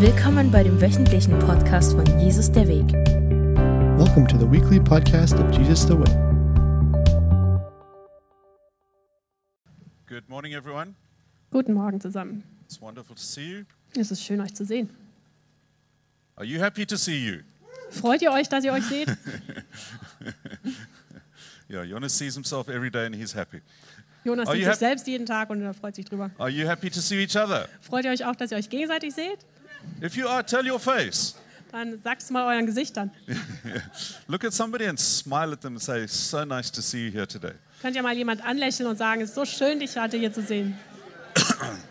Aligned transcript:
Willkommen 0.00 0.50
bei 0.50 0.62
dem 0.62 0.80
wöchentlichen 0.80 1.38
Podcast 1.40 1.92
von 1.92 2.06
Jesus 2.18 2.50
der 2.50 2.66
Weg. 2.66 2.90
Welcome 3.98 4.26
to 4.28 4.38
the 4.38 4.50
weekly 4.50 4.80
podcast 4.80 5.34
of 5.34 5.50
Jesus 5.52 5.82
the 5.82 5.92
Way. 5.92 6.10
Good 10.06 10.26
morning, 10.26 10.54
everyone. 10.54 10.94
Guten 11.50 11.74
Morgen 11.74 12.00
zusammen. 12.00 12.44
It's 12.64 12.80
wonderful 12.80 13.14
to 13.14 13.20
see 13.20 13.58
you. 13.58 13.64
Es 13.94 14.10
ist 14.10 14.24
schön, 14.24 14.40
euch 14.40 14.54
zu 14.54 14.64
sehen. 14.64 14.88
Are 16.36 16.46
you 16.46 16.58
happy 16.58 16.86
to 16.86 16.96
see 16.96 17.18
you? 17.18 17.40
Freut 17.90 18.22
ihr 18.22 18.32
euch, 18.32 18.48
dass 18.48 18.64
ihr 18.64 18.72
euch 18.72 18.84
seht? 18.84 19.08
Yeah, 21.68 21.84
Jonas 21.84 22.16
sees 22.18 22.34
himself 22.34 22.68
every 22.68 22.90
day 22.90 23.04
and 23.04 23.14
he's 23.14 23.34
happy. 23.34 23.60
Jonas 24.24 24.48
Are 24.48 24.56
sieht 24.56 24.64
sich 24.64 24.74
selbst 24.76 25.06
jeden 25.06 25.26
Tag 25.26 25.50
und 25.50 25.60
er 25.60 25.74
freut 25.74 25.94
sich 25.94 26.06
drüber. 26.06 26.30
Are 26.38 26.48
you 26.48 26.66
happy 26.66 26.88
to 26.88 27.00
see 27.00 27.22
each 27.22 27.36
other? 27.36 27.68
Freut 27.82 28.06
ihr 28.06 28.10
euch 28.10 28.24
auch, 28.24 28.34
dass 28.34 28.50
ihr 28.50 28.56
euch 28.56 28.70
gegenseitig 28.70 29.14
seht? 29.14 29.38
If 30.00 30.16
you 30.16 30.28
are, 30.28 30.42
tell 30.44 30.66
your 30.66 30.78
face. 30.78 31.34
Dann 31.72 32.00
sagt 32.02 32.22
es 32.22 32.30
mal 32.30 32.52
euren 32.52 32.66
Gesichtern. 32.66 33.10
Look 34.26 34.44
at 34.44 34.52
somebody 34.52 34.86
and 34.86 34.98
smile 34.98 35.52
at 35.52 35.60
them 35.60 35.74
and 35.74 35.82
say, 35.82 36.06
So 36.06 36.44
nice 36.44 36.70
to 36.72 36.82
see 36.82 37.06
you 37.06 37.10
here 37.12 37.26
today. 37.26 37.54
Könnt 37.80 37.96
ihr 37.96 38.02
mal 38.02 38.14
jemand 38.14 38.42
anlächeln 38.42 38.88
und 38.88 38.96
sagen, 38.96 39.22
es 39.22 39.30
ist 39.30 39.34
so 39.36 39.44
schön, 39.44 39.78
dich 39.78 39.96
heute 39.96 40.16
hier 40.16 40.32
zu 40.32 40.42
sehen. 40.42 40.78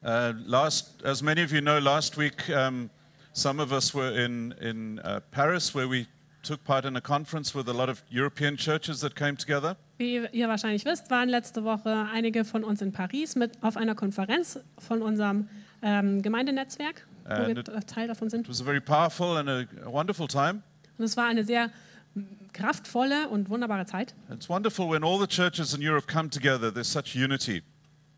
Uh, 0.00 0.32
last, 0.46 1.02
as 1.04 1.22
many 1.22 1.42
of 1.42 1.52
you 1.52 1.60
know, 1.60 1.78
last 1.78 2.16
week 2.16 2.48
um, 2.50 2.88
some 3.32 3.60
of 3.60 3.72
us 3.72 3.92
were 3.92 4.10
in, 4.12 4.52
in 4.60 5.00
uh, 5.00 5.20
Paris 5.32 5.74
where 5.74 5.88
we 5.88 6.06
took 6.42 6.62
part 6.64 6.84
in 6.84 6.96
a 6.96 7.00
conference 7.00 7.52
with 7.52 7.68
a 7.68 7.72
lot 7.72 7.88
of 7.88 8.02
European 8.08 8.56
churches 8.56 9.00
that 9.00 9.14
came 9.16 9.36
together. 9.36 9.76
Wie 9.98 10.24
ihr 10.30 10.48
wahrscheinlich 10.48 10.84
wisst, 10.84 11.10
waren 11.10 11.28
letzte 11.28 11.64
Woche 11.64 12.06
einige 12.12 12.44
von 12.44 12.62
uns 12.62 12.80
in 12.80 12.92
Paris 12.92 13.34
mit 13.34 13.60
auf 13.62 13.76
einer 13.76 13.96
Konferenz 13.96 14.60
von 14.78 15.02
unserem 15.02 15.48
ähm, 15.82 16.22
Gemeindenetzwerk, 16.22 17.06
wo 17.24 17.34
Äh, 17.34 17.56
wir 17.56 17.64
Teil 17.64 18.06
davon 18.06 18.30
sind. 18.30 18.42
It 18.42 18.48
was 18.48 18.60
a 18.60 18.64
very 18.64 18.80
powerful 18.80 19.36
and 19.36 19.48
a, 19.48 19.64
wonderful 19.90 20.28
time. 20.28 20.62
Und 20.98 21.04
es 21.04 21.16
war 21.16 21.26
eine 21.26 21.42
sehr 21.42 21.70
kraftvolle 22.52 23.28
und 23.28 23.50
wunderbare 23.50 23.86
Zeit. 23.86 24.14
It's 24.32 24.48
wonderful 24.48 24.88
when 24.88 25.02
all 25.02 25.18
the 25.18 25.26
churches 25.26 25.74
in 25.74 25.86
Europe 25.86 26.06
come 26.06 26.30
together, 26.30 26.72
there's 26.72 26.92
such 26.92 27.16
unity. 27.16 27.62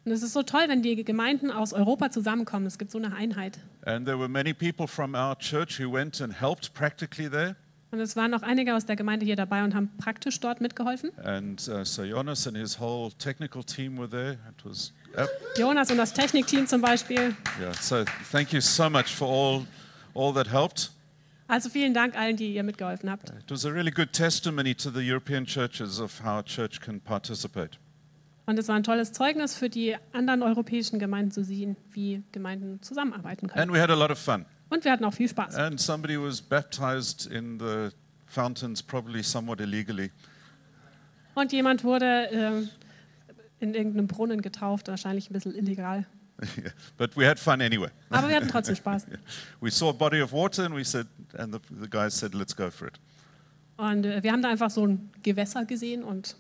Und 0.05 0.13
es 0.13 0.23
ist 0.23 0.35
so 0.35 0.43
toll, 0.43 0.65
wenn 0.69 0.83
die 0.83 1.03
Gemeinden 1.03 1.51
aus 1.51 1.73
Europa 1.73 2.11
zusammenkommen. 2.11 2.67
Es 2.67 2.79
gibt 2.79 2.91
so 2.91 2.99
eine 2.99 3.15
Einheit. 3.15 3.59
And 3.87 4.07
there 4.07 4.19
were 4.19 4.29
many 4.29 4.53
people 4.53 4.87
from 4.87 5.15
our 5.15 5.37
church 5.39 5.81
who 5.81 5.91
went 5.91 6.21
and 6.21 6.39
helped 6.39 6.75
practically 6.75 7.29
there. 7.31 7.57
Und 7.93 7.99
es 7.99 8.15
waren 8.15 8.33
auch 8.35 8.43
einige 8.43 8.77
aus 8.77 8.87
der 8.87 8.95
Gemeinde 8.95 9.27
hier 9.27 9.35
dabei 9.35 9.65
und 9.65 9.75
haben 9.75 9.91
praktisch 9.99 10.39
dort 10.39 10.61
mitgeholfen. 10.61 11.11
And 11.25 11.61
uh, 11.69 11.85
so 11.85 12.05
Jonas 12.05 12.47
and 12.47 12.57
his 12.57 12.79
whole 12.79 13.11
technical 13.19 13.65
team 13.65 13.99
were 13.99 14.09
there. 14.09 14.39
It 14.49 14.65
was, 14.65 14.93
uh, 15.17 15.27
Jonas 15.59 15.91
und 15.91 15.97
das 15.97 16.13
Technikteam 16.13 16.67
zum 16.69 16.81
Beispiel. 16.81 17.35
yeah. 17.61 17.73
So 17.75 18.05
thank 18.31 18.53
you 18.53 18.61
so 18.61 18.89
much 18.89 19.15
for 19.15 19.29
all, 19.29 19.67
all 20.15 20.33
that 20.35 20.53
helped. 20.53 20.93
Also 21.49 21.69
vielen 21.69 21.93
Dank 21.93 22.17
allen, 22.17 22.37
die 22.37 22.55
ihr 22.55 22.63
mitgeholfen 22.63 23.11
habt. 23.11 23.31
It 23.31 23.51
was 23.51 23.67
a 23.67 23.71
really 23.71 23.91
good 23.91 24.13
testimony 24.13 24.73
to 24.73 24.89
the 24.89 25.01
European 25.01 25.45
churches 25.45 25.99
of 25.99 26.23
how 26.23 26.39
a 26.39 26.43
church 26.45 26.81
can 26.81 27.01
participate. 27.01 27.71
Und 28.47 28.57
es 28.57 28.69
war 28.69 28.77
ein 28.77 28.85
tolles 28.85 29.13
Zeugnis 29.13 29.57
für 29.57 29.69
die 29.69 29.97
anderen 30.13 30.43
europäischen 30.43 31.01
Gemeinden 31.01 31.33
zu 31.33 31.43
sehen, 31.43 31.77
wie 31.91 32.23
Gemeinden 32.31 32.81
zusammenarbeiten 32.83 33.49
können. 33.49 33.61
And 33.61 33.73
we 33.73 33.81
had 33.81 33.91
a 33.91 33.95
lot 33.95 34.13
of 34.13 34.19
fun. 34.19 34.47
Und 34.71 34.85
wir 34.85 34.93
hatten 34.93 35.05
auch 35.05 35.15
viel 35.15 35.29
Spaß. 35.29 35.57
And 35.57 35.81
somebody 35.81 36.17
was 36.19 36.41
baptized 36.41 37.27
in 37.27 37.59
the 37.59 37.91
fountains, 38.27 38.83
probably 38.83 39.23
somewhat 39.23 39.61
illegally. 39.61 40.11
Und 41.35 41.53
jemand 41.53 41.85
wurde 41.85 42.29
ähm, 42.33 42.69
in 43.59 43.75
irgendeinem 43.75 44.07
Brunnen 44.07 44.43
getauft, 44.43 44.89
wahrscheinlich 44.89 45.29
ein 45.31 45.33
bisschen 45.33 45.55
illegal. 45.55 46.07
but 46.97 47.17
we 47.17 47.27
had 47.27 47.39
fun 47.39 47.61
anyway. 47.61 47.91
Aber 48.09 48.29
wir 48.29 48.37
hatten 48.37 48.49
trotzdem 48.49 48.77
Spaß. 48.77 49.07
We 49.61 49.71
saw 49.71 49.91
a 49.91 49.93
body 49.93 50.23
of 50.23 50.33
water 50.33 50.65
and 50.65 50.75
we 50.75 50.85
said, 50.85 51.07
and 51.37 51.53
the, 51.53 51.61
the 51.83 51.89
guys 51.89 52.15
said, 52.17 52.35
let's 52.35 52.55
go 52.55 52.71
for 52.71 52.89
it. 52.89 52.99
Und 53.77 54.05
äh, 54.05 54.23
wir 54.23 54.33
haben 54.33 54.43
da 54.43 54.51
einfach 54.51 54.71
so 54.71 54.87
ein 54.87 55.11
Gewässer 55.23 55.65
gesehen 55.65 56.03
und 56.05 56.37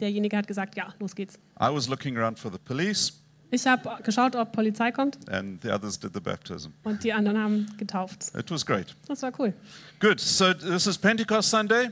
derjenige 0.00 0.36
hat 0.36 0.46
gesagt, 0.46 0.76
ja, 0.76 0.94
los 0.98 1.14
geht's. 1.14 1.38
I 1.60 1.68
was 1.72 1.88
looking 1.88 2.16
around 2.16 2.38
for 2.38 2.50
the 2.50 2.58
police, 2.58 3.12
Ich 3.50 3.66
habe 3.66 4.02
geschaut, 4.04 4.36
ob 4.36 4.52
Polizei 4.52 4.92
kommt 4.92 5.18
and 5.28 5.60
the 5.62 5.70
others 5.70 5.98
did 5.98 6.12
the 6.14 6.20
baptism. 6.20 6.70
und 6.84 7.02
die 7.02 7.12
anderen 7.12 7.38
haben 7.38 7.66
getauft. 7.78 8.26
It 8.38 8.50
was 8.50 8.64
great. 8.64 8.94
Das 9.08 9.22
war 9.22 9.32
cool. 9.38 9.52
Good. 9.98 10.20
So 10.20 10.52
this 10.54 10.86
is 10.86 10.96
Pentecost 10.96 11.50
Sunday, 11.50 11.90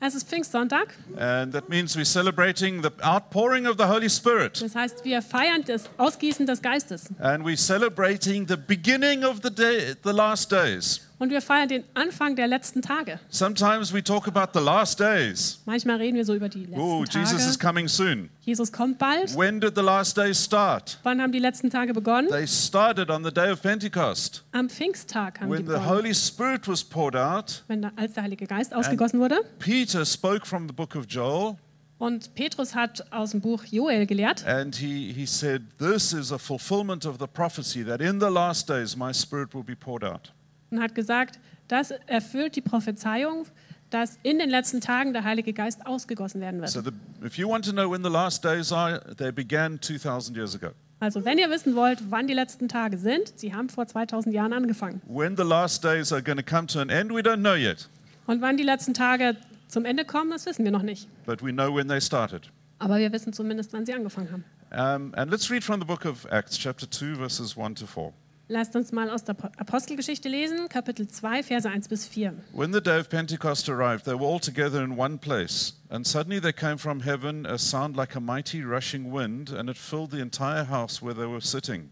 Es 0.00 0.14
ist 0.14 0.28
Pfingstsonntag. 0.28 0.88
and 1.16 1.52
that 1.54 1.68
means 1.68 1.96
we're 1.96 2.04
celebrating 2.04 2.82
the 2.82 2.90
outpouring 3.02 3.66
of 3.66 3.76
the 3.78 3.84
Holy 3.84 4.10
Spirit, 4.10 4.60
Das 4.60 4.74
heißt, 4.74 5.04
wir 5.04 5.22
feiern 5.22 5.62
das 5.64 5.88
Ausgießen 5.96 6.44
des 6.46 6.60
Geistes. 6.60 7.06
and 7.18 7.44
we're 7.46 7.56
celebrating 7.56 8.46
the 8.48 8.56
beginning 8.56 9.24
of 9.24 9.40
the 9.42 9.50
day, 9.50 9.94
the 10.04 10.10
last 10.12 10.50
days. 10.50 11.00
Und 11.18 11.30
wir 11.30 11.40
feiern 11.40 11.68
den 11.68 11.84
Anfang 11.94 12.36
der 12.36 12.46
letzten 12.46 12.82
Tage. 12.82 13.18
Sometimes 13.30 13.90
we 13.94 14.04
talk 14.04 14.28
about 14.28 14.58
the 14.58 14.62
last 14.62 15.00
days. 15.00 15.62
Manchmal 15.64 15.96
reden 15.96 16.14
wir 16.14 16.26
so 16.26 16.34
über 16.34 16.50
die 16.50 16.66
letzten 16.66 16.78
Oh, 16.78 17.04
Jesus 17.04 17.40
is 17.46 17.56
Tage. 17.56 17.66
coming 17.66 17.88
soon. 17.88 18.28
Jesus 18.42 18.70
kommt 18.70 18.98
bald. 18.98 19.34
When 19.34 19.58
did 19.58 19.74
the 19.76 19.80
last 19.82 20.18
days 20.18 20.44
start? 20.44 20.98
Wann 21.04 21.22
haben 21.22 21.32
die 21.32 21.38
letzten 21.38 21.70
Tage 21.70 21.94
begonnen? 21.94 22.28
They 22.28 22.46
started 22.46 23.08
on 23.10 23.24
the 23.24 23.30
day 23.32 23.50
of 23.50 23.62
Pentecost, 23.62 24.44
Am 24.52 24.68
Pfingsttag 24.68 25.40
haben 25.40 25.48
die 25.48 25.52
when 25.54 25.66
the 25.66 25.72
begonnen. 25.72 25.88
Holy 25.88 26.14
Spirit 26.14 26.68
was 26.68 26.84
poured 26.84 27.16
out. 27.16 27.64
Wenn 27.66 27.82
als 27.96 28.12
der 28.12 28.24
Heilige 28.24 28.46
Geist 28.46 28.74
ausgegossen 28.74 29.18
wurde. 29.18 29.36
Peter 29.58 30.04
spoke 30.04 30.44
from 30.46 30.68
the 30.68 30.74
book 30.74 30.94
of 30.96 31.06
Joel. 31.08 31.56
Und 31.98 32.34
Petrus 32.34 32.74
hat 32.74 33.10
aus 33.10 33.30
dem 33.30 33.40
Buch 33.40 33.64
Joel 33.70 34.04
gelehrt. 34.06 34.46
And 34.46 34.76
he, 34.76 35.14
he 35.14 35.24
said, 35.24 35.62
This 35.78 36.12
is 36.12 36.30
a 36.30 36.36
fulfillment 36.36 37.06
of 37.06 37.16
the 37.18 37.26
prophecy 37.26 37.82
that 37.86 38.02
in 38.02 38.20
the 38.20 38.26
last 38.28 38.68
days 38.68 38.94
my 38.98 39.14
spirit 39.14 39.54
will 39.54 39.64
be 39.64 39.74
poured 39.74 40.04
out. 40.04 40.30
Und 40.70 40.80
hat 40.80 40.94
gesagt, 40.94 41.38
das 41.68 41.90
erfüllt 42.06 42.56
die 42.56 42.60
Prophezeiung, 42.60 43.46
dass 43.90 44.18
in 44.22 44.38
den 44.38 44.50
letzten 44.50 44.80
Tagen 44.80 45.12
der 45.12 45.24
Heilige 45.24 45.52
Geist 45.52 45.86
ausgegossen 45.86 46.40
werden 46.40 46.60
wird. 46.60 46.70
So 46.70 46.80
the, 46.80 46.90
if 47.24 47.36
you 47.38 47.48
want 47.48 47.64
to 47.66 47.72
know 47.72 47.90
when 47.90 48.02
the 48.02 48.10
last 48.10 48.44
days 48.44 48.72
are, 48.72 49.00
they 49.16 49.30
began 49.30 49.80
2,000 49.80 50.36
years 50.36 50.54
ago. 50.54 50.72
Also 50.98 51.24
wenn 51.24 51.38
ihr 51.38 51.50
wissen 51.50 51.76
wollt, 51.76 51.98
wann 52.10 52.26
die 52.26 52.34
letzten 52.34 52.68
Tage 52.68 52.98
sind, 52.98 53.32
sie 53.36 53.54
haben 53.54 53.68
vor 53.68 53.86
2000 53.86 54.34
Jahren 54.34 54.52
angefangen. 54.52 55.02
When 55.06 55.36
the 55.36 55.42
last 55.44 55.84
days 55.84 56.12
are 56.12 56.22
going 56.22 56.38
to 56.38 56.42
come 56.44 56.66
to 56.68 56.80
an 56.80 56.88
end, 56.88 57.10
we 57.12 57.20
don't 57.20 57.40
know 57.40 57.54
yet, 57.54 57.88
Und 58.26 58.40
wann 58.40 58.56
die 58.56 58.62
letzten 58.64 58.94
Tage 58.94 59.36
zum 59.68 59.84
Ende 59.84 60.04
kommen, 60.04 60.30
das 60.30 60.46
wissen 60.46 60.64
wir 60.64 60.72
noch 60.72 60.82
nicht. 60.82 61.08
but 61.26 61.42
we 61.44 61.52
know 61.52 61.72
when 61.74 61.86
they 61.86 62.00
started. 62.00 62.50
Aber 62.78 62.98
wir 62.98 63.12
wissen 63.12 63.32
zumindest, 63.32 63.72
wann 63.72 63.86
sie 63.86 63.94
angefangen 63.94 64.30
haben. 64.32 64.44
Um, 64.72 65.14
and 65.14 65.30
let's 65.30 65.48
read 65.50 65.62
from 65.62 65.80
the 65.80 65.86
book 65.86 66.04
of 66.04 66.26
Acts, 66.30 66.58
chapter 66.58 66.90
2, 66.90 67.14
verses 67.16 67.56
1 67.56 67.76
to 67.76 67.86
4. 67.86 68.12
Lasst 68.48 68.76
uns 68.76 68.92
mal 68.92 69.10
aus 69.10 69.24
der 69.24 69.34
Apostelgeschichte 69.56 70.28
lesen, 70.28 70.68
Kapitel 70.68 71.08
2, 71.08 71.42
Verse 71.42 71.68
1 71.68 71.88
bis 71.88 72.06
4. 72.06 72.32
When 72.52 72.72
the 72.72 72.80
day 72.80 73.00
of 73.00 73.08
Pentecost 73.08 73.68
arrived, 73.68 74.04
they 74.04 74.14
were 74.14 74.24
all 74.24 74.38
together 74.38 74.84
in 74.84 74.96
one 74.96 75.18
place. 75.18 75.72
And 75.88 76.06
suddenly 76.06 76.40
there 76.40 76.52
came 76.52 76.78
from 76.78 77.00
heaven 77.00 77.44
a 77.44 77.58
sound 77.58 77.96
like 77.96 78.14
a 78.14 78.20
mighty 78.20 78.62
rushing 78.62 79.10
wind, 79.10 79.50
and 79.50 79.68
it 79.68 79.76
filled 79.76 80.12
the 80.12 80.20
entire 80.20 80.64
house 80.64 81.02
where 81.02 81.12
they 81.12 81.26
were 81.26 81.40
sitting. 81.40 81.90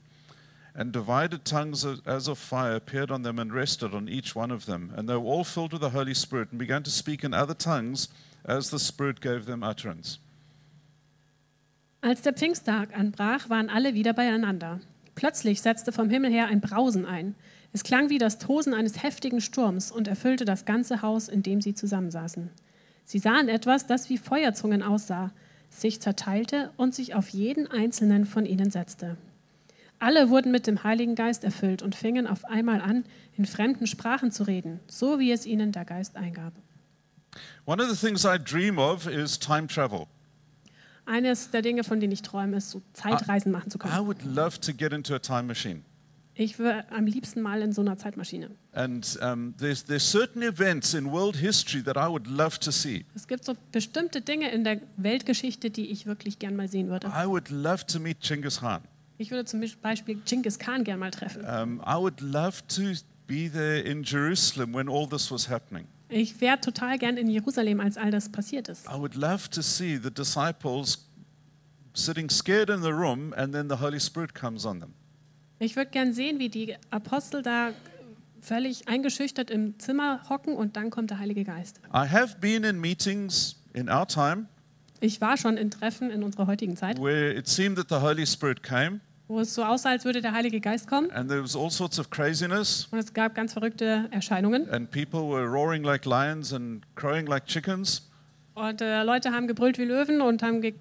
And 0.77 0.93
divided 0.93 1.45
tongues 1.45 1.85
as- 1.85 2.29
of 2.29 2.39
fire 2.39 2.77
appeared 2.77 3.11
on 3.11 3.25
them 3.25 3.41
and 3.41 3.53
rested 3.53 3.93
on 3.93 4.09
each 4.09 4.37
one 4.37 4.53
of 4.53 4.67
them. 4.67 4.93
And 4.97 5.09
they 5.09 5.17
were 5.17 5.27
all 5.27 5.45
filled 5.45 5.73
with 5.73 5.83
the 5.83 5.91
Holy 5.93 6.15
Spirit 6.15 6.51
and 6.53 6.59
began 6.61 6.85
to 6.85 6.91
speak 6.91 7.25
in 7.25 7.35
other 7.35 7.55
tongues 7.55 8.09
as 8.45 8.71
the 8.71 8.79
Spirit 8.79 9.21
gave 9.21 9.47
them 9.47 9.65
utterance. 9.65 10.19
Als 12.01 12.23
der 12.23 12.35
Pfingsttag 12.35 12.95
anbrach, 12.95 13.49
waren 13.49 13.71
alle 13.71 13.95
wieder 13.95 14.13
beieinander. 14.13 14.81
Plötzlich 15.15 15.63
setzte 15.63 15.93
vom 15.93 16.11
Himmel 16.11 16.33
her 16.33 16.47
ein 16.47 16.61
Brausen 16.61 17.07
ein. 17.07 17.35
Es 17.73 17.85
klang 17.85 18.11
wie 18.11 18.19
das 18.19 18.39
Tosen 18.39 18.75
eines 18.75 19.03
heftigen 19.03 19.41
Sturms 19.41 19.91
und 19.91 20.09
erfüllte 20.09 20.45
das 20.45 20.65
ganze 20.65 21.03
Haus, 21.03 21.29
in 21.29 21.43
dem 21.43 21.61
sie 21.61 21.75
zusammensaßen. 21.75 22.51
Sie 23.05 23.19
sahen 23.19 23.49
etwas, 23.49 23.87
das 23.87 24.09
wie 24.09 24.19
Feuerzungen 24.19 24.83
aussah, 24.83 25.33
sich 25.71 26.01
zerteilte 26.01 26.71
und 26.77 26.95
sich 26.95 27.15
auf 27.15 27.29
jeden 27.29 27.71
einzelnen 27.71 28.27
von 28.27 28.47
ihnen 28.47 28.71
setzte. 28.71 29.17
Alle 29.99 30.29
wurden 30.31 30.53
mit 30.53 30.67
dem 30.67 30.85
Heiligen 30.85 31.15
Geist 31.15 31.45
erfüllt 31.45 31.83
und 31.83 31.95
fingen 31.95 32.27
auf 32.27 32.45
einmal 32.45 32.81
an, 32.81 33.05
in 33.37 33.47
fremden 33.47 33.87
Sprachen 33.87 34.31
zu 34.31 34.45
reden, 34.45 34.81
so 34.87 35.19
wie 35.19 35.33
es 35.33 35.47
ihnen 35.47 35.73
der 35.73 35.85
Geist 35.85 36.17
eingab. 36.17 36.53
One 37.65 37.83
of 37.83 37.91
the 37.91 37.97
things 37.97 38.25
I 38.25 38.39
dream 38.39 38.79
of 38.79 39.07
is 39.07 39.39
time 39.39 39.67
travel. 39.67 40.07
Eines 41.07 41.51
der 41.51 41.63
Dinge, 41.63 41.85
von 41.85 42.01
denen 42.01 42.13
ich 42.13 42.23
träume, 42.23 42.57
ist, 42.57 42.71
so 42.71 42.83
Zeitreisen 42.93 43.53
machen 43.53 43.71
zu 43.71 43.79
können. 43.79 43.95
I 43.95 44.05
would 44.05 44.25
love 44.25 44.61
to 44.61 44.73
get 44.73 44.93
into 44.93 45.15
a 45.15 45.19
time 45.19 45.45
machine. 45.45 45.83
Ich 46.37 46.59
würde 46.59 46.85
am 46.91 47.07
liebsten 47.07 47.43
mal 47.43 47.63
in 47.63 47.73
so 47.73 47.81
einer 47.81 47.97
Zeitmaschine. 47.97 48.51
And 48.73 49.19
um, 49.23 49.55
there's, 49.57 49.85
there's 49.85 50.11
certain 50.11 50.43
events 50.43 50.93
in 50.93 51.13
world 51.13 51.37
history 51.37 51.83
that 51.85 51.97
I 51.97 52.09
would 52.11 52.27
love 52.27 52.59
to 52.61 52.73
see. 52.73 53.05
Es 53.15 53.29
gibt 53.29 53.45
so 53.45 53.55
bestimmte 53.71 54.21
Dinge 54.21 54.51
in 54.51 54.65
der 54.65 54.81
Weltgeschichte, 54.97 55.71
die 55.71 55.91
ich 55.93 56.07
wirklich 56.07 56.41
gern 56.41 56.57
mal 56.57 56.67
sehen 56.67 56.89
würde. 56.89 57.07
I 57.07 57.27
would 57.27 57.51
love 57.51 57.87
to 57.87 58.01
meet 58.01 58.21
Genghis 58.21 58.61
Khan. 58.61 58.83
Ich 59.17 59.31
würde 59.31 59.45
zum 59.45 59.63
Beispiel 59.81 60.17
Genghis 60.25 60.59
Khan 60.59 60.83
gern 60.83 60.99
mal 60.99 61.13
treffen. 61.13 61.45
Um, 61.45 61.81
I 61.87 61.97
would 61.97 62.21
love 62.21 62.67
to 62.67 62.83
be 63.29 63.49
there 63.49 63.79
in 63.79 64.03
Jerusalem 64.03 64.75
when 64.75 64.89
all 64.89 65.09
this 65.09 65.31
was 65.31 65.49
happening. 65.49 65.87
Ich 66.09 66.41
wäre 66.41 66.61
total 66.61 66.99
gern 66.99 67.17
in 67.17 67.29
Jerusalem, 67.29 67.81
als 67.81 67.97
all 67.97 68.11
das 68.11 68.29
passiert 68.29 68.69
ist. 68.69 68.87
I 68.87 68.99
would 68.99 69.15
love 69.15 69.49
to 69.51 69.63
see 69.63 69.99
the 70.03 70.11
disciples 70.11 71.09
sitting 71.95 72.29
scared 72.31 72.71
in 72.71 72.83
the 72.83 72.91
room, 72.91 73.33
and 73.35 73.53
then 73.53 73.69
the 73.69 73.77
Holy 73.81 74.01
Spirit 74.01 74.35
comes 74.35 74.67
on 74.67 74.81
them. 74.81 74.95
Ich 75.59 75.77
würde 75.77 75.91
gern 75.91 76.13
sehen, 76.13 76.39
wie 76.39 76.49
die 76.49 76.77
Apostel 76.91 77.43
da 77.43 77.71
völlig 78.41 78.89
eingeschüchtert 78.89 79.51
im 79.51 79.79
Zimmer 79.79 80.29
hocken 80.29 80.55
und 80.55 80.77
dann 80.77 80.91
kommt 80.91 81.11
der 81.11 81.19
Heilige 81.19 81.45
Geist. 81.45 81.81
I 81.89 82.07
have 82.09 82.37
been 82.41 82.65
in 82.65 82.81
meetings 82.81 83.57
in 83.73 83.89
our 83.89 84.07
time 84.07 84.47
Ich 85.01 85.21
war 85.21 85.37
schon 85.37 85.57
in 85.57 85.71
Treffen 85.71 86.11
in 86.11 86.23
unserer 86.23 86.47
heutigen 86.47 86.77
Zeit, 86.77 87.01
where 87.01 87.33
it 87.35 87.49
seemed 87.49 87.77
that 87.77 87.89
the 87.89 87.97
Holy 87.97 88.27
Spirit 88.27 88.63
came, 88.63 89.01
wo 89.29 89.41
es 89.41 89.55
so 89.55 89.65
aussah, 89.65 89.91
als 89.91 90.05
würde 90.05 90.21
der 90.21 90.33
Heilige 90.33 90.61
Geist 90.61 90.87
kommen 90.87 91.11
and 91.13 91.29
there 91.29 91.43
was 91.43 91.57
all 91.57 91.71
sorts 91.71 91.99
of 91.99 92.11
craziness, 92.11 92.89
und 92.91 92.99
es 92.99 93.13
gab 93.13 93.35
ganz 93.35 93.53
verrückte 93.53 94.09
Erscheinungen 94.11 94.69
and 94.71 94.91
people 94.91 95.21
were 95.21 95.47
roaring 95.47 95.83
like 95.83 96.05
lions 96.05 96.53
and 96.53 96.83
crowing 96.95 97.27
like 97.27 97.47
chickens. 97.47 98.09
und 98.55 98.81
äh, 98.81 99.03
Leute 99.03 99.33
haben 99.33 99.47
gebrüllt 99.47 99.79
wie 99.79 99.85
Löwen 99.85 100.21
und 100.21 100.43
haben 100.43 100.61
ge 100.61 100.75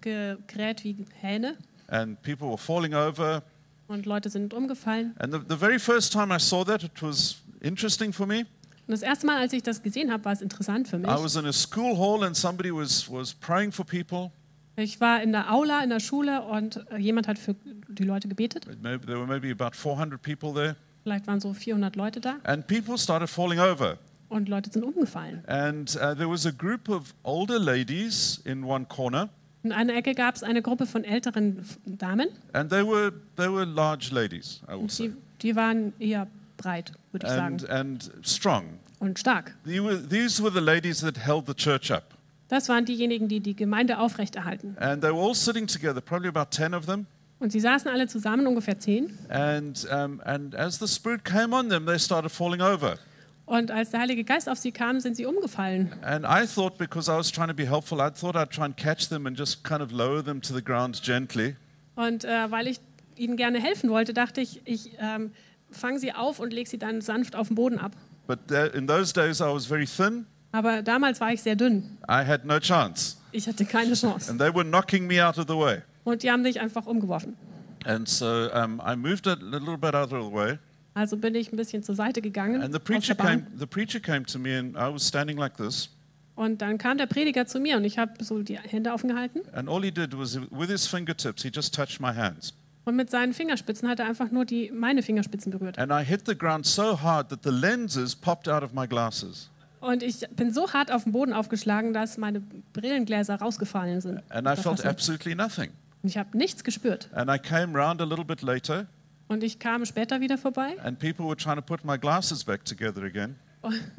gekräht 0.00 0.84
wie 0.84 1.04
Hähne 1.20 1.56
and 1.88 2.20
people 2.22 2.48
were 2.48 2.58
falling 2.58 2.94
over. 2.94 3.42
und 3.88 4.06
Leute 4.06 4.30
sind 4.30 4.54
umgefallen. 4.54 5.14
And 5.18 5.32
the, 5.34 5.40
the 5.48 5.56
very 5.56 5.78
first 5.78 6.12
time 6.12 6.34
I 6.34 6.38
saw 6.38 6.64
that, 6.64 6.82
it 6.84 7.02
was 7.02 7.36
interesting 7.60 8.12
for 8.12 8.26
me. 8.26 8.46
Und 8.86 8.92
das 8.94 9.02
erste 9.02 9.26
Mal, 9.26 9.36
als 9.36 9.52
ich 9.52 9.62
das 9.62 9.82
gesehen 9.82 10.10
habe, 10.10 10.24
war 10.24 10.32
es 10.32 10.42
interessant 10.42 10.88
für 10.88 10.98
mich. 10.98 11.08
I 11.08 11.14
was 11.14 11.36
in 11.36 11.46
a 11.46 11.52
school 11.52 11.96
hall 11.96 12.24
and 12.24 12.36
somebody 12.36 12.72
was, 12.72 13.08
was 13.08 13.32
praying 13.32 13.70
for 13.70 13.84
people. 13.84 14.32
Ich 14.80 15.00
war 15.00 15.22
in 15.22 15.32
der 15.32 15.52
Aula 15.52 15.82
in 15.82 15.90
der 15.90 16.00
Schule 16.00 16.42
und 16.42 16.84
äh, 16.90 16.96
jemand 16.98 17.28
hat 17.28 17.38
für 17.38 17.54
die 17.88 18.04
Leute 18.04 18.28
gebetet. 18.28 18.66
There 18.82 19.00
were 19.06 19.26
maybe 19.26 19.50
about 19.52 19.76
400 19.76 20.20
people 20.20 20.52
there. 20.54 20.76
Vielleicht 21.02 21.26
waren 21.26 21.40
so 21.40 21.52
400 21.54 21.96
Leute 21.96 22.20
da 22.20 22.36
And 22.44 22.66
people 22.66 22.98
started 22.98 23.28
falling 23.28 23.58
over. 23.60 23.98
und 24.28 24.48
Leute 24.48 24.70
sind 24.70 24.84
umgefallen. 24.84 25.42
And 25.48 25.90
uh, 25.96 26.14
there 26.14 26.28
was 26.30 26.46
a 26.46 26.50
group 26.50 26.88
of 26.88 27.14
older 27.22 27.58
ladies 27.58 28.40
in 28.44 28.64
one 28.64 28.84
corner, 28.86 29.28
In 29.62 29.72
einer 29.72 29.94
Ecke 29.94 30.14
gab 30.14 30.36
es 30.36 30.42
eine 30.42 30.62
Gruppe 30.62 30.86
von 30.86 31.04
älteren 31.04 31.64
Damen. 31.84 32.28
and 32.52 32.70
they 32.70 32.82
were, 32.86 33.12
they 33.36 33.48
were 33.50 33.64
large 33.64 34.10
ladies, 34.12 34.60
I 34.68 34.72
will 34.72 34.78
Und 34.82 34.92
say, 34.92 35.08
die, 35.08 35.14
die 35.42 35.56
waren 35.56 35.92
eher 35.98 36.26
breit, 36.56 36.92
würde 37.12 37.26
ich 37.26 37.32
and, 37.32 37.60
sagen, 37.62 37.72
and 37.72 38.10
strong. 38.22 38.64
und 39.00 39.18
stark. 39.18 39.54
These 39.64 40.42
were 40.42 40.52
the 40.52 40.60
ladies 40.60 41.00
that 41.00 41.18
held 41.18 41.46
the 41.46 41.54
church 41.54 41.90
up. 41.90 42.14
Das 42.50 42.68
waren 42.68 42.84
diejenigen, 42.84 43.28
die 43.28 43.38
die 43.40 43.54
Gemeinde 43.54 43.98
aufrechterhalten. 43.98 44.76
And 44.78 45.00
they 45.00 45.10
were 45.12 45.20
all 45.22 45.34
sitting 45.36 45.66
together, 45.68 46.00
probably 46.00 46.28
about 46.28 46.50
10 46.50 46.74
of 46.74 46.84
them. 46.86 47.06
Und 47.38 47.52
sie 47.52 47.60
saßen 47.60 47.90
alle 47.90 48.06
zusammen, 48.06 48.46
ungefähr 48.46 48.78
zehn. 48.78 49.18
And, 49.30 49.86
um, 49.90 50.20
and 50.24 50.54
as 50.54 50.78
the 50.78 50.86
Spirit 50.86 51.24
came 51.24 51.54
on 51.56 51.68
them, 51.70 51.86
they 51.86 51.98
started 51.98 52.30
falling 52.30 52.60
over. 52.60 52.98
Und 53.46 53.70
als 53.70 53.90
der 53.90 54.00
Heilige 54.00 54.24
Geist 54.24 54.48
auf 54.48 54.58
sie 54.58 54.72
kam, 54.72 55.00
sind 55.00 55.16
sie 55.16 55.26
umgefallen. 55.26 55.92
And 56.02 56.24
I 56.24 56.46
thought, 56.46 56.76
because 56.76 57.10
I 57.10 57.14
was 57.16 57.30
trying 57.32 57.48
to 57.48 57.54
be 57.54 57.66
helpful, 57.68 57.98
I 57.98 58.10
thought 58.10 58.36
I'd 58.36 58.50
try 58.50 58.64
and 58.64 58.76
catch 58.76 59.08
them 59.08 59.26
and 59.26 59.38
just 59.38 59.64
kind 59.64 59.80
of 59.80 59.90
lower 59.90 60.22
them 60.22 60.42
to 60.42 60.52
the 60.52 60.62
ground 60.62 61.00
gently. 61.02 61.56
Und 61.96 62.24
äh, 62.24 62.50
weil 62.50 62.66
ich 62.66 62.80
ihnen 63.16 63.36
gerne 63.36 63.60
helfen 63.60 63.90
wollte, 63.90 64.12
dachte 64.12 64.40
ich, 64.40 64.60
ich 64.64 64.90
ähm, 64.98 65.30
fange 65.70 65.98
sie 65.98 66.12
auf 66.12 66.40
und 66.40 66.52
lege 66.52 66.68
sie 66.68 66.78
dann 66.78 67.00
sanft 67.00 67.36
auf 67.36 67.46
den 67.48 67.54
Boden 67.54 67.78
ab. 67.78 67.92
But 68.26 68.40
th- 68.48 68.74
in 68.74 68.86
those 68.86 69.12
days, 69.12 69.40
I 69.40 69.44
was 69.44 69.66
very 69.66 69.86
thin. 69.86 70.26
Aber 70.52 70.82
damals 70.82 71.20
war 71.20 71.32
ich 71.32 71.42
sehr 71.42 71.56
dünn. 71.56 71.98
I 72.08 72.24
had 72.26 72.44
no 72.44 72.58
chance. 72.58 73.16
Ich 73.32 73.46
hatte 73.46 73.64
keine 73.64 73.94
Chance. 73.94 74.30
And 74.30 74.40
they 74.40 74.52
were 74.52 74.64
knocking 74.64 75.06
me 75.06 75.24
out 75.24 75.38
of 75.38 75.46
the 75.46 75.54
way. 75.54 75.82
Und 76.04 76.22
die 76.22 76.30
haben 76.30 76.42
mich 76.42 76.60
einfach 76.60 76.86
umgeworfen. 76.86 77.36
And 77.84 78.08
so 78.08 78.50
um, 78.52 78.80
I 78.84 78.96
moved 78.96 79.26
a 79.26 79.34
little 79.34 79.78
bit 79.78 79.94
out 79.94 80.12
of 80.12 80.24
the 80.26 80.32
way. 80.32 80.58
Also 80.94 81.16
bin 81.16 81.34
ich 81.34 81.52
ein 81.52 81.56
bisschen 81.56 81.82
zur 81.82 81.94
Seite 81.94 82.20
gegangen. 82.20 82.62
And 82.62 82.72
the 82.72 82.80
preacher 82.80 83.14
came, 83.14 83.46
the 83.58 83.66
preacher 83.66 84.00
came 84.00 84.24
to 84.26 84.38
me, 84.38 84.58
and 84.58 84.76
I 84.76 84.92
was 84.92 85.06
standing 85.06 85.38
like 85.38 85.56
this. 85.56 85.88
Und 86.34 86.62
dann 86.62 86.78
kam 86.78 86.98
der 86.98 87.06
Prediger 87.06 87.46
zu 87.46 87.60
mir 87.60 87.76
und 87.76 87.84
ich 87.84 87.98
habe 87.98 88.12
so 88.24 88.42
die 88.42 88.58
Hände 88.58 88.92
offen 88.92 89.08
gehalten. 89.08 89.40
And 89.52 89.68
all 89.68 89.82
he 89.82 89.90
did 89.90 90.18
was, 90.18 90.38
with 90.50 90.68
his 90.68 90.86
fingertips, 90.86 91.42
he 91.42 91.50
just 91.54 91.74
touched 91.74 92.00
my 92.00 92.12
hands. 92.14 92.54
Und 92.84 92.96
mit 92.96 93.10
seinen 93.10 93.34
Fingerspitzen 93.34 93.88
hat 93.88 94.00
er 94.00 94.06
einfach 94.06 94.30
nur 94.30 94.44
die, 94.44 94.70
meine 94.72 95.02
Fingerspitzen 95.02 95.52
berührt. 95.52 95.78
And 95.78 95.92
I 95.92 96.04
hit 96.04 96.22
the 96.26 96.36
ground 96.36 96.66
so 96.66 97.00
hard 97.00 97.28
that 97.28 97.40
the 97.44 97.50
lenses 97.50 98.16
popped 98.16 98.48
out 98.48 98.62
of 98.62 98.72
my 98.72 98.86
glasses. 98.86 99.50
Und 99.80 100.02
ich 100.02 100.20
bin 100.36 100.52
so 100.52 100.72
hart 100.72 100.92
auf 100.92 101.04
den 101.04 101.12
Boden 101.12 101.32
aufgeschlagen, 101.32 101.92
dass 101.92 102.18
meine 102.18 102.40
Brillengläser 102.72 103.36
rausgefallen 103.36 104.00
sind. 104.00 104.22
And 104.30 104.46
I 104.46 104.60
felt 104.60 104.84
absolutely 104.84 105.34
nothing. 105.34 105.70
Und 106.02 106.08
ich 106.08 106.18
habe 106.18 106.36
nichts 106.36 106.64
gespürt. 106.64 107.08
And 107.14 107.30
I 107.30 107.38
came 107.38 107.76
round 107.78 108.00
a 108.00 108.04
little 108.04 108.24
bit 108.24 108.42
later, 108.42 108.86
Und 109.28 109.42
ich 109.42 109.58
kam 109.58 109.84
später 109.86 110.20
wieder 110.20 110.38
vorbei 110.38 110.76
and 110.82 110.98
people 110.98 111.24
were 111.26 111.36
trying 111.36 111.56
to 111.56 111.62
put 111.62 111.84
my 111.84 111.96
glasses 111.98 112.44
back 112.44 112.64
together 112.64 113.02
again. 113.02 113.36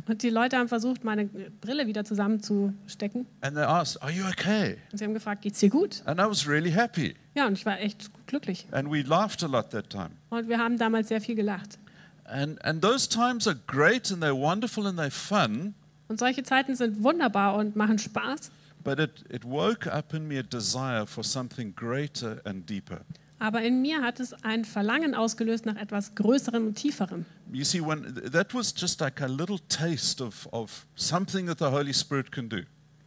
und 0.07 0.24
die 0.24 0.30
Leute 0.30 0.57
haben 0.57 0.68
versucht, 0.68 1.04
meine 1.04 1.25
Brille 1.25 1.86
wieder 1.88 2.04
zusammenzustecken. 2.04 3.27
And 3.42 3.56
they 3.56 3.63
asked, 3.63 4.01
Are 4.01 4.12
you 4.12 4.25
okay? 4.25 4.77
Und 4.92 4.98
sie 4.98 5.06
haben 5.06 5.13
gefragt, 5.13 5.44
geht's 5.44 5.60
dir 5.60 5.69
gut? 5.69 6.01
And 6.06 6.19
I 6.19 6.24
was 6.24 6.48
really 6.48 6.72
happy. 6.72 7.16
Ja, 7.36 7.48
und 7.48 7.54
ich 7.54 7.66
war 7.66 7.80
echt 7.80 8.10
glücklich. 8.27 8.66
And 8.72 8.92
we 8.92 9.01
laughed 9.04 9.44
a 9.44 9.48
lot 9.48 9.69
that 9.69 9.89
time. 9.89 10.10
Und 10.30 10.50
wir 10.50 10.57
haben 10.57 10.77
damals 10.77 11.07
sehr 11.10 11.22
viel 11.22 11.36
gelacht. 11.36 11.77
And, 12.25 12.57
and 12.63 12.81
those 12.81 13.07
times 13.07 13.47
are 13.47 13.57
great 13.68 14.12
and 14.12 14.21
they're 14.21 14.35
wonderful 14.35 14.85
and 14.88 14.97
they're 15.00 15.12
fun, 15.12 15.73
Und 16.07 16.19
solche 16.19 16.44
Zeiten 16.44 16.75
sind 16.75 17.03
wunderbar 17.03 17.56
und 17.56 17.75
machen 17.75 17.97
Spaß. 17.97 18.51
but 18.83 19.00
it, 19.00 19.23
it 19.29 19.45
woke 19.45 19.85
up 19.88 20.13
in 20.13 20.27
me 20.27 20.38
a 20.39 20.44
desire 20.44 21.06
for 21.06 21.23
something 21.23 21.73
greater 21.75 22.41
and 22.45 22.65
deeper. 22.69 23.01
Aber 23.39 23.62
in 23.63 23.81
mir 23.81 24.01
hat 24.03 24.19
es 24.19 24.33
ein 24.44 24.65
Verlangen 24.65 25.15
ausgelöst 25.15 25.65
nach 25.65 25.75
etwas 25.75 26.13
Größerem 26.15 26.68
und 26.68 26.75
Tieferem. 26.75 27.25
You 27.51 27.63
see, 27.63 27.79
when 27.81 28.13
that 28.31 28.53
was 28.53 28.74
just 28.77 29.00
like 29.01 29.19
a 29.21 29.25
little 29.27 29.57
taste 29.67 30.21
of, 30.24 30.47
of 30.51 30.85
something 30.95 31.47
that 31.47 31.57
the 31.59 31.65
Holy 31.71 31.94
Spirit 31.94 32.31
can 32.31 32.50
do. 32.50 32.62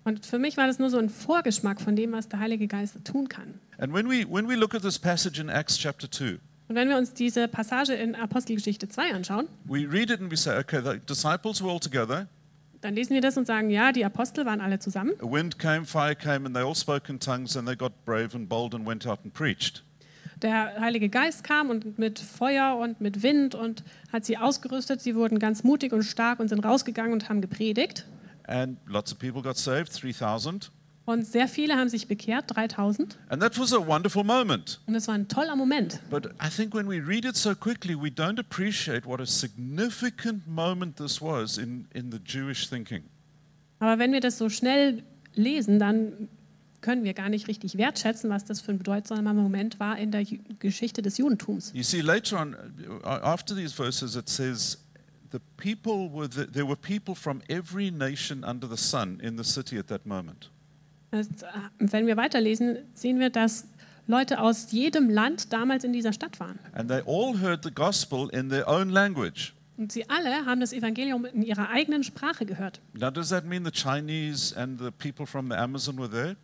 Und 0.04 0.26
für 0.26 0.38
mich 0.38 0.56
war 0.56 0.66
das 0.66 0.78
nur 0.78 0.90
so 0.90 0.98
ein 0.98 1.08
Vorgeschmack 1.08 1.80
von 1.80 1.96
dem, 1.96 2.12
was 2.12 2.28
der 2.28 2.38
Heilige 2.40 2.66
Geist 2.68 2.96
tun 3.04 3.28
kann. 3.28 3.60
And 3.78 3.92
when 3.94 4.08
we, 4.10 4.24
when 4.28 4.48
we 4.48 4.54
look 4.54 4.74
at 4.74 4.82
this 4.82 4.98
passage 4.98 5.40
in 5.40 5.48
Acts 5.48 5.78
chapter 5.78 6.10
2, 6.10 6.38
Und 6.68 6.76
wenn 6.76 6.88
wir 6.88 6.96
uns 6.96 7.12
diese 7.12 7.46
Passage 7.48 7.92
in 7.92 8.14
Apostelgeschichte 8.14 8.88
2 8.88 9.14
anschauen, 9.14 9.48
we 9.64 9.86
read 9.90 10.10
it 10.10 10.20
and 10.20 10.30
we 10.30 10.36
say, 10.36 10.58
okay, 10.58 10.80
the 10.82 10.98
disciples 10.98 11.62
were 11.62 11.70
all 11.70 11.80
together. 11.80 12.26
dann 12.80 12.94
lesen 12.94 13.14
wir 13.14 13.22
das 13.22 13.36
und 13.36 13.46
sagen, 13.46 13.70
ja, 13.70 13.92
die 13.92 14.04
Apostel 14.04 14.44
waren 14.44 14.60
alle 14.60 14.78
zusammen. 14.78 15.12
A 15.20 15.24
wind 15.24 15.58
came, 15.58 15.84
fire 15.86 16.14
came, 16.14 16.46
and 16.46 16.54
they 16.54 16.62
all 16.62 16.74
spoke 16.74 17.10
in 17.10 17.18
tongues, 17.18 17.56
and 17.56 17.66
they 17.66 17.76
got 17.76 17.92
brave 18.04 18.34
and 18.34 18.48
bold 18.48 18.74
and 18.74 18.86
went 18.86 19.06
out 19.06 19.20
and 19.24 19.32
preached. 19.32 19.82
Der 20.42 20.78
Heilige 20.78 21.08
Geist 21.08 21.44
kam 21.44 21.70
und 21.70 21.98
mit 21.98 22.18
Feuer 22.18 22.76
und 22.76 23.00
mit 23.00 23.22
Wind 23.22 23.54
und 23.54 23.84
hat 24.12 24.26
sie 24.26 24.36
ausgerüstet. 24.36 25.00
Sie 25.00 25.14
wurden 25.14 25.38
ganz 25.38 25.64
mutig 25.64 25.92
und 25.92 26.02
stark 26.02 26.40
und 26.40 26.48
sind 26.48 26.64
rausgegangen 26.64 27.12
und 27.12 27.28
haben 27.30 27.40
gepredigt. 27.40 28.04
And 28.46 28.78
lots 28.86 29.12
of 29.12 29.18
people 29.18 29.40
got 29.40 29.56
saved, 29.56 29.90
3,000. 30.02 30.70
Und 31.06 31.26
sehr 31.26 31.48
viele 31.48 31.74
haben 31.76 31.88
sich 31.90 32.08
bekehrt, 32.08 32.56
3000. 32.56 33.18
And 33.28 33.42
that 33.42 33.58
was 33.58 33.72
a 33.74 33.86
wonderful 33.86 34.24
moment. 34.24 34.80
Und 34.86 34.94
es 34.94 35.06
war 35.06 35.14
ein 35.14 35.28
toller 35.28 35.54
Moment. 35.54 36.00
But 36.08 36.28
I 36.42 36.48
think 36.48 36.74
when 36.74 36.88
we 36.88 36.98
read 37.06 37.24
it 37.26 37.36
so 37.36 37.54
quickly, 37.54 37.94
we 37.94 38.08
don't 38.08 38.38
appreciate 38.40 39.06
what 39.06 39.20
a 39.20 39.26
significant 39.26 40.46
moment 40.48 40.96
this 40.96 41.20
was 41.20 41.58
in, 41.58 41.86
in 41.92 42.10
the 42.10 42.18
Jewish 42.24 42.68
thinking. 42.68 43.02
Aber 43.80 43.98
wenn 43.98 44.12
wir 44.12 44.20
das 44.20 44.38
so 44.38 44.48
schnell 44.48 45.02
lesen, 45.34 45.78
dann 45.78 46.28
können 46.80 47.04
wir 47.04 47.12
gar 47.14 47.28
nicht 47.28 47.48
richtig 47.48 47.76
wertschätzen, 47.76 48.30
was 48.30 48.44
das 48.44 48.60
für 48.60 48.72
ein 48.72 48.78
bedeutsamer 48.78 49.34
Moment 49.34 49.80
war 49.80 49.98
in 49.98 50.10
der 50.10 50.22
Ju- 50.22 50.38
Geschichte 50.58 51.02
des 51.02 51.18
Judentums. 51.18 51.70
You 51.74 51.82
see, 51.82 52.00
later 52.00 52.40
on, 52.40 52.54
uh, 52.54 53.06
after 53.06 53.54
these 53.54 53.74
verses, 53.74 54.16
it 54.16 54.28
says, 54.28 54.78
the 55.32 55.38
people 55.56 56.10
were 56.10 56.28
the, 56.28 56.46
there 56.50 56.66
were 56.66 56.76
people 56.76 57.14
from 57.14 57.42
every 57.48 57.90
nation 57.90 58.42
under 58.44 58.66
the 58.68 58.76
sun 58.76 59.18
in 59.20 59.36
the 59.36 59.44
city 59.44 59.78
at 59.78 59.88
that 59.88 60.06
moment. 60.06 60.50
Äh, 61.14 61.24
wenn 61.78 62.06
wir 62.06 62.16
weiterlesen, 62.16 62.78
sehen 62.94 63.20
wir, 63.20 63.30
dass 63.30 63.66
Leute 64.06 64.40
aus 64.40 64.72
jedem 64.72 65.08
Land 65.08 65.52
damals 65.52 65.84
in 65.84 65.92
dieser 65.92 66.12
Stadt 66.12 66.38
waren. 66.40 66.58
And 66.72 66.88
they 66.88 67.02
all 67.06 67.40
heard 67.40 67.64
the 67.64 67.70
gospel 67.70 68.28
in 68.30 68.50
their 68.50 68.68
own 68.68 68.90
language. 68.90 69.52
Und 69.76 69.90
sie 69.90 70.08
alle 70.08 70.46
haben 70.46 70.60
das 70.60 70.72
Evangelium 70.72 71.24
in 71.24 71.42
ihrer 71.42 71.68
eigenen 71.70 72.04
Sprache 72.04 72.46
gehört. 72.46 72.80
Now, 72.92 73.10
does 73.10 73.30
that 73.30 73.44
mean 73.44 73.64
the 73.64 73.72
Chinese 73.72 74.56
and 74.56 74.78
the 74.78 74.90
people 74.90 75.26
from 75.26 75.48
the 75.48 75.56
Amazon 75.56 75.98
were 75.98 76.10
there? 76.10 76.36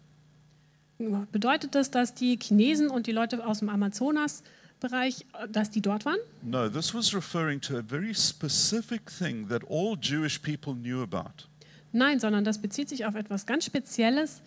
Bedeutet 1.32 1.74
das, 1.74 1.90
dass 1.90 2.14
die 2.14 2.38
Chinesen 2.38 2.90
und 2.90 3.06
die 3.06 3.12
Leute 3.12 3.46
aus 3.46 3.60
dem 3.60 3.68
Amazonasbereich, 3.68 5.26
äh, 5.32 5.48
dass 5.48 5.70
die 5.70 5.80
dort 5.80 6.04
waren? 6.04 6.18
No, 6.42 6.68
this 6.68 6.94
was 6.94 7.14
referring 7.14 7.60
to 7.60 7.78
a 7.78 7.82
very 7.82 8.14
specific 8.14 9.06
thing 9.06 9.48
that 9.48 9.62
all 9.70 9.96
Jewish 10.00 10.38
people 10.38 10.74
knew 10.74 11.02
about. 11.02 11.46
Nein, 11.92 12.20
sondern 12.20 12.44
das 12.44 12.58
bezieht 12.58 12.88
sich 12.88 13.06
auf 13.06 13.14
etwas 13.14 13.46
ganz 13.46 13.64
Spezielles, 13.64 14.42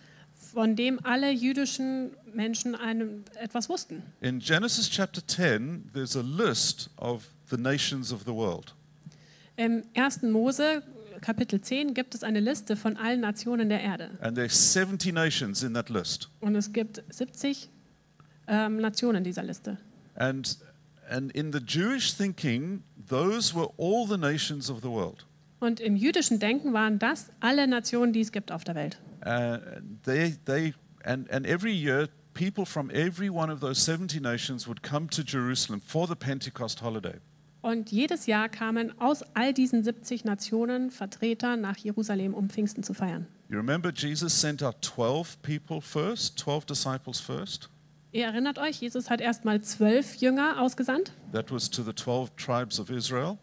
von 0.54 0.76
dem 0.76 1.04
alle 1.04 1.30
jüdischen 1.30 2.12
Menschen 2.32 2.74
einem, 2.74 3.24
etwas 3.34 3.68
wussten. 3.68 4.02
In 4.20 4.38
Genesis 4.38 4.88
chapter 4.88 5.20
10, 5.26 5.90
there's 5.92 6.16
a 6.16 6.22
list 6.22 6.90
of 6.96 7.28
the 7.50 7.56
nations 7.56 8.12
of 8.12 8.22
the 8.24 8.32
world. 8.32 8.74
Im 9.56 9.82
1. 9.94 10.22
Mose, 10.22 10.82
Kapitel 11.20 11.60
10, 11.60 11.94
gibt 11.94 12.14
es 12.14 12.22
eine 12.22 12.40
Liste 12.40 12.76
von 12.76 12.96
allen 12.96 13.20
Nationen 13.20 13.68
der 13.68 13.80
Erde. 13.80 14.10
And 14.20 14.36
there's 14.36 14.72
70 14.72 15.12
nations 15.12 15.62
in 15.62 15.74
that 15.74 15.90
list. 15.90 16.28
Und 16.40 16.54
es 16.56 16.72
gibt 16.72 17.02
70 17.08 17.68
ähm, 18.46 18.78
Nationen 18.78 19.18
in 19.18 19.24
dieser 19.24 19.42
Liste. 19.42 19.78
And, 20.16 20.58
and 21.10 21.32
in 21.32 21.52
the 21.52 21.60
Jewish 21.60 22.14
thinking, 22.14 22.82
those 23.08 23.54
were 23.54 23.68
all 23.76 24.06
the 24.06 24.18
nations 24.18 24.70
of 24.70 24.80
the 24.80 24.88
world. 24.88 25.26
Und 25.60 25.80
im 25.80 25.96
jüdischen 25.96 26.40
Denken 26.40 26.72
waren 26.72 26.98
das 26.98 27.30
alle 27.40 27.66
Nationen, 27.66 28.12
die 28.12 28.20
es 28.20 28.32
gibt 28.32 28.52
auf 28.52 28.64
der 28.64 28.74
Welt. 28.74 28.98
Uh, 29.24 29.58
they, 30.04 30.36
they, 30.44 30.74
and, 31.04 31.28
and 31.30 31.46
every 31.46 31.72
year, 31.72 32.08
people 32.34 32.66
from 32.66 32.90
every 32.92 33.30
one 33.30 33.50
of 33.50 33.60
those 33.60 33.78
70 33.78 34.20
nations 34.20 34.68
would 34.68 34.82
come 34.82 35.08
to 35.08 35.24
Jerusalem 35.24 35.80
for 35.80 36.06
the 36.06 36.16
Pentecost 36.16 36.80
holiday. 36.80 37.18
Und 37.62 37.90
jedes 37.90 38.26
Jahr 38.26 38.50
kamen 38.50 38.92
aus 39.00 39.22
all 39.32 39.54
diesen 39.54 39.82
70 39.82 40.26
Nationen 40.26 40.90
Vertreter 40.90 41.56
nach 41.56 41.78
Jerusalem, 41.78 42.34
um 42.34 42.50
Pfingsten 42.50 42.82
zu 42.82 42.92
feiern. 42.92 43.26
You 43.48 43.56
remember 43.56 43.90
Jesus 43.90 44.38
sent 44.38 44.62
out 44.62 44.82
12 44.82 45.40
people 45.40 45.80
first, 45.80 46.38
12 46.38 46.66
disciples 46.66 47.20
first? 47.20 47.70
Ihr 48.12 48.26
erinnert 48.26 48.58
euch, 48.58 48.80
Jesus 48.80 49.08
hat 49.08 49.22
erstmal 49.22 49.62
zwölf 49.62 50.16
Jünger 50.16 50.60
ausgesandt 50.60 51.12
That 51.32 51.50
was 51.50 51.70
to 51.70 51.82
the 51.82 51.94
12 51.94 52.36
tribes 52.36 52.78
of 52.78 52.90
Israel. 52.90 53.38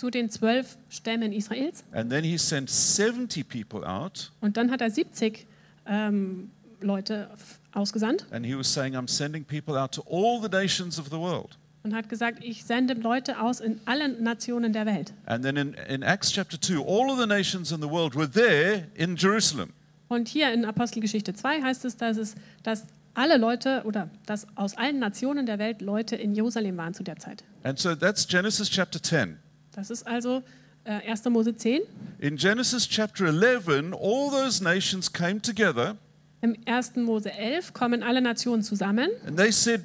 Zu 0.00 0.10
den 0.10 0.30
zwölf 0.30 0.78
Stämmen 0.88 1.30
Israels. 1.30 1.84
And 1.92 2.10
then 2.10 2.24
he 2.24 2.38
sent 2.38 2.70
70 2.70 3.44
people 3.44 3.86
out, 3.86 4.32
Und 4.40 4.56
dann 4.56 4.70
hat 4.70 4.80
er 4.80 4.90
70 4.90 5.46
ähm, 5.86 6.50
Leute 6.80 7.28
ausgesandt 7.72 8.26
and 8.30 8.46
he 8.46 8.56
was 8.56 8.72
saying, 8.72 8.96
I'm 8.96 9.08
sending 9.08 9.44
people 9.44 9.78
out 9.78 9.92
to 9.92 10.02
all 10.10 10.40
the 10.40 10.48
nations 10.48 10.98
of 10.98 11.08
the 11.10 11.18
world. 11.18 11.58
und 11.82 11.94
hat 11.94 12.08
gesagt, 12.08 12.42
ich 12.42 12.64
sende 12.64 12.94
Leute 12.94 13.40
aus 13.40 13.60
in 13.60 13.78
allen 13.84 14.22
Nationen 14.22 14.72
der 14.72 14.86
Welt. 14.86 15.12
And 15.26 15.44
then 15.44 15.56
in, 15.56 15.74
in 15.74 16.02
Acts 16.02 16.32
chapter 16.32 16.58
2, 16.58 16.78
all 16.78 17.10
of 17.10 17.18
the 17.20 17.26
nations 17.26 17.70
in 17.70 17.82
the 17.82 17.88
world 17.88 18.14
were 18.14 18.30
there 18.30 18.86
in 18.94 19.16
Jerusalem. 19.16 19.70
Und 20.08 20.28
hier 20.28 20.50
in 20.52 20.64
Apostelgeschichte 20.64 21.34
2 21.34 21.62
heißt 21.62 21.84
es, 21.84 21.98
dass, 21.98 22.16
es, 22.16 22.34
dass 22.62 22.86
alle 23.12 23.36
Leute 23.36 23.82
oder 23.84 24.08
dass 24.24 24.46
aus 24.56 24.76
allen 24.78 24.98
Nationen 24.98 25.44
der 25.44 25.58
Welt 25.58 25.82
Leute 25.82 26.16
in 26.16 26.34
Jerusalem 26.34 26.78
waren 26.78 26.94
zu 26.94 27.02
der 27.02 27.16
Zeit. 27.16 27.44
And 27.62 27.78
so 27.78 27.94
that's 27.94 28.26
Genesis 28.26 28.70
chapter 28.70 29.02
10. 29.02 29.36
Das 29.72 29.90
ist 29.90 30.06
also 30.06 30.42
äh, 30.84 31.08
1. 31.10 31.24
Mose 31.26 31.54
10. 31.54 31.82
In 32.18 32.36
Genesis 32.36 32.88
chapter 32.88 33.26
11, 33.26 33.92
all 33.94 34.30
those 34.30 34.62
nations 34.62 35.12
came 35.12 35.40
together 35.40 35.96
Im 36.42 36.56
1. 36.66 36.96
Mose 36.96 37.30
11 37.30 37.72
kommen 37.74 38.02
alle 38.02 38.20
Nationen 38.22 38.62
zusammen 38.62 39.10
and 39.26 39.36
they 39.36 39.52
said, 39.52 39.84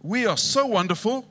We 0.00 0.28
are 0.28 0.36
so 0.36 0.60
wonderful. 0.70 1.24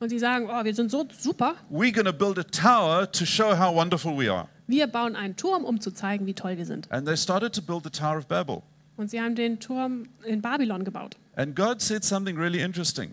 und 0.00 0.08
sie 0.08 0.18
sagen, 0.18 0.48
oh, 0.50 0.64
wir 0.64 0.74
sind 0.74 0.90
so 0.90 1.06
super, 1.16 1.54
We're 1.70 1.92
going 1.92 2.06
to 2.06 2.12
build 2.12 2.36
a 2.38 2.42
tower 2.42 3.10
to 3.12 3.24
show 3.24 3.56
how 3.56 3.72
wonderful 3.74 4.16
we 4.18 4.28
are. 4.30 4.48
wir 4.66 4.88
bauen 4.88 5.14
einen 5.14 5.36
Turm, 5.36 5.64
um 5.64 5.80
zu 5.80 5.92
zeigen, 5.92 6.26
wie 6.26 6.34
toll 6.34 6.56
wir 6.58 6.66
sind. 6.66 6.90
And 6.90 7.06
they 7.06 7.16
started 7.16 7.54
to 7.54 7.62
build 7.62 7.84
the 7.84 7.90
Tower 7.90 8.18
of 8.18 8.26
Babel. 8.26 8.62
Und 8.96 9.10
sie 9.10 9.20
haben 9.20 9.36
den 9.36 9.60
Turm 9.60 10.08
in 10.24 10.42
Babylon 10.42 10.84
gebaut. 10.84 11.16
And 11.36 11.54
God 11.54 11.80
said 11.80 12.04
something 12.04 12.36
really 12.36 12.60
interesting. 12.60 13.12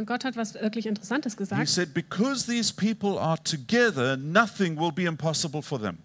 Und 0.00 0.06
Gott 0.06 0.24
hat 0.24 0.34
was 0.34 0.54
wirklich 0.54 0.86
Interessantes 0.86 1.34
He 1.34 1.38
gesagt. 1.40 1.68
said, 1.68 1.92
Because 1.92 2.46
these 2.46 2.72
people 2.72 3.18
are 3.18 3.36
together, 3.44 4.16
nothing 4.16 4.78
will 4.80 4.90
be 4.90 5.04
impossible 5.04 5.60
for 5.60 5.78
them. 5.78 5.98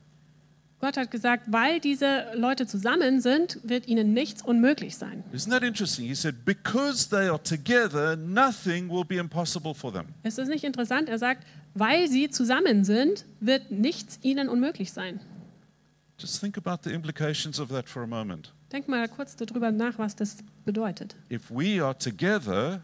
Gott 0.81 0.97
hat 0.97 1.11
gesagt, 1.11 1.43
weil 1.47 1.79
diese 1.79 2.25
Leute 2.35 2.67
zusammen 2.67 3.21
sind, 3.21 3.57
wird 3.63 3.87
ihnen 3.87 4.11
nichts 4.11 4.41
unmöglich 4.41 4.97
sein. 4.97 5.23
Isn't 5.31 5.49
that 5.51 5.63
interesting? 5.63 6.05
He 6.05 6.13
said, 6.13 6.43
Because 6.43 7.07
they 7.09 7.29
are 7.29 7.41
together, 7.41 8.17
nothing 8.17 8.89
will 8.89 9.05
be 9.05 9.15
impossible 9.15 9.73
for 9.73 9.93
them. 9.93 10.07
Ist 10.23 10.37
das 10.37 10.49
nicht 10.49 10.65
interessant? 10.65 11.07
Er 11.07 11.17
sagt, 11.17 11.47
weil 11.73 12.09
sie 12.09 12.29
zusammen 12.29 12.83
sind, 12.83 13.23
wird 13.39 13.71
nichts 13.71 14.19
ihnen 14.23 14.49
unmöglich 14.49 14.91
sein. 14.91 15.21
Just 16.19 16.41
think 16.41 16.57
about 16.57 16.79
the 16.83 16.93
implications 16.93 17.61
of 17.61 17.69
that 17.69 17.87
for 17.87 18.03
a 18.03 18.07
moment. 18.07 18.51
Denk 18.73 18.89
mal 18.89 19.07
kurz 19.07 19.37
darüber 19.37 19.71
nach, 19.71 19.97
was 19.97 20.17
das 20.17 20.39
bedeutet. 20.65 21.15
If 21.31 21.49
we 21.49 21.81
are 21.81 21.97
together, 21.97 22.81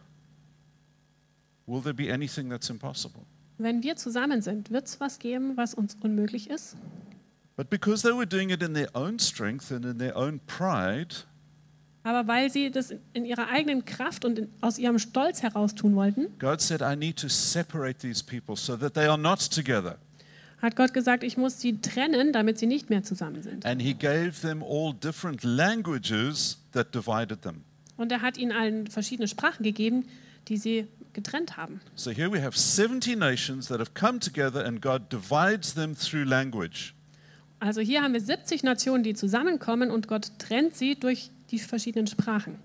will 1.68 1.82
there 1.82 1.94
be 1.94 2.12
anything 2.12 2.50
that's 2.50 2.70
impossible? 2.70 3.24
Wenn 3.58 3.84
wir 3.84 3.96
zusammen 3.96 4.42
sind, 4.42 4.72
wird 4.72 4.88
es 4.88 5.00
was 5.00 5.20
geben, 5.20 5.56
was 5.56 5.74
uns 5.74 5.96
unmöglich 6.02 6.50
ist? 6.50 6.76
But 7.56 7.70
because 7.70 8.02
they 8.02 8.16
were 8.16 8.26
doing 8.26 8.50
it 8.50 8.64
in 8.64 8.74
their 8.74 8.90
own 8.96 9.20
strength 9.20 9.72
and 9.72 9.86
in 9.86 10.00
their 10.00 10.16
own 10.16 10.40
pride, 10.48 11.16
Aber 12.04 12.28
weil 12.28 12.50
sie 12.50 12.72
das 12.72 12.92
in 13.14 13.26
ihrer 13.26 13.50
eigenen 13.50 13.86
Kraft 13.86 14.26
und 14.26 14.40
in, 14.40 14.50
aus 14.62 14.80
ihrem 14.80 14.98
Stolz 14.98 15.44
heraus 15.44 15.76
tun 15.76 15.96
wollten, 15.96 16.28
God 16.40 16.60
said, 16.60 16.82
I 16.82 16.96
need 16.96 17.18
to 17.18 17.28
separate 17.28 18.00
these 18.00 18.24
people 18.24 18.56
so 18.56 18.76
that 18.78 18.96
they 18.96 19.06
are 19.06 19.18
not 19.20 19.52
together. 19.52 19.98
hat 20.62 20.76
Gott 20.76 20.94
gesagt, 20.94 21.24
ich 21.24 21.38
muss 21.38 21.60
sie 21.60 21.80
trennen, 21.82 22.34
damit 22.34 22.58
sie 22.58 22.66
nicht 22.68 22.90
mehr 22.90 23.04
zusammen 23.04 23.44
sind. 23.44 23.66
And 23.66 23.82
He 23.82 23.94
gave 23.94 24.42
them 24.42 24.64
all 24.64 24.94
different 24.94 25.44
languages 25.44 26.58
that 26.72 26.94
divided 26.96 27.44
them. 27.44 27.64
Und 27.98 28.12
er 28.12 28.22
hat 28.22 28.38
ihnen 28.38 28.52
allen 28.52 28.88
verschiedene 28.88 29.28
Sprachen 29.28 29.62
gegeben, 29.64 30.06
die 30.48 30.58
sie 30.58 30.88
getrennt 31.14 31.58
haben. 31.58 31.82
So 31.96 32.12
here 32.12 32.32
we 32.32 32.42
have 32.42 32.58
70 32.58 33.16
nations 33.16 33.68
that 33.68 33.80
have 33.80 33.92
come 33.94 34.20
together 34.20 34.66
and 34.66 34.82
God 34.82 35.12
divides 35.12 35.74
them 35.74 35.96
through 35.96 36.24
language. 36.24 36.94
Also 37.60 37.82
hier 37.82 38.02
haben 38.02 38.14
wir 38.14 38.22
70 38.22 38.64
Nationen, 38.64 39.04
die 39.04 39.14
zusammenkommen 39.14 39.92
und 39.92 40.08
Gott 40.08 40.32
trennt 40.40 40.76
sie 40.76 40.96
durch 40.96 41.30
die 41.52 41.60
verschiedenen 41.60 42.08
Sprachen. 42.08 42.56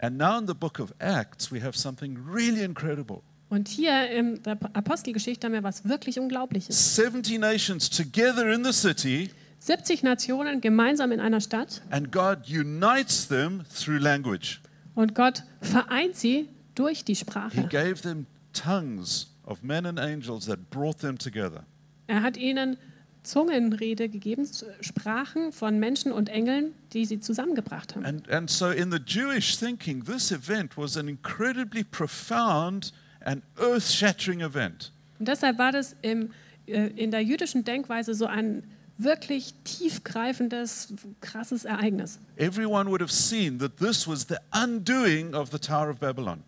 And 0.00 0.18
now 0.18 0.38
in 0.38 0.46
the 0.46 0.54
book 0.54 0.80
of 0.80 0.92
Acts, 0.98 1.52
we 1.52 1.62
have 1.62 1.78
something 1.78 2.18
really 2.28 2.62
incredible. 2.62 3.20
Und 3.48 3.68
hier 3.68 4.10
in 4.10 4.42
der 4.42 4.58
Apostelgeschichte 4.72 5.46
haben 5.46 5.52
wir 5.52 5.62
was 5.62 5.86
wirklich 5.88 6.18
Unglaubliches. 6.18 6.96
70 6.96 7.38
nations 7.38 7.88
together 7.88 8.50
in 8.52 8.64
the 8.64 8.72
city, 8.72 9.30
70 9.58 10.02
Nationen 10.02 10.60
gemeinsam 10.60 11.12
in 11.12 11.20
einer 11.20 11.40
Stadt 11.40 11.82
and 11.90 12.10
God 12.10 12.48
unites 12.48 13.28
them 13.28 13.62
through 13.72 13.98
language. 14.00 14.60
und 14.96 15.14
Gott 15.14 15.44
vereint 15.60 16.16
sie 16.16 16.48
durch 16.74 17.04
die 17.04 17.14
He 17.14 17.20
Sprache. 17.20 17.68
gave 17.68 18.02
them 18.02 18.26
tongues 18.52 19.28
of 19.44 19.62
men 19.62 19.86
and 19.86 19.98
angels 19.98 20.46
that 20.46 20.70
brought 20.70 20.98
them 20.98 21.18
together. 21.18 21.64
Er 22.06 22.22
hat 22.22 22.36
ihnen 22.36 22.76
Zungenrede 23.22 24.08
gegeben, 24.08 24.48
Sprachen 24.80 25.52
von 25.52 25.78
Menschen 25.78 26.10
und 26.12 26.28
Engeln, 26.28 26.74
die 26.92 27.04
sie 27.04 27.20
zusammengebracht 27.20 27.94
haben. 27.94 28.04
And, 28.04 28.28
and 28.30 28.50
so, 28.50 28.70
in 28.70 28.90
the 28.90 28.98
Jewish 28.98 29.56
thinking, 29.56 30.04
this 30.04 30.32
event 30.32 30.76
was 30.76 30.96
an 30.96 31.08
incredibly 31.08 31.84
profound 31.84 32.92
and 33.24 33.42
earth 33.58 33.88
shattering 33.88 34.40
event. 34.40 34.92
Und 35.20 35.28
deshalb 35.28 35.58
war 35.58 35.70
das 35.70 35.94
im, 36.02 36.30
äh, 36.66 36.88
in 36.88 37.12
der 37.12 37.22
jüdischen 37.22 37.62
Denkweise 37.64 38.14
so 38.14 38.26
ein 38.26 38.64
wirklich 38.98 39.54
tiefgreifendes, 39.64 40.92
krasses 41.20 41.64
Ereignis. 41.64 42.18
Everyone 42.36 42.90
would 42.90 43.00
have 43.00 43.12
seen 43.12 43.58
that 43.58 43.76
this 43.78 44.06
was 44.08 44.26
the 44.28 44.36
undoing 44.52 45.32
of 45.34 45.50
the 45.52 45.58
Tower 45.58 45.88
of 45.90 46.00
Babylon, 46.00 46.42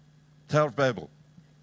Babel. 0.76 1.08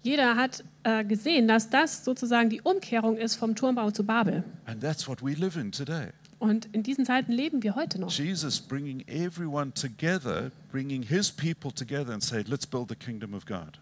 Jeder 0.02 0.36
hat 0.36 0.64
äh, 0.82 1.04
gesehen, 1.04 1.46
dass 1.46 1.70
das 1.70 2.04
sozusagen 2.04 2.50
die 2.50 2.60
Umkehrung 2.60 3.16
ist 3.16 3.36
vom 3.36 3.54
Turmbau 3.54 3.90
zu 3.90 4.04
Babel. 4.04 4.42
And 4.66 4.80
that's 4.80 5.06
what 5.06 5.22
we 5.22 5.34
live 5.34 5.56
in 5.56 5.70
today. 5.70 6.08
Und 6.40 6.66
in 6.72 6.82
diesen 6.82 7.06
Zeiten 7.06 7.30
leben 7.30 7.62
wir 7.62 7.76
heute 7.76 8.00
noch. 8.00 8.10
Jesus 8.10 8.60
bringing 8.60 9.06
everyone 9.06 9.72
together, 9.74 10.50
bringing 10.72 11.02
his 11.02 11.30
people 11.30 11.70
together 11.72 12.12
and 12.12 12.22
say, 12.22 12.42
let's 12.48 12.66
build 12.66 12.88
the 12.88 12.96
kingdom 12.96 13.32
of 13.32 13.46
God. 13.46 13.78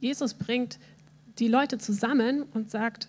Jesus 0.00 0.34
bringt 0.34 0.80
die 1.38 1.46
Leute 1.46 1.78
zusammen 1.78 2.42
und 2.52 2.68
sagt, 2.70 3.08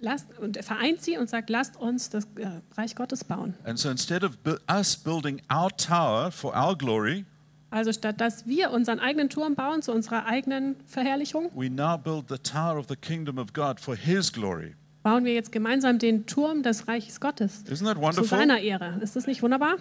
lasst, 0.00 0.26
und 0.38 0.56
er 0.56 0.62
vereint 0.62 1.02
sie 1.02 1.18
und 1.18 1.28
sagt, 1.28 1.50
lasst 1.50 1.76
uns 1.76 2.08
das 2.08 2.24
äh, 2.36 2.48
Reich 2.74 2.96
Gottes 2.96 3.22
bauen. 3.22 3.54
And 3.64 3.78
so 3.78 3.90
instead 3.90 4.24
of 4.24 4.38
us 4.70 4.96
building 4.96 5.42
our 5.52 5.70
tower 5.76 6.30
for 6.30 6.54
our 6.54 6.74
glory, 6.74 7.26
Also 7.70 7.92
statt 7.92 8.20
dass 8.20 8.46
wir 8.46 8.70
unseren 8.70 9.00
eigenen 9.00 9.28
Turm 9.28 9.54
bauen 9.54 9.82
zu 9.82 9.92
unserer 9.92 10.26
eigenen 10.26 10.76
Verherrlichung, 10.86 11.50
we 11.54 11.68
now 11.68 11.96
build 11.98 12.28
the 12.28 12.38
tower 12.38 12.78
of 12.78 12.86
the 12.88 12.96
kingdom 12.96 13.38
of 13.38 13.52
God 13.52 13.80
for 13.80 13.96
his 13.96 14.32
glory. 14.32 14.74
bauen 15.02 15.24
wir 15.24 15.34
jetzt 15.34 15.52
gemeinsam 15.52 15.98
den 15.98 16.26
Turm 16.26 16.62
des 16.62 16.88
Reiches 16.88 17.20
Gottes 17.20 17.64
Isn't 17.68 17.84
that 17.84 18.14
zu 18.14 18.24
seiner 18.24 18.60
Ehre. 18.60 18.98
Ist 19.00 19.16
das 19.16 19.26
nicht 19.26 19.42
wunderbar? 19.42 19.76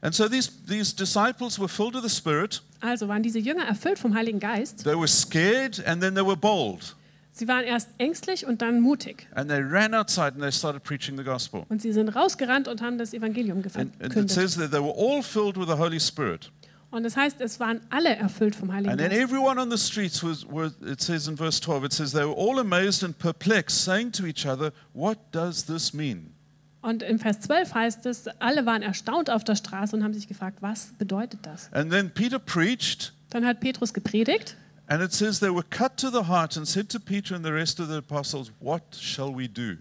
And 0.00 0.12
so 0.12 0.28
these, 0.28 0.50
these 0.68 0.94
disciples 0.94 1.60
were 1.60 1.68
filled 1.68 1.94
with 1.94 2.02
the 2.02 2.10
Spirit. 2.10 2.60
Also 2.80 3.06
waren 3.06 3.22
diese 3.22 3.38
Jünger 3.38 3.64
erfüllt 3.64 4.00
vom 4.00 4.14
Heiligen 4.14 4.40
Geist. 4.40 4.82
They 4.82 4.96
were 4.96 5.06
scared 5.06 5.84
and 5.86 6.02
then 6.02 6.14
they 6.14 6.26
were 6.26 6.36
bold. 6.36 6.96
Sie 7.30 7.46
waren 7.48 7.64
erst 7.64 7.88
ängstlich 7.98 8.44
und 8.44 8.60
dann 8.60 8.80
mutig. 8.80 9.28
And 9.34 9.48
they 9.48 9.60
ran 9.60 9.94
outside 9.94 10.32
and 10.32 10.40
they 10.40 10.50
started 10.52 10.82
preaching 10.82 11.16
the 11.16 11.22
gospel. 11.22 11.64
Und 11.68 11.80
sie 11.80 11.92
sind 11.92 12.08
rausgerannt 12.08 12.66
und 12.66 12.82
haben 12.82 12.98
das 12.98 13.14
Evangelium 13.14 13.58
And, 13.58 13.76
and 13.76 13.94
it 13.94 14.00
verkündet. 14.00 14.30
says 14.30 14.56
that 14.56 14.72
they 14.72 14.80
were 14.80 14.92
all 14.96 15.22
filled 15.22 15.56
with 15.56 15.68
the 15.68 15.78
Holy 15.78 16.00
Spirit. 16.00 16.50
Und 16.92 17.04
das 17.04 17.16
heißt, 17.16 17.40
es 17.40 17.58
waren 17.58 17.80
alle 17.88 18.14
erfüllt 18.14 18.54
vom 18.54 18.70
Heiligen 18.70 18.90
And 18.90 19.00
then 19.00 19.10
Geist. 19.10 19.22
everyone 19.22 19.58
on 19.60 19.70
the 19.70 19.78
streets 19.78 20.22
was, 20.22 20.46
were, 20.46 20.70
it 20.86 21.00
says 21.00 21.26
in 21.26 21.36
verse 21.36 21.58
12, 21.58 21.84
it 21.86 21.92
says 21.92 22.12
they 22.12 22.24
were 22.24 22.36
all 22.36 22.58
amazed 22.60 23.02
and 23.02 23.18
perplexed, 23.18 23.82
saying 23.82 24.12
to 24.12 24.26
each 24.26 24.46
other, 24.46 24.72
What 24.92 25.18
does 25.32 25.64
this 25.64 25.94
mean? 25.94 26.34
Und 26.82 27.02
im 27.02 27.18
Vers 27.18 27.40
12 27.40 27.74
heißt 27.74 28.06
es, 28.06 28.28
alle 28.40 28.66
waren 28.66 28.82
erstaunt 28.82 29.30
auf 29.30 29.42
der 29.42 29.56
Straße 29.56 29.96
und 29.96 30.04
haben 30.04 30.12
sich 30.12 30.28
gefragt, 30.28 30.58
was 30.60 30.92
bedeutet 30.98 31.40
das? 31.44 31.72
And 31.72 31.90
then 31.90 32.10
Peter 32.10 32.38
preached, 32.38 33.14
Dann 33.30 33.46
hat 33.46 33.60
Petrus 33.60 33.94
gepredigt 33.94 34.56
and 34.88 35.02
it 35.02 35.12
says 35.14 35.40
they 35.40 35.48
were 35.48 35.64
cut 35.70 35.96
to 35.96 36.10
the 36.10 36.24
heart 36.28 36.58
and 36.58 36.68
said 36.68 36.90
to 36.90 37.00
Peter 37.00 37.34
and 37.34 37.42
the 37.42 37.52
rest 37.52 37.80
of 37.80 37.88
the 37.88 37.96
apostles, 37.96 38.50
What 38.60 38.82
shall 39.00 39.34
we 39.34 39.48
do? 39.48 39.78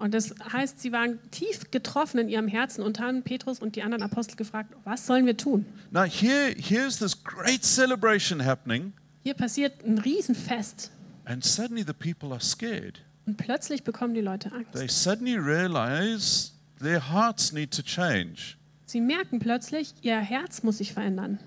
Und 0.00 0.12
das 0.14 0.34
heißt, 0.52 0.80
sie 0.80 0.90
waren 0.92 1.18
tief 1.30 1.70
getroffen 1.70 2.18
in 2.18 2.28
ihrem 2.28 2.48
Herzen 2.48 2.82
und 2.82 2.98
haben 2.98 3.22
Petrus 3.22 3.60
und 3.60 3.76
die 3.76 3.82
anderen 3.82 4.02
Apostel 4.02 4.34
gefragt, 4.36 4.74
was 4.84 5.06
sollen 5.06 5.26
wir 5.26 5.36
tun? 5.36 5.64
Now, 5.92 6.02
here, 6.04 6.52
here's 6.58 6.98
this 6.98 7.22
great 7.22 7.64
celebration 7.64 8.44
happening, 8.44 8.92
Hier 9.22 9.34
passiert 9.34 9.84
ein 9.84 9.98
Riesenfest 9.98 10.90
and 11.26 11.44
suddenly 11.44 11.84
the 11.86 11.92
people 11.92 12.30
are 12.32 12.40
scared. 12.40 13.00
und 13.26 13.36
plötzlich 13.36 13.84
bekommen 13.84 14.14
die 14.14 14.20
Leute 14.22 14.50
They 14.72 14.82
Angst. 14.82 15.02
suddenly 15.02 15.36
realize 15.36 16.50
their 16.80 17.12
hearts 17.12 17.52
need 17.52 17.70
to 17.72 17.82
change. 17.82 18.56
Sie 18.86 19.00
merken 19.00 19.38
plötzlich, 19.38 19.94
ihr 20.02 20.18
Herz 20.18 20.62
muss 20.64 20.78
sich 20.78 20.92
verändern. 20.92 21.38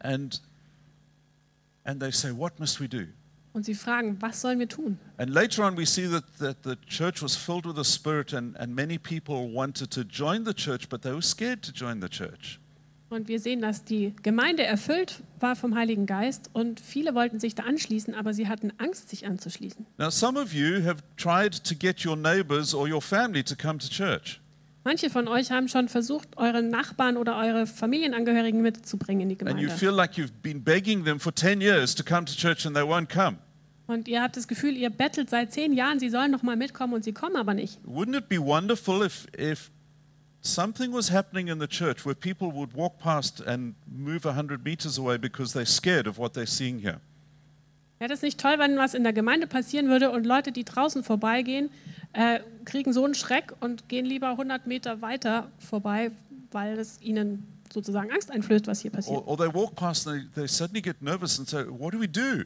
And 0.00 0.42
and 1.84 2.00
they 2.00 2.10
say, 2.12 2.30
What 2.36 2.58
must 2.60 2.80
we 2.80 2.88
do? 2.88 3.06
Und 3.52 3.64
sie 3.64 3.74
fragen, 3.74 4.16
was 4.20 4.40
sollen 4.40 4.58
wir 4.58 4.68
tun? 4.68 4.98
And 5.18 5.30
later 5.30 5.66
on, 5.66 5.76
we 5.76 5.84
see 5.84 6.06
that, 6.08 6.24
that 6.38 6.58
the 6.62 6.76
church 6.86 7.20
was 7.22 7.34
filled 7.34 7.66
with 7.66 7.76
the 7.76 7.84
Spirit, 7.84 8.32
and, 8.32 8.56
and 8.58 8.74
many 8.74 8.98
people 8.98 9.52
wanted 9.52 9.90
to 9.90 10.02
join 10.02 10.44
the 10.44 10.54
church, 10.54 10.88
but 10.88 11.02
they 11.02 11.12
were 11.12 11.22
scared 11.22 11.62
to 11.62 11.72
join 11.72 12.00
the 12.00 12.08
church. 12.08 12.60
Und 13.10 13.26
wir 13.26 13.40
sehen, 13.40 13.60
dass 13.60 13.82
die 13.82 14.14
Gemeinde 14.22 14.62
erfüllt 14.62 15.24
war 15.40 15.56
vom 15.56 15.74
Heiligen 15.74 16.06
Geist 16.06 16.48
und 16.52 16.78
viele 16.78 17.12
wollten 17.16 17.40
sich 17.40 17.56
da 17.56 17.64
anschließen, 17.64 18.14
aber 18.14 18.32
sie 18.32 18.46
hatten 18.46 18.72
Angst, 18.78 19.08
sich 19.08 19.26
anzuschließen. 19.26 19.84
Now, 19.98 20.10
some 20.10 20.40
of 20.40 20.54
you 20.54 20.84
have 20.84 21.02
tried 21.16 21.64
to 21.64 21.74
get 21.74 22.06
your 22.06 22.14
neighbors 22.14 22.72
or 22.72 22.86
your 22.88 23.02
family 23.02 23.42
to 23.42 23.56
come 23.56 23.78
to 23.78 23.88
church. 23.88 24.40
Manche 24.82 25.10
von 25.10 25.28
euch 25.28 25.50
haben 25.50 25.68
schon 25.68 25.88
versucht, 25.88 26.38
eure 26.38 26.62
Nachbarn 26.62 27.16
oder 27.18 27.36
eure 27.36 27.66
Familienangehörigen 27.66 28.62
mitzubringen 28.62 29.22
in 29.22 29.28
die 29.28 29.40
And 29.44 29.50
you 29.60 29.68
Gemeinde. 29.68 29.76
feel 29.78 29.90
like 29.90 30.16
you've 30.16 30.32
been 30.42 30.62
begging 30.62 31.04
them 31.04 31.20
for 31.20 31.34
10 31.34 31.60
years 31.60 31.94
to 31.94 32.02
come 32.02 32.24
to 32.24 32.32
church 32.34 32.64
and 32.64 32.74
they 32.74 32.82
won't 32.84 33.08
come. 33.12 33.36
Und 33.86 34.08
ihr 34.08 34.22
habt 34.22 34.36
das 34.36 34.48
Gefühl, 34.48 34.76
ihr 34.76 34.88
bettelt 34.88 35.28
seit 35.30 35.52
zehn 35.52 35.72
Jahren, 35.72 35.98
sie 35.98 36.08
sollen 36.10 36.30
noch 36.30 36.42
mal 36.42 36.56
mitkommen 36.56 36.94
und 36.94 37.04
sie 37.04 37.12
kommen 37.12 37.36
aber 37.36 37.54
nicht. 37.54 37.78
Wouldn't 37.84 38.16
it 38.16 38.28
be 38.28 38.38
wonderful 38.40 39.04
if, 39.04 39.26
if 39.36 39.70
something 40.40 40.92
was 40.92 41.10
happening 41.10 41.48
in 41.48 41.60
the 41.60 41.66
church 41.66 42.06
where 42.06 42.14
people 42.14 42.48
would 42.54 42.72
walk 42.74 42.98
past 42.98 43.46
and 43.46 43.74
move 43.86 44.24
100 44.24 44.64
meters 44.64 44.98
away 44.98 45.18
because 45.18 45.52
they're 45.52 45.66
scared 45.66 46.06
of 46.06 46.18
what 46.18 46.32
they're 46.34 46.46
seeing 46.46 46.78
here? 46.78 47.00
Wäre 48.00 48.08
das 48.08 48.22
nicht 48.22 48.40
toll, 48.40 48.54
wenn 48.56 48.78
was 48.78 48.94
in 48.94 49.02
der 49.02 49.12
Gemeinde 49.12 49.46
passieren 49.46 49.88
würde 49.88 50.10
und 50.10 50.24
Leute, 50.24 50.52
die 50.52 50.64
draußen 50.64 51.04
vorbeigehen, 51.04 51.68
äh, 52.14 52.40
kriegen 52.64 52.94
so 52.94 53.04
einen 53.04 53.12
Schreck 53.12 53.52
und 53.60 53.90
gehen 53.90 54.06
lieber 54.06 54.30
100 54.30 54.66
Meter 54.66 55.02
weiter 55.02 55.50
vorbei, 55.58 56.10
weil 56.50 56.78
es 56.78 56.98
ihnen 57.02 57.46
sozusagen 57.70 58.10
Angst 58.10 58.30
einflößt, 58.30 58.66
was 58.66 58.80
hier 58.80 58.90
passiert. 58.90 59.18
Or, 59.18 59.28
or 59.28 59.36
they 59.36 59.52
walk 59.52 59.76
past 59.76 60.08
and 60.08 60.32
they, 60.34 60.40
they 60.40 60.48
suddenly 60.48 60.80
get 60.80 61.02
nervous 61.02 61.38
and 61.38 61.46
say, 61.46 61.62
What 61.68 61.92
do 61.92 62.00
we 62.00 62.08
do? 62.08 62.44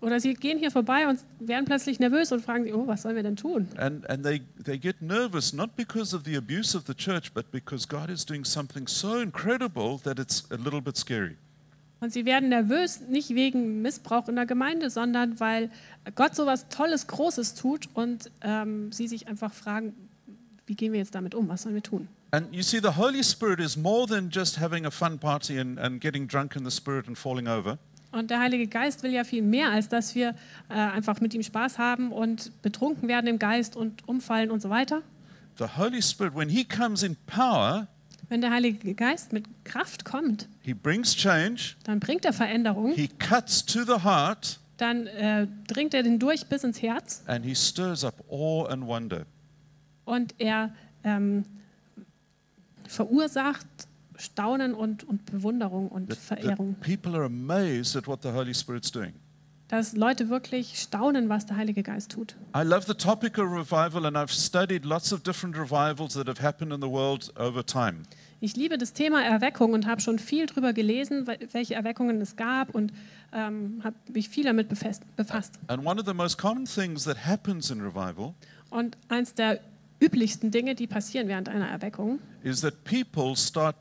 Oder 0.00 0.18
sie 0.18 0.34
gehen 0.34 0.58
hier 0.58 0.72
vorbei 0.72 1.06
und 1.08 1.20
werden 1.38 1.64
plötzlich 1.64 2.00
nervös 2.00 2.32
und 2.32 2.42
fragen 2.44 2.64
sich, 2.64 2.74
oh, 2.74 2.88
was 2.88 3.02
sollen 3.02 3.14
wir 3.14 3.22
denn 3.22 3.36
tun? 3.36 3.68
And, 3.76 4.04
and 4.10 4.24
they, 4.24 4.42
they 4.64 4.76
get 4.76 5.00
nervous 5.00 5.52
not 5.52 5.76
because 5.76 6.12
of 6.12 6.24
the 6.24 6.36
abuse 6.36 6.76
of 6.76 6.86
the 6.88 6.94
church, 6.94 7.32
but 7.32 7.48
because 7.52 7.86
God 7.86 8.10
is 8.10 8.26
doing 8.26 8.44
something 8.44 8.88
so 8.88 9.20
incredible 9.20 10.00
that 10.02 10.18
it's 10.18 10.44
a 10.50 10.56
little 10.56 10.80
bit 10.80 10.96
scary. 10.96 11.36
Und 12.02 12.12
sie 12.12 12.24
werden 12.24 12.48
nervös, 12.48 13.00
nicht 13.08 13.30
wegen 13.30 13.80
Missbrauch 13.80 14.26
in 14.26 14.34
der 14.34 14.44
Gemeinde, 14.44 14.90
sondern 14.90 15.38
weil 15.38 15.70
Gott 16.16 16.34
so 16.34 16.46
was 16.46 16.68
Tolles, 16.68 17.06
Großes 17.06 17.54
tut 17.54 17.88
und 17.94 18.28
ähm, 18.40 18.90
sie 18.90 19.06
sich 19.06 19.28
einfach 19.28 19.52
fragen, 19.52 19.94
wie 20.66 20.74
gehen 20.74 20.92
wir 20.92 20.98
jetzt 20.98 21.14
damit 21.14 21.32
um? 21.32 21.48
Was 21.48 21.62
sollen 21.62 21.76
wir 21.76 21.82
tun? 21.82 22.08
And 22.32 22.52
you 22.52 22.62
see, 22.62 22.80
the 22.82 22.96
Holy 22.96 23.22
Spirit 23.22 23.60
is 23.60 23.76
more 23.76 24.08
than 24.08 24.30
just 24.30 24.58
having 24.58 24.84
a 24.84 24.90
fun 24.90 25.16
party 25.16 25.60
and, 25.60 25.78
and 25.78 26.00
getting 26.00 26.26
drunk 26.26 26.56
in 26.56 26.64
the 26.64 26.72
Spirit 26.72 27.06
and 27.06 27.16
falling 27.16 27.46
over. 27.46 27.78
Und 28.10 28.32
der 28.32 28.40
Heilige 28.40 28.66
Geist 28.66 29.04
will 29.04 29.12
ja 29.12 29.22
viel 29.22 29.42
mehr, 29.42 29.70
als 29.70 29.88
dass 29.88 30.16
wir 30.16 30.34
äh, 30.70 30.74
einfach 30.74 31.20
mit 31.20 31.34
ihm 31.34 31.44
Spaß 31.44 31.78
haben 31.78 32.10
und 32.10 32.50
betrunken 32.62 33.06
werden 33.06 33.28
im 33.28 33.38
Geist 33.38 33.76
und 33.76 34.08
umfallen 34.08 34.50
und 34.50 34.60
so 34.60 34.70
weiter. 34.70 35.02
The 35.56 35.66
Holy 35.76 36.02
Spirit, 36.02 36.34
when 36.34 36.48
He 36.48 36.64
comes 36.64 37.04
in 37.04 37.16
power, 37.26 37.86
Wenn 38.32 38.40
der 38.40 38.50
Heilige 38.50 38.94
Geist 38.94 39.34
mit 39.34 39.44
Kraft 39.62 40.06
kommt, 40.06 40.48
He 40.62 40.72
brings 40.72 41.14
change, 41.14 41.74
dann 41.84 42.00
bringt 42.00 42.24
er 42.24 42.32
Veränderung, 42.32 42.94
He 42.94 43.06
cuts 43.06 43.62
to 43.62 43.84
the 43.84 44.02
heart, 44.02 44.58
dann 44.78 45.06
äh, 45.06 45.46
dringt 45.66 45.92
er 45.92 46.02
den 46.02 46.18
durch 46.18 46.46
bis 46.46 46.64
ins 46.64 46.80
Herz 46.80 47.22
and 47.26 47.44
He 47.44 47.54
stirs 47.54 48.04
up 48.04 48.24
awe 48.30 48.70
and 48.70 48.86
wonder. 48.86 49.26
und 50.06 50.34
er 50.38 50.72
ähm, 51.04 51.44
verursacht 52.88 53.66
Staunen 54.16 54.72
und, 54.72 55.04
und 55.04 55.26
Bewunderung 55.26 55.88
und 55.88 56.08
That, 56.08 56.18
Verehrung. 56.18 56.74
that 56.80 56.88
people 56.88 57.14
are 57.14 57.26
amazed 57.26 57.96
at 57.96 58.06
what 58.06 58.22
the 58.22 58.30
Holy 58.30 58.54
Spirit's 58.54 58.90
doing. 58.90 59.12
Dass 59.72 59.96
Leute 59.96 60.28
wirklich 60.28 60.78
staunen, 60.78 61.30
was 61.30 61.46
der 61.46 61.56
Heilige 61.56 61.82
Geist 61.82 62.12
tut. 62.12 62.36
I 62.54 62.60
love 62.62 62.84
the 62.86 62.92
topic 62.92 63.38
of 63.38 63.46
revival, 63.50 64.04
and 64.04 64.18
I've 64.18 64.30
studied 64.30 64.84
lots 64.84 65.14
of 65.14 65.22
different 65.22 65.56
revivals 65.56 66.12
that 66.12 66.28
have 66.28 66.42
happened 66.42 66.74
in 66.74 66.82
the 66.82 66.90
world 66.90 67.32
over 67.38 67.64
time. 67.64 68.02
Ich 68.40 68.54
liebe 68.54 68.76
das 68.76 68.92
Thema 68.92 69.22
Erweckung 69.24 69.72
und 69.72 69.86
habe 69.86 70.02
schon 70.02 70.18
viel 70.18 70.44
darüber 70.44 70.74
gelesen, 70.74 71.26
wel- 71.26 71.38
welche 71.52 71.74
Erweckungen 71.74 72.20
es 72.20 72.36
gab 72.36 72.74
und 72.74 72.92
ähm, 73.32 73.80
habe 73.82 73.96
mich 74.12 74.28
viel 74.28 74.44
damit 74.44 74.68
befasst, 74.68 75.04
befasst. 75.16 75.54
And 75.68 75.86
one 75.86 75.98
of 75.98 76.06
the 76.06 76.12
most 76.12 76.36
common 76.36 76.66
things 76.66 77.04
that 77.04 77.24
happens 77.24 77.70
in 77.70 77.80
revival 77.80 78.34
Und 78.68 78.98
eins 79.08 79.32
der 79.32 79.60
üblichsten 80.00 80.50
Dinge, 80.50 80.74
die 80.74 80.86
passieren 80.86 81.28
während 81.28 81.48
einer 81.48 81.68
Erweckung, 81.68 82.18
is 82.42 82.60
that 82.60 82.84
people 82.84 83.34
start 83.36 83.76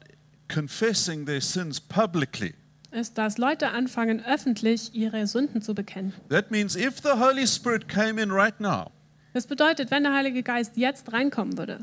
confessing 0.47 1.25
their 1.25 1.41
sins 1.41 1.81
publicly. 1.81 2.53
Ist, 2.91 3.17
dass 3.17 3.37
Leute 3.37 3.69
anfangen, 3.69 4.23
öffentlich 4.25 4.93
ihre 4.93 5.25
Sünden 5.27 5.61
zu 5.61 5.73
bekennen. 5.73 6.13
That 6.29 6.51
means 6.51 6.75
if 6.75 6.99
the 7.01 7.11
Holy 7.19 7.47
Spirit 7.47 7.87
came 7.87 8.21
in 8.21 8.31
right 8.31 8.59
now, 8.59 8.91
Das 9.33 9.47
bedeutet, 9.47 9.91
wenn 9.91 10.03
der 10.03 10.13
Heilige 10.13 10.43
Geist 10.43 10.75
jetzt 10.75 11.11
reinkommen 11.13 11.57
würde, 11.57 11.79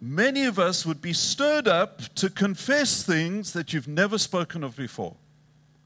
many 0.00 0.46
of 0.48 0.58
us 0.58 0.86
would 0.86 1.00
be 1.00 1.12
stirred 1.12 1.66
up 1.68 2.02
to 2.14 2.28
confess 2.30 3.04
things 3.04 3.52
that 3.52 3.70
you've 3.70 3.90
never 3.90 4.18
spoken 4.18 4.62
of 4.62 4.76
before. 4.76 5.16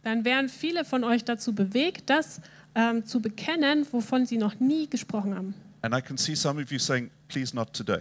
dann 0.03 0.25
wären 0.25 0.49
viele 0.49 0.85
von 0.85 1.05
euch 1.05 1.25
dazu 1.25 1.55
bewegt, 1.55 2.11
das 2.11 2.41
ähm, 2.75 3.05
zu 3.07 3.21
bekennen, 3.21 3.87
wovon 3.93 4.27
sie 4.27 4.37
noch 4.37 4.59
nie 4.61 4.89
gesprochen 4.89 5.35
haben. 5.35 5.55
And 5.83 5.95
I 5.95 6.01
can 6.03 6.17
see 6.17 6.35
some 6.35 6.61
of 6.63 6.71
you 6.71 6.79
saying, 6.79 7.11
please 7.29 7.55
not 7.57 7.73
today. 7.73 8.01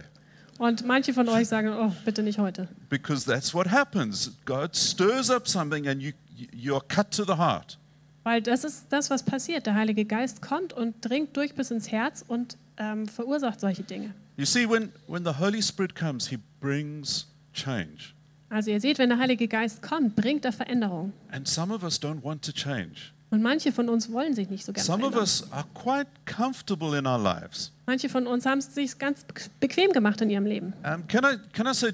Und 0.58 0.86
manche 0.86 1.12
von 1.14 1.28
euch 1.28 1.48
sagen, 1.48 1.70
oh, 1.70 1.90
bitte 2.04 2.22
nicht 2.22 2.38
heute. 2.38 2.68
Because 2.88 3.24
that's 3.24 3.52
what 3.54 3.68
happens. 3.70 4.32
God 4.44 4.76
stirs 4.76 5.30
up 5.30 5.48
something 5.48 5.88
and 5.88 6.00
you, 6.02 6.12
you 6.52 6.74
are 6.74 6.84
cut 6.88 7.10
to 7.12 7.24
the 7.24 7.36
heart. 7.36 7.78
Weil 8.24 8.40
das 8.40 8.62
ist 8.64 8.86
das, 8.90 9.10
was 9.10 9.22
passiert. 9.24 9.66
Der 9.66 9.74
Heilige 9.74 10.04
Geist 10.04 10.42
kommt 10.42 10.72
und 10.72 10.94
dringt 11.00 11.36
durch 11.36 11.54
bis 11.54 11.70
ins 11.70 11.90
Herz 11.90 12.24
und 12.26 12.56
ähm, 12.76 13.06
verursacht 13.06 13.60
solche 13.60 13.82
Dinge. 13.82 14.14
You 14.36 14.44
see, 14.44 14.68
when, 14.68 14.92
when 15.08 15.24
the 15.24 15.32
Holy 15.38 15.60
Spirit 15.62 15.94
comes, 15.94 16.28
He 16.28 16.38
brings 16.60 17.26
change. 17.52 18.14
Also 18.48 18.70
ihr 18.70 18.80
seht, 18.80 18.98
wenn 18.98 19.08
der 19.08 19.18
Heilige 19.18 19.48
Geist 19.48 19.82
kommt, 19.82 20.14
bringt 20.14 20.44
er 20.44 20.52
Veränderung. 20.52 21.12
And 21.30 21.48
some 21.48 21.74
of 21.74 21.82
us 21.82 22.00
don't 22.00 22.22
want 22.22 22.44
to 22.44 22.52
change. 22.52 23.12
Und 23.30 23.40
manche 23.42 23.72
von 23.72 23.88
uns 23.88 24.12
wollen 24.12 24.34
sich 24.34 24.50
nicht 24.50 24.64
so 24.64 24.72
gerne 24.74 24.84
Some 24.84 25.04
of 25.06 25.12
verändern. 25.12 25.22
us 25.22 25.50
are 25.52 25.64
quite 25.72 26.06
comfortable 26.26 26.96
in 26.98 27.06
our 27.06 27.18
lives. 27.18 27.72
Manche 27.86 28.08
von 28.10 28.26
uns 28.26 28.44
haben 28.44 28.58
es 28.58 28.74
sich 28.74 28.98
ganz 28.98 29.24
be- 29.24 29.34
bequem 29.58 29.90
gemacht 29.92 30.20
in 30.20 30.28
ihrem 30.30 30.44
Leben. 30.44 30.74
Um, 30.84 31.06
can, 31.08 31.24
I, 31.24 31.38
can 31.54 31.66
I 31.66 31.72
say, 31.74 31.92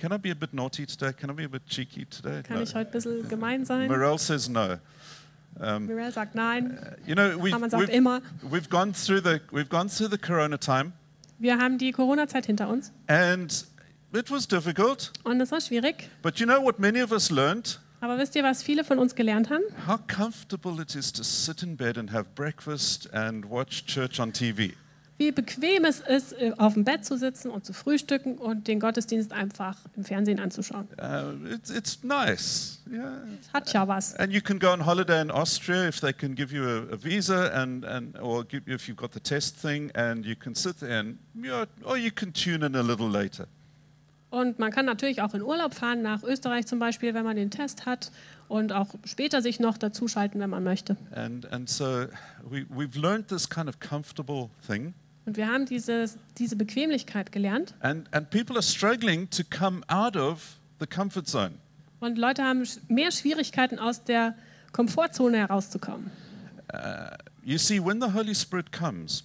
can 0.00 0.12
I 0.12 0.16
be 0.16 0.30
a 0.30 0.34
bit 0.34 0.54
naughty 0.54 0.86
today? 0.86 1.12
Can 1.12 1.30
I 1.30 1.34
be 1.34 1.44
a 1.44 1.48
bit 1.48 1.66
cheeky 1.66 2.06
today? 2.06 2.42
Kann 2.42 2.56
No. 2.56 2.62
ich 2.62 2.74
heute 2.74 2.88
ein 2.88 2.92
bisschen 2.92 3.28
gemein 3.28 3.64
sein? 3.64 3.88
Morel 3.88 4.18
says 4.18 4.48
no. 4.48 4.78
Um, 5.60 5.86
Mirel 5.86 6.10
sagt 6.12 6.34
nein. 6.34 6.78
you 7.06 7.14
know, 7.14 7.36
we've, 7.36 7.50
sagt 7.70 7.74
we've, 7.74 7.90
immer. 7.90 8.22
we've, 8.50 8.70
gone 8.70 8.92
through 8.94 9.20
the, 9.20 9.40
we've 9.52 9.68
gone 9.68 9.88
through 9.88 10.08
the 10.08 10.16
corona 10.18 10.56
time, 10.58 10.92
Wir 11.38 11.58
haben 11.58 11.76
die 11.78 11.90
Corona-Zeit 11.92 12.46
hinter 12.46 12.68
uns 12.68 12.92
and 13.08 13.66
it 14.12 14.30
was 14.30 14.46
difficult. 14.46 15.12
und 15.24 15.40
es 15.40 15.50
war 15.50 15.60
schwierig. 15.60 16.08
But 16.22 16.38
you 16.38 16.46
know 16.46 16.62
what 16.62 16.78
many 16.78 17.02
of 17.02 17.12
us 17.12 17.30
learned? 17.30 17.78
Aber 18.00 18.16
wisst 18.16 18.34
ihr, 18.36 18.42
was 18.42 18.62
viele 18.62 18.84
von 18.84 18.98
uns 18.98 19.14
gelernt 19.14 19.50
haben? 19.50 19.62
How 19.86 19.98
comfortable 20.06 20.80
it 20.80 20.94
is 20.94 21.12
to 21.12 21.22
sit 21.22 21.62
in 21.62 21.76
bed 21.76 21.98
and 21.98 22.10
have 22.12 22.24
breakfast 22.34 23.12
and 23.12 23.44
watch 23.50 23.84
church 23.86 24.18
on 24.18 24.32
TV. 24.32 24.72
Wie 25.20 25.32
bequem 25.32 25.84
es 25.84 26.00
ist, 26.00 26.32
äh, 26.32 26.52
auf 26.56 26.72
dem 26.72 26.84
Bett 26.84 27.04
zu 27.04 27.18
sitzen 27.18 27.50
und 27.50 27.66
zu 27.66 27.74
frühstücken 27.74 28.38
und 28.38 28.66
den 28.68 28.80
Gottesdienst 28.80 29.34
einfach 29.34 29.76
im 29.94 30.02
Fernsehen 30.02 30.40
anzuschauen. 30.40 30.88
Uh, 30.98 31.46
it's, 31.52 31.68
it's 31.68 32.02
nice. 32.02 32.80
Yeah. 32.90 33.20
Hat 33.52 33.70
ja 33.70 33.86
was. 33.86 34.16
And 34.16 34.32
you 34.32 34.40
can 34.40 34.58
go 34.58 34.72
on 34.72 34.86
holiday 34.86 35.20
in 35.20 35.30
Austria 35.30 35.86
if 35.86 36.00
they 36.00 36.14
can 36.14 36.34
give 36.34 36.56
you 36.56 36.64
a, 36.64 36.94
a 36.94 36.96
visa, 36.96 37.50
and, 37.52 37.84
and 37.84 38.18
or 38.18 38.44
give 38.44 38.62
you, 38.66 38.74
if 38.74 38.88
you've 38.88 38.96
got 38.96 39.12
the 39.12 39.20
test 39.20 39.60
thing, 39.60 39.90
and 39.94 40.24
you 40.24 40.34
can 40.34 40.54
sit 40.54 40.80
there 40.80 40.98
and 40.98 41.18
or 41.84 41.98
you 41.98 42.10
can 42.10 42.32
tune 42.32 42.64
in 42.64 42.74
a 42.74 42.80
little 42.80 43.10
later. 43.10 43.46
Und 44.30 44.58
man 44.58 44.70
kann 44.70 44.86
natürlich 44.86 45.20
auch 45.20 45.34
in 45.34 45.42
Urlaub 45.42 45.74
fahren, 45.74 46.00
nach 46.00 46.22
Österreich 46.22 46.66
zum 46.66 46.78
Beispiel, 46.78 47.12
wenn 47.12 47.24
man 47.24 47.36
den 47.36 47.50
Test 47.50 47.84
hat 47.84 48.10
und 48.48 48.72
auch 48.72 48.94
später 49.04 49.42
sich 49.42 49.60
noch 49.60 49.76
dazuschalten, 49.76 50.40
wenn 50.40 50.48
man 50.48 50.64
möchte. 50.64 50.96
And 51.10 51.44
and 51.52 51.68
so 51.68 52.06
we 52.48 52.64
we've 52.74 52.98
learned 52.98 53.28
this 53.28 53.50
kind 53.50 53.68
of 53.68 53.80
comfortable 53.80 54.48
thing, 54.66 54.94
Und 55.26 55.36
wir 55.36 55.46
haben 55.48 55.66
diese, 55.66 56.06
diese 56.38 56.56
Bequemlichkeit 56.56 57.30
gelernt. 57.32 57.74
and 57.80 58.12
and 58.14 58.30
people 58.30 58.56
are 58.56 58.62
struggling 58.62 59.28
to 59.30 59.42
come 59.44 59.82
out 59.88 60.16
of 60.16 60.56
the 60.80 60.86
comfort 60.86 61.26
zone. 61.28 61.52
Und 62.00 62.16
Leute 62.18 62.42
haben 62.42 62.66
mehr 62.88 63.10
Schwierigkeiten, 63.12 63.78
aus 63.78 64.02
der 64.04 64.34
Komfortzone 64.72 65.36
herauszukommen. 65.38 66.10
You 67.44 67.58
see, 67.58 67.78
when 67.84 68.00
the 68.00 68.12
Holy 68.12 68.34
Spirit 68.34 68.72
comes, 68.72 69.24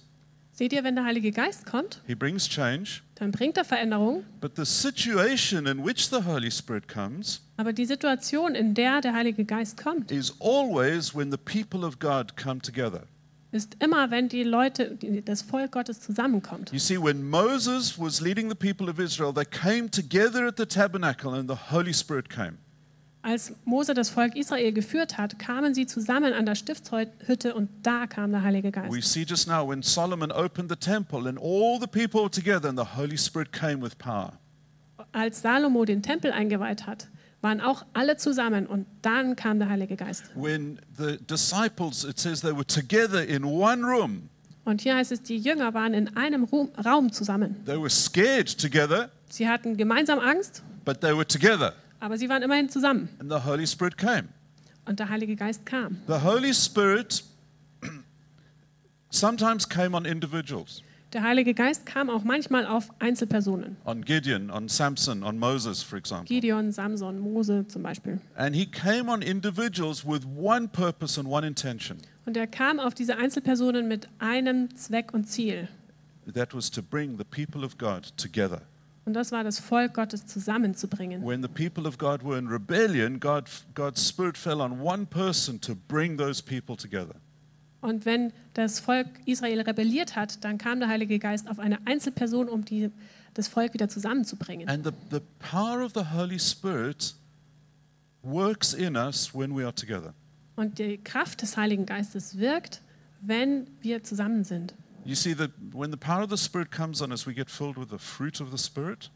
Seht 0.52 0.72
ihr, 0.72 0.82
wenn 0.84 0.94
der 0.96 1.04
Heilige 1.04 1.32
Geist 1.32 1.66
kommt, 1.66 2.00
He 2.06 2.14
brings 2.14 2.48
change, 2.48 3.02
dann 3.16 3.30
bringt 3.30 3.56
er 3.58 3.64
Veränderung. 3.64 4.24
but 4.40 4.56
the 4.56 4.64
situation 4.64 5.66
in 5.66 5.84
which 5.84 6.08
the 6.08 6.22
Holy 6.24 6.50
Spirit 6.50 6.88
comes 6.88 7.42
Aber 7.58 7.72
die 7.74 7.84
Situation, 7.86 8.54
in 8.54 8.74
der 8.74 9.00
der 9.02 9.12
Heilige 9.14 9.44
Geist 9.44 9.76
kommt, 9.82 10.10
is 10.10 10.34
always 10.40 11.14
when 11.14 11.30
the 11.30 11.36
people 11.38 11.84
of 11.86 11.98
God 11.98 12.36
come 12.36 12.60
together. 12.60 13.02
Ist 13.52 13.76
immer, 13.82 14.10
wenn 14.10 14.28
die 14.28 14.42
Leute, 14.42 14.98
das 15.24 15.42
Volk 15.42 15.72
Gottes 15.72 16.00
zusammenkommt. 16.00 16.72
You 16.72 16.78
see, 16.78 16.98
when 17.00 17.28
Moses 17.28 17.98
was 17.98 18.20
leading 18.20 18.48
the 18.48 18.54
people 18.54 18.90
of 18.90 18.98
Israel, 18.98 19.32
they 19.32 19.44
came 19.44 19.90
together 19.90 20.46
at 20.46 20.56
the 20.56 20.66
tabernacle 20.66 21.32
and 21.34 21.48
the 21.48 21.56
Holy 21.70 21.94
Spirit 21.94 22.28
came. 22.28 22.58
Als 23.22 23.52
Mose 23.64 23.92
das 23.92 24.08
Volk 24.10 24.36
Israel 24.36 24.72
geführt 24.72 25.18
hat, 25.18 25.36
kamen 25.40 25.74
sie 25.74 25.86
zusammen 25.86 26.32
an 26.32 26.46
der 26.46 26.54
Stiftshütte 26.54 27.54
und 27.54 27.68
da 27.82 28.06
kam 28.06 28.30
der 28.30 28.42
Heilige 28.42 28.68
We 28.68 28.70
Geist. 28.98 29.12
see 29.12 29.24
just 29.24 29.48
now 29.48 29.68
when 29.68 29.82
Solomon 29.82 30.30
opened 30.30 30.70
the 30.70 30.76
temple 30.76 31.28
and 31.28 31.36
all 31.36 31.80
the 31.80 31.88
people 31.88 32.20
were 32.22 32.30
together 32.30 32.68
and 32.68 32.78
the 32.78 32.96
Holy 32.96 33.16
Spirit 33.16 33.52
came 33.52 33.82
with 33.82 33.98
power. 33.98 34.32
Als 35.10 35.40
Salomo 35.42 35.84
den 35.84 36.02
Tempel 36.02 36.30
eingeweiht 36.30 36.86
hat, 36.86 37.08
waren 37.42 37.60
auch 37.60 37.84
alle 37.92 38.16
zusammen 38.16 38.66
und 38.66 38.86
dann 39.02 39.36
kam 39.36 39.58
der 39.58 39.68
Heilige 39.68 39.96
Geist. 39.96 40.24
When 40.34 40.78
the 40.96 41.18
disciples, 41.18 42.04
it 42.04 42.18
says 42.18 42.40
they 42.40 42.52
were 42.52 42.66
together 42.66 43.24
in 43.26 43.44
one 43.44 43.82
room. 43.84 44.28
Und 44.64 44.80
hier 44.80 44.96
heißt 44.96 45.12
es, 45.12 45.22
die 45.22 45.36
Jünger 45.38 45.74
waren 45.74 45.94
in 45.94 46.16
einem 46.16 46.44
Raum 46.84 47.12
zusammen. 47.12 47.64
They 47.66 47.78
were 47.78 47.90
scared 47.90 48.58
together, 48.58 49.10
Sie 49.28 49.48
hatten 49.48 49.76
gemeinsam 49.76 50.18
Angst, 50.18 50.62
but 50.84 51.00
they 51.00 51.14
were 51.14 51.26
together. 51.26 51.72
aber 52.00 52.16
sie 52.18 52.28
waren 52.28 52.42
immerhin 52.42 52.68
zusammen. 52.68 53.08
And 53.20 53.30
the 53.30 53.44
Holy 53.44 53.66
Spirit 53.66 53.96
came. 53.96 54.28
Und 54.84 54.98
der 54.98 55.08
Heilige 55.08 55.34
Geist 55.36 55.66
kam. 55.66 55.98
The 56.06 56.20
Holy 56.22 56.52
Spirit 56.54 57.24
sometimes 59.10 59.68
came 59.68 59.94
on 59.96 60.04
individuals, 60.04 60.82
Der 61.16 61.22
Heilige 61.22 61.54
Geist 61.54 61.86
kam 61.86 62.10
auch 62.10 62.24
manchmal 62.24 62.66
auf 62.66 62.90
Einzelpersonen. 62.98 63.78
on 63.86 64.04
Gideon, 64.04 64.50
on 64.50 64.68
Samson, 64.68 65.22
on 65.22 65.38
Moses, 65.38 65.82
for 65.82 65.96
example. 65.98 66.26
Gideon, 66.26 66.70
Samson, 66.70 67.18
Mose 67.18 67.66
zum 67.68 67.82
Beispiel. 67.82 68.20
And 68.34 68.54
he 68.54 68.66
came 68.66 69.10
on 69.10 69.22
individuals 69.22 70.04
with 70.04 70.26
one 70.26 70.68
purpose 70.68 71.18
and 71.18 71.26
one 71.26 71.46
intention. 71.46 71.96
Und 72.26 72.36
er 72.36 72.46
kam 72.46 72.78
auf 72.78 72.92
diese 72.92 73.16
Einzelpersonen 73.16 73.88
mit 73.88 74.10
einem 74.18 74.76
Zweck 74.76 75.14
und 75.14 75.24
Ziel. 75.24 75.68
That 76.34 76.54
was 76.54 76.70
to 76.72 76.82
bring 76.82 77.16
the 77.16 77.24
people 77.24 77.64
of 77.64 77.78
God 77.78 78.14
together. 78.18 78.60
Und 79.06 79.14
das 79.14 79.32
war 79.32 79.42
das 79.42 79.58
Volk 79.58 79.94
Gottes 79.94 80.26
zusammenzubringen. 80.26 81.24
When 81.24 81.40
the 81.40 81.48
people 81.48 81.88
of 81.88 81.96
God 81.96 82.22
were 82.22 82.36
in 82.38 82.46
rebellion, 82.46 83.18
God, 83.20 83.44
God's 83.74 84.06
Spirit 84.06 84.36
fell 84.36 84.60
on 84.60 84.82
one 84.82 85.06
person 85.06 85.58
to 85.62 85.74
bring 85.88 86.18
those 86.18 86.42
people 86.42 86.76
together. 86.76 87.14
Und 87.80 88.04
wenn 88.04 88.32
das 88.54 88.80
Volk 88.80 89.06
Israel 89.26 89.60
rebelliert 89.60 90.16
hat, 90.16 90.42
dann 90.44 90.58
kam 90.58 90.80
der 90.80 90.88
Heilige 90.88 91.18
Geist 91.18 91.48
auf 91.48 91.58
eine 91.58 91.86
Einzelperson, 91.86 92.48
um 92.48 92.64
die, 92.64 92.90
das 93.34 93.48
Volk 93.48 93.74
wieder 93.74 93.88
zusammenzubringen. 93.88 94.68
And 94.68 94.84
the, 94.84 94.92
the 95.10 95.20
power 95.38 95.84
of 95.84 95.92
the 95.94 96.04
Holy 96.14 96.38
Spirit 96.38 97.14
works 98.22 98.72
in 98.72 98.96
us 98.96 99.34
when 99.34 99.56
we 99.56 99.64
are 99.64 99.74
together. 99.74 100.14
Und 100.56 100.78
die 100.78 100.98
Kraft 100.98 101.42
des 101.42 101.56
Heiligen 101.56 101.86
Geistes 101.86 102.38
wirkt, 102.38 102.80
wenn 103.20 103.66
wir 103.82 104.02
zusammen 104.02 104.44
sind. 104.44 104.74
You 105.04 105.14
see 105.14 105.34
that 105.34 105.50
when 105.72 105.92
the 105.92 105.96
power 105.96 106.24
of 106.24 106.30
the 106.30 106.36
Spirit 106.36 106.72
comes 106.72 107.00
on 107.00 107.12
us, 107.12 107.26
we 107.26 107.34
get 107.34 107.50
filled 107.50 107.76
with 107.76 107.90
the 107.90 107.98
fruit 107.98 108.40
of 108.40 108.50
the 108.50 108.58
Spirit, 108.58 109.10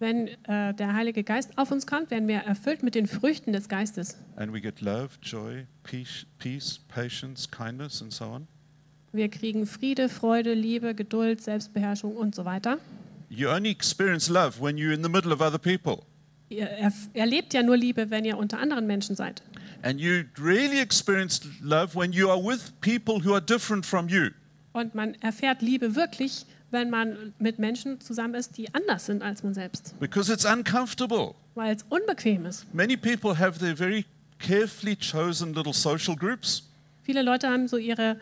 Wenn 0.00 0.28
äh, 0.44 0.74
der 0.74 0.94
Heilige 0.94 1.22
Geist 1.22 1.56
auf 1.56 1.70
uns 1.70 1.86
kommt, 1.86 2.10
werden 2.10 2.26
wir 2.28 2.38
erfüllt 2.38 2.82
mit 2.82 2.94
den 2.94 3.06
Früchten 3.06 3.52
des 3.52 3.68
Geistes. 3.68 4.16
and 4.36 4.52
we 4.52 4.60
get 4.60 4.80
love, 4.80 5.10
joy, 5.22 5.66
peace, 5.84 6.26
peace, 6.38 6.80
patience, 6.88 7.48
kindness, 7.50 8.02
and 8.02 8.12
so 8.12 8.24
on. 8.24 8.48
Wir 9.12 9.28
kriegen 9.28 9.66
Friede, 9.66 10.08
Freude, 10.08 10.54
Liebe, 10.54 10.94
Geduld, 10.94 11.40
Selbstbeherrschung 11.40 12.16
und 12.16 12.34
so 12.34 12.44
weiter. 12.44 12.78
You 13.28 13.48
only 13.48 13.70
experience 13.70 14.28
love 14.28 14.60
when 14.60 14.76
you're 14.76 14.92
in 14.92 15.02
the 15.04 15.08
middle 15.08 15.32
of 15.32 15.40
other 15.40 15.58
people. 15.58 16.02
Ihr 16.48 16.68
erlebt 17.14 17.54
ja 17.54 17.62
nur 17.62 17.76
Liebe, 17.76 18.10
wenn 18.10 18.24
ihr 18.24 18.36
unter 18.36 18.58
anderen 18.58 18.86
Menschen 18.86 19.14
seid. 19.16 19.42
And 19.82 20.00
you 20.00 20.24
really 20.38 20.80
experience 20.80 21.40
love 21.62 21.94
when 21.96 22.12
you 22.12 22.28
are 22.28 22.38
with 22.42 22.72
people 22.80 23.24
who 23.24 23.32
are 23.32 23.40
different 23.40 23.86
from 23.86 24.08
you. 24.08 24.30
Und 24.72 24.94
man 24.94 25.14
erfährt 25.20 25.62
Liebe 25.62 25.94
wirklich, 25.94 26.44
wenn 26.74 26.90
man 26.90 27.32
mit 27.38 27.58
Menschen 27.58 27.98
zusammen 28.02 28.34
ist, 28.34 28.58
die 28.58 28.66
anders 28.74 29.06
sind 29.06 29.22
als 29.22 29.42
man 29.42 29.54
selbst, 29.54 29.98
because 29.98 30.30
it's 30.30 30.44
uncomfortable. 30.44 31.34
weil 31.54 31.74
es 31.74 31.82
unbequem 31.88 32.44
ist. 32.44 32.66
Many 32.74 32.98
people 32.98 33.38
have 33.38 33.58
their 33.58 33.74
very 33.74 34.04
carefully 34.38 34.94
chosen 34.96 35.54
little 35.54 35.72
social 35.72 36.14
groups, 36.14 36.68
Viele 37.02 37.22
Leute 37.22 37.48
haben 37.48 37.68
so 37.68 37.76
ihre 37.76 38.16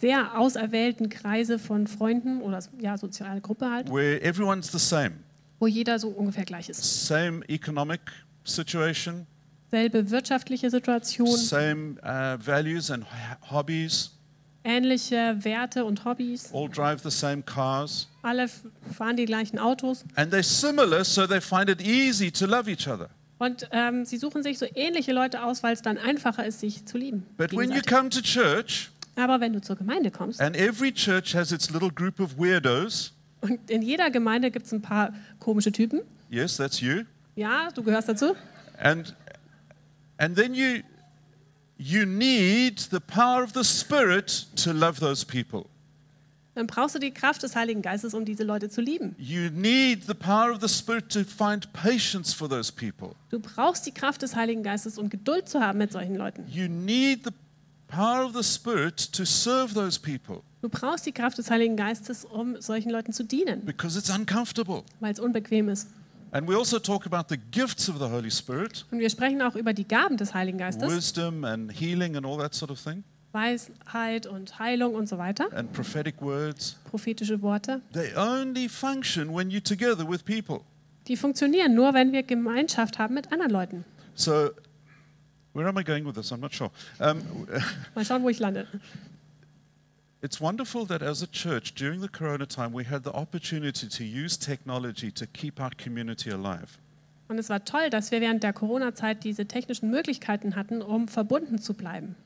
sehr 0.00 0.38
auserwählten 0.38 1.08
Kreise 1.08 1.58
von 1.58 1.88
Freunden 1.88 2.40
oder 2.40 2.62
ja, 2.80 2.96
soziale 2.96 3.40
Gruppe 3.40 3.68
halt, 3.70 3.90
where 3.90 4.20
everyone's 4.22 4.70
the 4.72 4.78
same, 4.78 5.12
wo 5.58 5.66
jeder 5.66 5.98
so 5.98 6.08
ungefähr 6.08 6.44
gleich 6.44 6.68
ist. 6.68 7.06
same 7.06 7.42
economic 7.48 8.00
situation, 8.44 9.26
Selbe 9.70 10.10
wirtschaftliche 10.10 10.70
Situation, 10.70 11.36
same 11.36 11.96
uh, 12.02 12.38
values 12.38 12.90
and 12.90 13.04
hobbies, 13.50 14.12
ähnliche 14.64 15.36
Werte 15.44 15.84
und 15.84 16.04
Hobbys. 16.04 16.52
all 16.52 16.68
drive 16.68 17.02
the 17.02 17.10
same 17.10 17.42
cars, 17.42 18.08
Alle 18.22 18.48
fahren 18.96 19.16
die 19.16 19.24
gleichen 19.24 19.58
Autos 19.58 20.04
and 20.16 20.32
they're 20.32 20.42
similar, 20.42 21.04
so 21.04 21.26
they 21.26 21.40
find 21.40 21.68
it 21.68 21.80
easy 21.80 22.30
to 22.30 22.46
love 22.46 22.70
each 22.70 22.86
other. 22.88 23.08
und 23.38 23.68
ähm, 23.72 24.04
sie 24.04 24.16
suchen 24.16 24.42
sich 24.42 24.58
so 24.58 24.66
ähnliche 24.74 25.12
Leute 25.12 25.42
aus, 25.44 25.62
weil 25.62 25.72
es 25.72 25.82
dann 25.82 25.96
einfacher 25.96 26.44
ist, 26.44 26.60
sich 26.60 26.84
zu 26.86 26.98
lieben. 26.98 27.24
But 27.36 27.52
when 27.56 27.70
you 27.70 27.80
come 27.88 28.08
to 28.10 28.20
church, 28.20 28.90
Aber 29.16 29.40
wenn 29.40 29.52
du 29.52 29.60
zur 29.60 29.76
Gemeinde 29.76 30.10
kommst 30.10 30.40
and 30.40 30.56
every 30.56 30.92
church 30.92 31.34
has 31.34 31.52
its 31.52 31.70
little 31.70 31.90
group 31.90 32.20
of 32.20 32.36
weirdos, 32.38 33.12
und 33.40 33.70
in 33.70 33.82
jeder 33.82 34.10
Gemeinde 34.10 34.50
gibt 34.50 34.66
es 34.66 34.72
ein 34.72 34.82
paar 34.82 35.12
komische 35.38 35.70
Typen, 35.72 36.00
yes, 36.28 36.56
that's 36.56 36.80
you, 36.80 37.02
ja, 37.36 37.68
du 37.74 37.82
gehörst 37.84 38.08
dazu, 38.08 38.34
and 38.82 39.14
and 40.18 40.36
then 40.36 40.52
you 40.54 40.80
you 41.78 42.04
need 42.04 42.78
the 42.90 43.00
power 43.00 43.42
of 43.44 43.52
the 43.54 43.62
spirit 43.64 44.46
to 44.56 44.72
love 44.72 45.00
those 45.00 45.24
people 45.24 45.64
dann 46.54 46.66
brauchst 46.66 46.96
du 46.96 46.98
die 46.98 47.12
Kraft 47.12 47.44
des 47.44 47.54
Heiligen 47.54 47.82
Geistes, 47.82 48.14
um 48.14 48.24
diese 48.24 48.42
Leute 48.42 48.68
zu 48.68 48.80
lieben. 48.80 49.14
you 49.18 49.48
need 49.50 50.04
the 50.06 50.14
power 50.14 50.50
of 50.52 50.60
the 50.60 50.68
spirit 50.68 51.08
to 51.08 51.20
find 51.22 51.72
patience 51.72 52.34
for 52.34 52.48
those 52.48 52.72
people 52.72 53.14
Du 53.30 53.38
brauchst 53.38 53.86
die 53.86 53.92
Kraft 53.92 54.22
des 54.22 54.34
Heiligen 54.34 54.62
Geistes 54.64 54.98
und 54.98 55.10
Geduld 55.10 55.48
zu 55.48 55.60
haben 55.60 55.78
mit 55.78 55.92
solchen 55.92 56.16
Leuten. 56.16 56.44
you 56.50 56.66
need 56.68 57.20
the 57.24 57.30
power 57.86 58.24
of 58.26 58.34
the 58.34 58.42
spirit 58.42 59.12
to 59.12 59.24
serve 59.24 59.72
those 59.74 59.98
people 60.00 60.42
Du 60.60 60.68
brauchst 60.68 61.06
die 61.06 61.12
Kraft 61.12 61.38
des 61.38 61.48
Heiligen 61.52 61.76
Geistes, 61.76 62.24
um 62.24 62.60
solchen 62.60 62.90
Leuten 62.90 63.12
zu 63.12 63.22
dienen, 63.22 63.64
because 63.64 63.96
it's 63.96 64.10
uncomfortable 64.10 64.82
weil 64.98 65.12
es 65.12 65.20
unbequem 65.20 65.68
ist. 65.68 65.86
And 66.32 66.48
we 66.48 66.54
also 66.56 66.78
talk 66.78 67.06
about 67.06 67.28
the 67.28 67.36
gifts 67.50 67.88
of 67.88 67.98
the 67.98 68.08
holy 68.08 68.30
spirit 68.30 68.84
Und 68.90 68.98
wir 68.98 69.10
sprechen 69.10 69.40
auch 69.42 69.54
über 69.54 69.72
die 69.72 69.86
Gaben 69.86 70.16
des 70.16 70.34
Heiligen 70.34 70.58
Geistes, 70.58 70.90
wisdom 70.90 71.44
and 71.44 71.72
healing 71.72 72.16
and 72.16 72.26
all 72.26 72.38
that 72.38 72.54
sort 72.54 72.70
of 72.70 72.82
thing. 72.82 73.04
Weisheit 73.32 74.26
und 74.26 74.58
Heilung 74.58 74.94
und 74.94 75.08
so 75.08 75.18
weiter, 75.18 75.52
and 75.52 75.72
prophetic 75.72 76.20
words. 76.22 76.76
Prophetische 76.90 77.40
Worte. 77.42 77.82
they 77.92 78.14
only 78.16 78.68
function 78.68 79.34
when 79.34 79.50
you're 79.50 79.62
together 79.62 80.08
with 80.08 80.24
people. 80.24 80.60
Die 81.06 81.16
funktionieren 81.16 81.74
nur, 81.74 81.94
wenn 81.94 82.12
wir 82.12 82.22
Gemeinschaft 82.22 82.98
haben 82.98 83.14
mit 83.14 83.32
anderen 83.32 83.50
Leuten. 83.50 83.84
so 84.14 84.50
where 85.52 85.68
am 85.68 85.76
i 85.78 85.82
going 85.82 86.04
with 86.04 86.14
this? 86.14 86.32
I'm 86.32 86.40
not 86.40 86.54
sure. 86.54 86.70
Um, 87.00 87.22
Mal 87.94 88.04
schauen, 88.04 88.22
wo 88.22 88.28
ich 88.28 88.38
lande. 88.38 88.66
It's 90.20 90.40
wonderful 90.40 90.84
that 90.88 91.00
as 91.00 91.22
a 91.22 91.28
church 91.28 91.74
during 91.74 92.00
the 92.00 92.08
corona 92.08 92.46
time 92.46 92.74
we 92.74 92.84
had 92.84 93.04
the 93.04 93.12
opportunity 93.12 93.88
to 93.88 94.02
use 94.02 94.36
technology 94.36 95.12
to 95.12 95.26
keep 95.26 95.60
our 95.60 95.70
community 95.82 96.30
alive. 96.30 96.78
Und 97.28 97.38
es 97.38 97.48
war 97.50 97.64
toll, 97.64 97.90
dass 97.90 98.10
wir 98.10 98.20
während 98.20 98.42
der 98.42 98.52
Corona-Zeit 98.52 99.22
diese 99.22 99.46
technischen 99.46 99.90
Möglichkeiten 99.90 100.56
hatten, 100.56 100.82
um 100.82 101.08
verbunden 101.08 101.58
zu 101.58 101.74
bleiben. 101.74 102.16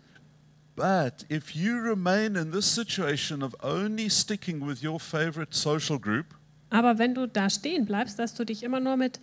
But 0.74 1.26
if 1.30 1.54
you 1.54 1.74
remain 1.76 2.36
in 2.36 2.50
this 2.50 2.72
situation 2.72 3.42
of 3.42 3.52
only 3.62 4.08
sticking 4.08 4.66
with 4.66 4.82
your 4.82 4.98
favorite 4.98 5.54
social 5.54 5.98
group, 5.98 6.26
Aber 6.70 6.98
wenn 6.98 7.14
du 7.14 7.26
da 7.26 7.50
stehen 7.50 7.84
bleibst, 7.84 8.18
dass 8.18 8.32
du 8.32 8.46
dich 8.46 8.62
immer 8.62 8.80
nur 8.80 8.96
mit 8.96 9.20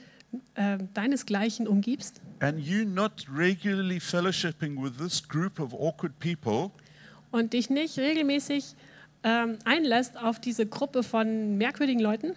äh, 0.54 0.78
deinesgleichen 0.94 1.68
umgibst 1.68 2.22
and 2.40 2.60
you 2.60 2.86
not 2.86 3.26
regularly 3.28 4.00
fellowshipping 4.00 4.80
with 4.82 4.98
this 4.98 5.28
group 5.28 5.60
of 5.60 5.74
awkward 5.74 6.20
people, 6.20 6.72
und 7.32 7.54
dich 7.54 7.70
nicht 7.70 7.98
regelmäßig 7.98 8.76
ähm, 9.24 9.58
einlässt 9.66 10.18
auf 10.18 10.40
diese 10.40 10.66
Gruppe 10.66 11.04
von 11.04 11.58
merkwürdigen 11.58 12.02
Leuten, 12.02 12.36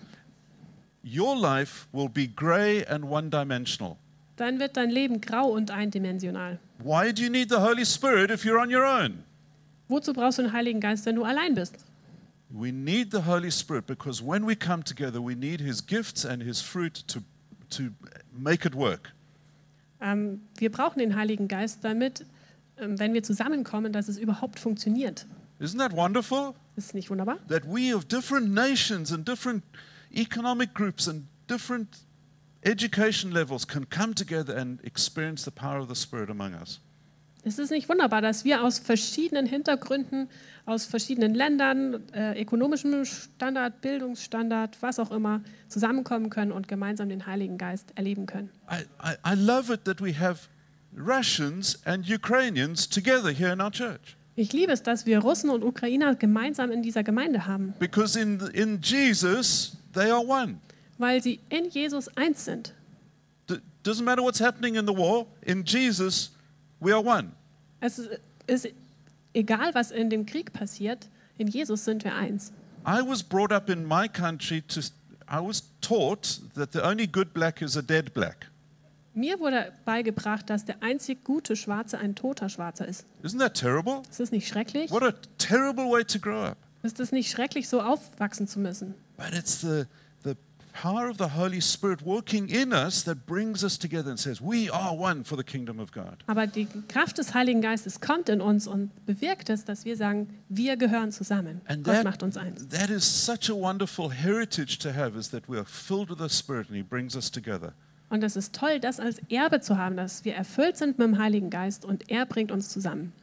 your 1.05 1.37
life 1.37 1.87
will 1.93 2.09
be 2.09 2.29
gray 2.29 2.85
and 2.87 3.05
one 3.05 3.29
dimensional. 3.31 3.97
dann 4.37 4.59
wird 4.59 4.77
dein 4.77 4.91
Leben 4.91 5.21
grau 5.21 5.51
und 5.51 5.71
eindimensional. 5.71 6.59
Why 6.79 7.13
do 7.13 7.23
you 7.23 7.31
need 7.31 7.49
the 7.51 7.59
Holy 7.59 7.85
Spirit 7.85 8.31
if 8.31 8.45
you're 8.45 8.61
on 8.61 8.75
your 8.75 8.85
own? 8.85 9.23
Wozu 9.89 10.13
brauchst 10.13 10.39
du 10.39 10.43
den 10.43 10.53
Heiligen 10.53 10.81
Geist, 10.81 11.07
wenn 11.07 11.17
du 11.17 11.25
allein 11.25 11.55
bist? 11.55 11.77
We 12.49 12.73
need 12.73 13.13
the 13.13 13.25
Holy 13.25 13.51
Spirit 13.51 13.87
because 13.87 14.23
when 14.23 14.47
we 14.47 14.55
come 14.57 14.83
together, 14.83 15.21
we 15.21 15.35
need 15.35 15.61
His 15.61 15.85
gifts 15.85 16.27
and 16.27 16.43
His 16.43 16.61
fruit 16.61 17.05
to, 17.09 17.21
to 17.71 17.85
make 18.33 18.67
it 18.67 18.75
work. 18.75 19.15
Ähm, 20.01 20.41
wir 20.59 20.71
brauchen 20.71 20.99
den 20.99 21.15
Heiligen 21.17 21.47
Geist, 21.49 21.85
damit, 21.85 22.27
wenn 22.77 23.15
wir 23.15 23.23
zusammenkommen, 23.23 23.93
dass 23.93 24.09
es 24.09 24.19
überhaupt 24.19 24.59
funktioniert. 24.59 25.27
Isn't 25.61 25.79
that 25.79 25.95
wonderful? 25.95 26.55
Ist 26.77 26.89
es 26.89 26.95
nicht 26.95 27.11
wunderbar? 27.11 27.39
That 27.49 27.65
we 27.67 27.95
of 27.95 28.05
different 28.07 28.53
nations 28.53 29.13
and 29.13 29.27
different 29.27 29.63
economic 30.13 30.75
groups 30.75 31.09
and 31.09 31.27
different 31.49 31.99
education 32.63 33.33
levels 33.33 33.67
can 33.67 33.89
come 33.89 34.15
together 34.15 34.57
and 34.57 34.83
experience 34.85 35.45
the 35.45 35.51
power 35.51 35.81
of 35.81 35.89
the 35.89 35.95
Spirit 35.95 36.31
among 36.31 36.55
us. 36.55 36.81
Es 37.45 37.59
ist 37.59 37.71
nicht 37.71 37.89
wunderbar, 37.89 38.23
dass 38.23 38.45
wir 38.45 38.63
aus 38.63 38.79
verschiedenen 38.79 39.47
Hintergründen, 39.47 40.29
aus 40.65 40.87
verschiedenen 40.87 41.35
Ländern, 41.35 42.09
äh, 42.13 42.41
ökonomischem 42.41 43.05
Standard, 43.05 43.81
Bildungsstandard, 43.81 44.81
was 44.81 45.01
auch 45.01 45.11
immer, 45.11 45.43
zusammenkommen 45.67 46.31
können 46.31 46.53
und 46.53 46.69
gemeinsam 46.69 47.09
den 47.09 47.27
Heiligen 47.27 47.59
Geist 47.59 47.93
erleben 47.97 48.27
können. 48.27 48.51
I, 48.71 48.85
I, 49.03 49.35
I 49.35 49.35
love 49.35 49.73
it 49.73 49.85
that 49.85 50.01
we 50.01 50.17
have 50.17 50.49
Russians 50.97 51.79
and 51.85 52.07
Ukrainians 52.07 52.87
together 52.89 53.31
here 53.33 53.53
in 53.53 53.61
our 53.61 53.71
church. 53.71 54.17
Ich 54.35 54.53
liebe 54.53 54.73
es, 54.73 54.83
dass 54.83 55.05
wir 55.05 55.19
Russen 55.21 55.51
und 55.51 55.63
Ukrainer 55.63 56.15
gemeinsam 56.15 56.71
in 56.71 56.83
dieser 56.83 57.03
Gemeinde 57.03 57.47
haben, 57.47 57.75
Because 57.79 58.19
in, 58.19 58.41
in 58.55 58.81
Jesus, 58.83 59.77
they 59.95 60.11
are 60.11 60.21
one. 60.27 60.57
weil 60.99 61.23
sie 61.23 61.39
in 61.51 61.69
Jesus 61.69 62.09
eins 62.17 62.45
sind. 62.45 62.73
D- 63.49 63.59
doesn't 63.85 64.05
matter 64.05 64.23
what's 64.23 64.41
happening 64.41 64.77
in 64.77 64.87
the 64.87 64.97
war, 64.97 65.27
in 65.43 65.65
Jesus, 65.65 66.33
we 66.81 66.93
are 66.95 67.05
one. 67.05 67.33
Es 67.81 68.01
ist 68.47 68.69
egal, 69.35 69.75
was 69.75 69.91
in 69.91 70.09
dem 70.09 70.25
Krieg 70.25 70.53
passiert, 70.53 71.09
in 71.37 71.49
Jesus 71.49 71.85
sind 71.85 72.05
wir 72.05 72.15
eins. 72.15 72.53
I 72.87 73.01
was 73.03 73.23
brought 73.23 73.53
up 73.53 73.69
in 73.69 73.85
my 73.87 74.09
country 74.09 74.63
to, 74.69 74.81
I 75.29 75.41
was 75.41 75.63
taught 75.81 76.41
that 76.55 76.73
the 76.73 76.83
only 76.85 77.07
good 77.07 77.33
black 77.35 77.61
is 77.63 77.77
a 77.77 77.83
dead 77.83 78.13
black. 78.15 78.47
Mir 79.15 79.41
wurde 79.41 79.73
beigebracht, 79.85 80.49
dass 80.49 80.65
der 80.65 80.83
einzig 80.83 81.23
gute 81.25 81.55
Schwarze 81.55 81.99
ein 81.99 82.15
toter 82.15 82.49
Schwarzer 82.49 82.89
ist. 82.89 83.05
Isn't 83.23 83.39
that 83.41 83.55
terrible? 83.55 84.03
Ist 84.11 84.21
das 84.21 84.31
nicht 84.31 84.49
schrecklich? 84.49 84.91
What 84.91 85.03
a 85.03 85.13
terrible 85.39 85.85
way 85.85 86.05
to 86.05 86.19
grow 86.19 86.47
up. 86.47 86.57
Ist 86.83 86.99
es 86.99 87.13
nicht 87.13 87.31
schrecklich, 87.31 87.69
so 87.69 87.81
aufwachsen 87.83 88.49
zu 88.49 88.59
müssen? 88.59 88.95
But 89.17 89.35
it's 89.39 89.61
the, 89.61 89.85
the 90.25 90.35
power 90.73 91.09
of 91.11 91.19
the 91.19 91.37
Holy 91.37 91.61
Spirit 91.61 92.05
working 92.05 92.49
in 92.49 92.73
us 92.73 93.05
that 93.05 93.27
brings 93.27 93.63
us 93.63 93.79
together 93.79 94.09
and 94.09 94.19
says, 94.19 94.41
We 94.41 94.73
are 94.73 94.97
one 94.97 95.25
for 95.25 95.37
the 95.37 95.45
kingdom 95.45 95.79
of 95.79 95.93
God. 95.93 96.17
Aber 96.27 96.47
die 96.47 96.67
Kraft 96.89 97.19
des 97.19 97.35
Heiligen 97.35 97.61
Geistes 97.61 98.01
kommt 98.01 98.31
in 98.31 98.41
uns 98.41 98.67
und 98.67 98.91
bewirkt 99.05 99.51
es, 99.51 99.67
dass 99.67 99.85
wir 99.85 99.97
sagen, 99.99 100.29
wir 100.49 100.77
gehören 100.79 101.13
zusammen. 101.13 101.61
And 101.67 101.85
Gott 101.85 101.97
that, 101.97 102.05
macht 102.05 102.23
uns 102.23 102.39
eins. 102.39 102.67
that 102.69 102.89
is 102.89 103.05
such 103.05 103.51
a 103.51 103.55
wonderful 103.55 104.11
heritage 104.11 104.79
to 104.79 104.89
have, 104.95 105.17
is 105.19 105.29
that 105.29 105.49
we 105.49 105.59
are 105.59 105.67
filled 105.67 106.09
with 106.09 106.19
the 106.19 106.35
Spirit 106.35 106.69
and 106.69 106.77
He 106.77 106.83
brings 106.83 107.15
us 107.15 107.31
together. 107.31 107.75
Und 108.13 108.23
es 108.23 108.37
ist 108.37 108.55
toll, 108.55 108.79
das 108.79 109.01
als 109.01 109.23
Erbe 109.31 109.63
zu 109.63 109.79
haben, 109.79 109.97
dass 109.97 110.27
wir 110.27 110.35
erfüllt 110.35 110.77
sind 110.77 110.99
mit 110.99 111.09
dem 111.09 111.17
Heiligen 111.17 111.49
Geist 111.49 111.83
und 111.83 112.11
er 112.11 112.27
bringt 112.27 112.53
uns 112.53 112.69
zusammen. 112.69 113.15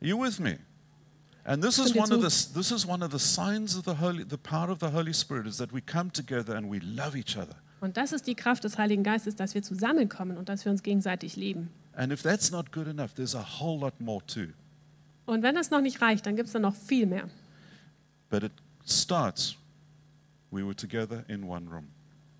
You 0.00 0.20
with 0.20 0.40
me? 0.40 0.58
And 1.44 1.62
this 1.62 1.78
is 1.78 1.94
one 1.94 2.12
of 2.12 2.20
the 2.20 2.52
this 2.52 2.72
is 2.72 2.84
one 2.84 3.04
of 3.04 3.12
the 3.12 3.18
signs 3.20 3.76
of 3.76 3.84
the 3.84 4.00
holy 4.00 4.24
the 4.28 4.36
power 4.36 4.70
of 4.70 4.80
the 4.80 4.88
Holy 4.88 5.14
Spirit 5.14 5.46
is 5.46 5.58
that 5.58 5.72
we 5.72 5.80
come 5.80 6.10
together 6.10 6.56
and 6.56 6.68
we 6.68 6.80
love 6.80 7.16
each 7.16 7.36
other. 7.36 7.54
Und 7.80 7.96
das 7.96 8.10
ist 8.10 8.26
die 8.26 8.34
Kraft 8.34 8.64
des 8.64 8.76
Heiligen 8.76 9.04
Geistes, 9.04 9.36
dass 9.36 9.54
wir 9.54 9.62
zusammenkommen 9.62 10.36
und 10.36 10.48
dass 10.48 10.64
wir 10.64 10.72
uns 10.72 10.82
gegenseitig 10.82 11.36
lieben. 11.36 11.70
And 11.92 12.12
if 12.12 12.22
that's 12.22 12.50
not 12.50 12.72
good 12.72 12.88
enough, 12.88 13.14
there's 13.14 13.36
a 13.36 13.60
whole 13.60 13.78
lot 13.78 14.00
more 14.00 14.20
too. 14.26 14.48
Und 15.26 15.44
wenn 15.44 15.54
das 15.54 15.70
noch 15.70 15.80
nicht 15.80 16.02
reicht, 16.02 16.26
dann 16.26 16.34
gibt 16.34 16.48
es 16.48 16.54
da 16.54 16.58
noch 16.58 16.74
viel 16.74 17.06
mehr. 17.06 17.28
But 18.30 18.42
it 18.42 18.52
starts 18.84 19.54
we 20.50 20.64
were 20.66 20.74
together 20.74 21.22
in 21.28 21.44
one 21.44 21.70
room. 21.70 21.93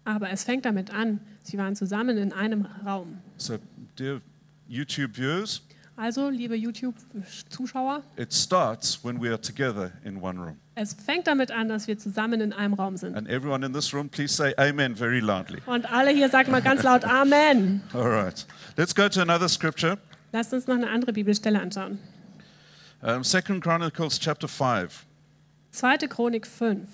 Aber 0.05 0.31
es 0.31 0.45
fängt 0.45 0.65
damit 0.65 0.93
an, 0.93 1.21
sie 1.43 1.57
waren 1.59 1.75
zusammen 1.77 2.19
in 2.19 2.33
einem 2.33 2.67
Raum. 2.87 3.19
So 3.39 3.59
dear 3.99 4.21
YouTube 4.69 5.15
viewers, 5.17 5.63
Also, 5.97 6.29
liebe 6.29 6.57
YouTube-Zuschauer, 6.57 8.03
it 8.17 8.33
starts 8.35 8.99
when 9.05 9.21
we 9.23 9.29
are 9.29 9.41
together 9.41 9.93
in 10.05 10.21
one 10.21 10.39
room. 10.39 10.57
es 10.75 10.93
fängt 10.93 11.27
damit 11.29 11.53
an, 11.53 11.69
dass 11.69 11.87
wir 11.87 11.97
zusammen 11.97 12.41
in 12.41 12.53
einem 12.53 12.75
Raum 12.75 12.97
sind. 12.97 13.17
And 13.17 13.29
everyone 13.29 13.65
in 13.65 13.73
this 13.73 13.95
room, 13.95 14.09
please 14.09 14.35
say 14.35 14.53
amen 14.57 14.97
very 14.97 15.21
loudly. 15.21 15.61
Und 15.67 15.91
alle 15.93 16.11
hier 16.11 16.29
sagen 16.29 16.51
mal 16.51 16.61
ganz 16.63 16.83
laut 16.83 17.05
Amen. 17.09 17.81
All 17.93 18.09
right. 18.11 18.45
Let's 18.77 18.93
go 18.95 19.09
to 19.09 19.21
another 19.23 19.49
scripture. 19.49 19.99
Lasst 20.33 20.53
uns 20.53 20.67
noch 20.67 20.75
eine 20.75 20.91
andere 20.91 21.13
Bibelstelle 21.13 21.61
anschauen. 21.61 21.99
Um, 23.03 23.23
Second 23.23 23.63
Chronicles 23.63 24.19
chapter 24.19 24.49
5. 24.49 25.05
2. 25.71 26.09
Chronik 26.09 26.47
5. 26.47 26.89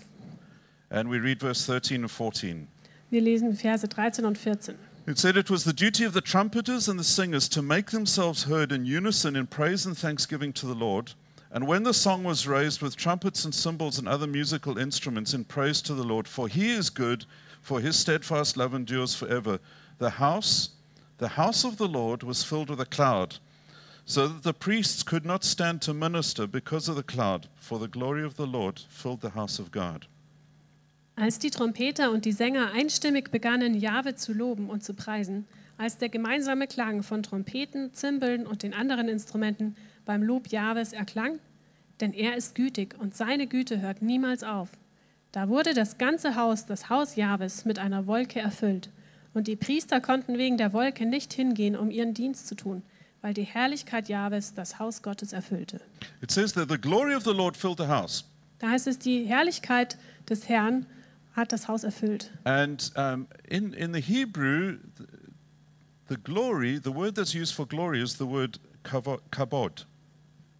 And 0.90 1.10
we 1.10 1.18
read 1.18 1.40
verse 1.40 1.64
13 1.64 2.02
and 2.02 2.10
14. 2.10 2.66
Wir 3.10 3.20
lesen 3.20 3.56
Verse 3.56 3.88
13 3.88 4.24
und 4.24 4.38
14. 4.38 4.76
It 5.06 5.18
said 5.18 5.36
it 5.36 5.50
was 5.50 5.64
the 5.64 5.72
duty 5.72 6.04
of 6.04 6.12
the 6.12 6.20
trumpeters 6.20 6.88
and 6.88 6.96
the 6.96 7.04
singers 7.04 7.48
to 7.48 7.60
make 7.60 7.90
themselves 7.90 8.44
heard 8.44 8.70
in 8.70 8.86
unison 8.86 9.34
in 9.34 9.48
praise 9.48 9.84
and 9.84 9.98
thanksgiving 9.98 10.52
to 10.52 10.66
the 10.66 10.76
Lord. 10.76 11.14
And 11.50 11.66
when 11.66 11.82
the 11.82 11.92
song 11.92 12.22
was 12.22 12.46
raised 12.46 12.80
with 12.80 12.96
trumpets 12.96 13.44
and 13.44 13.52
cymbals 13.52 13.98
and 13.98 14.06
other 14.06 14.28
musical 14.28 14.78
instruments 14.78 15.34
in 15.34 15.44
praise 15.44 15.82
to 15.82 15.94
the 15.94 16.04
Lord, 16.04 16.28
for 16.28 16.46
he 16.46 16.70
is 16.70 16.88
good, 16.90 17.24
for 17.60 17.80
his 17.80 17.98
steadfast 17.98 18.56
love 18.56 18.74
endures 18.74 19.16
forever, 19.16 19.58
the 19.98 20.10
house, 20.10 20.68
the 21.18 21.28
house 21.30 21.64
of 21.64 21.78
the 21.78 21.88
Lord 21.88 22.22
was 22.22 22.44
filled 22.44 22.70
with 22.70 22.80
a 22.80 22.86
cloud, 22.86 23.38
so 24.04 24.28
that 24.28 24.44
the 24.44 24.54
priests 24.54 25.02
could 25.02 25.24
not 25.24 25.42
stand 25.42 25.82
to 25.82 25.92
minister 25.92 26.46
because 26.46 26.88
of 26.88 26.94
the 26.94 27.02
cloud, 27.02 27.48
for 27.56 27.80
the 27.80 27.88
glory 27.88 28.22
of 28.22 28.36
the 28.36 28.46
Lord 28.46 28.78
filled 28.88 29.20
the 29.20 29.30
house 29.30 29.58
of 29.58 29.72
God. 29.72 30.06
Als 31.20 31.38
die 31.38 31.50
Trompeter 31.50 32.12
und 32.12 32.24
die 32.24 32.32
Sänger 32.32 32.72
einstimmig 32.72 33.30
begannen, 33.30 33.74
Jahwe 33.74 34.14
zu 34.14 34.32
loben 34.32 34.70
und 34.70 34.82
zu 34.82 34.94
preisen, 34.94 35.44
als 35.76 35.98
der 35.98 36.08
gemeinsame 36.08 36.66
Klang 36.66 37.02
von 37.02 37.22
Trompeten, 37.22 37.92
Zimbeln 37.92 38.46
und 38.46 38.62
den 38.62 38.72
anderen 38.72 39.06
Instrumenten 39.06 39.76
beim 40.06 40.22
Lob 40.22 40.48
Jahwes 40.48 40.94
erklang, 40.94 41.38
denn 42.00 42.14
er 42.14 42.38
ist 42.38 42.54
gütig 42.54 42.98
und 42.98 43.14
seine 43.14 43.46
Güte 43.46 43.82
hört 43.82 44.00
niemals 44.00 44.42
auf. 44.42 44.70
Da 45.30 45.50
wurde 45.50 45.74
das 45.74 45.98
ganze 45.98 46.36
Haus, 46.36 46.64
das 46.64 46.88
Haus 46.88 47.16
Jahwes, 47.16 47.66
mit 47.66 47.78
einer 47.78 48.06
Wolke 48.06 48.40
erfüllt, 48.40 48.88
und 49.34 49.46
die 49.46 49.56
Priester 49.56 50.00
konnten 50.00 50.38
wegen 50.38 50.56
der 50.56 50.72
Wolke 50.72 51.04
nicht 51.04 51.34
hingehen, 51.34 51.76
um 51.76 51.90
ihren 51.90 52.14
Dienst 52.14 52.48
zu 52.48 52.54
tun, 52.54 52.82
weil 53.20 53.34
die 53.34 53.42
Herrlichkeit 53.42 54.08
Jahwes 54.08 54.54
das 54.54 54.78
Haus 54.78 55.02
Gottes 55.02 55.34
erfüllte. 55.34 55.82
It 56.22 56.30
says 56.30 56.54
that 56.54 56.70
the 56.70 56.78
glory 56.78 57.14
of 57.14 57.24
the 57.24 57.34
Lord 57.34 57.58
filled 57.58 57.76
the 57.76 57.88
house. 57.88 58.24
Da 58.58 58.70
heißt 58.70 58.86
es, 58.86 58.98
die 58.98 59.24
Herrlichkeit 59.24 59.98
des 60.26 60.48
Herrn 60.48 60.86
hat 61.32 61.52
das 61.52 61.68
Haus 61.68 61.84
erfüllt. 61.84 62.30
And 62.44 62.90
um, 62.96 63.26
in, 63.48 63.72
in 63.72 63.92
the 63.92 64.00
Hebrew, 64.00 64.78
the, 66.08 66.16
glory, 66.16 66.78
the 66.82 66.94
word 66.94 67.14
that's 67.14 67.34
used 67.34 67.54
for 67.54 67.66
glory 67.66 68.02
is 68.02 68.14
the 68.18 68.26
word 68.26 68.58
kabod, 68.82 69.86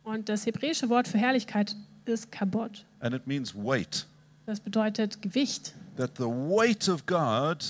Und 0.05 0.29
das 0.29 0.47
hebräische 0.47 0.89
Wort 0.89 1.09
für 1.09 1.19
Herrlichkeit 1.19 1.75
ist 2.05 2.31
Kabod. 2.33 2.85
and 3.01 3.15
it 3.15 3.27
means 3.27 3.55
weight. 3.55 4.07
Das 4.47 4.61
bedeutet 4.61 5.23
Gewicht. 5.23 5.75
That 5.97 6.17
the 6.17 6.25
weight 6.29 6.89
of 6.89 7.07
God 7.07 7.65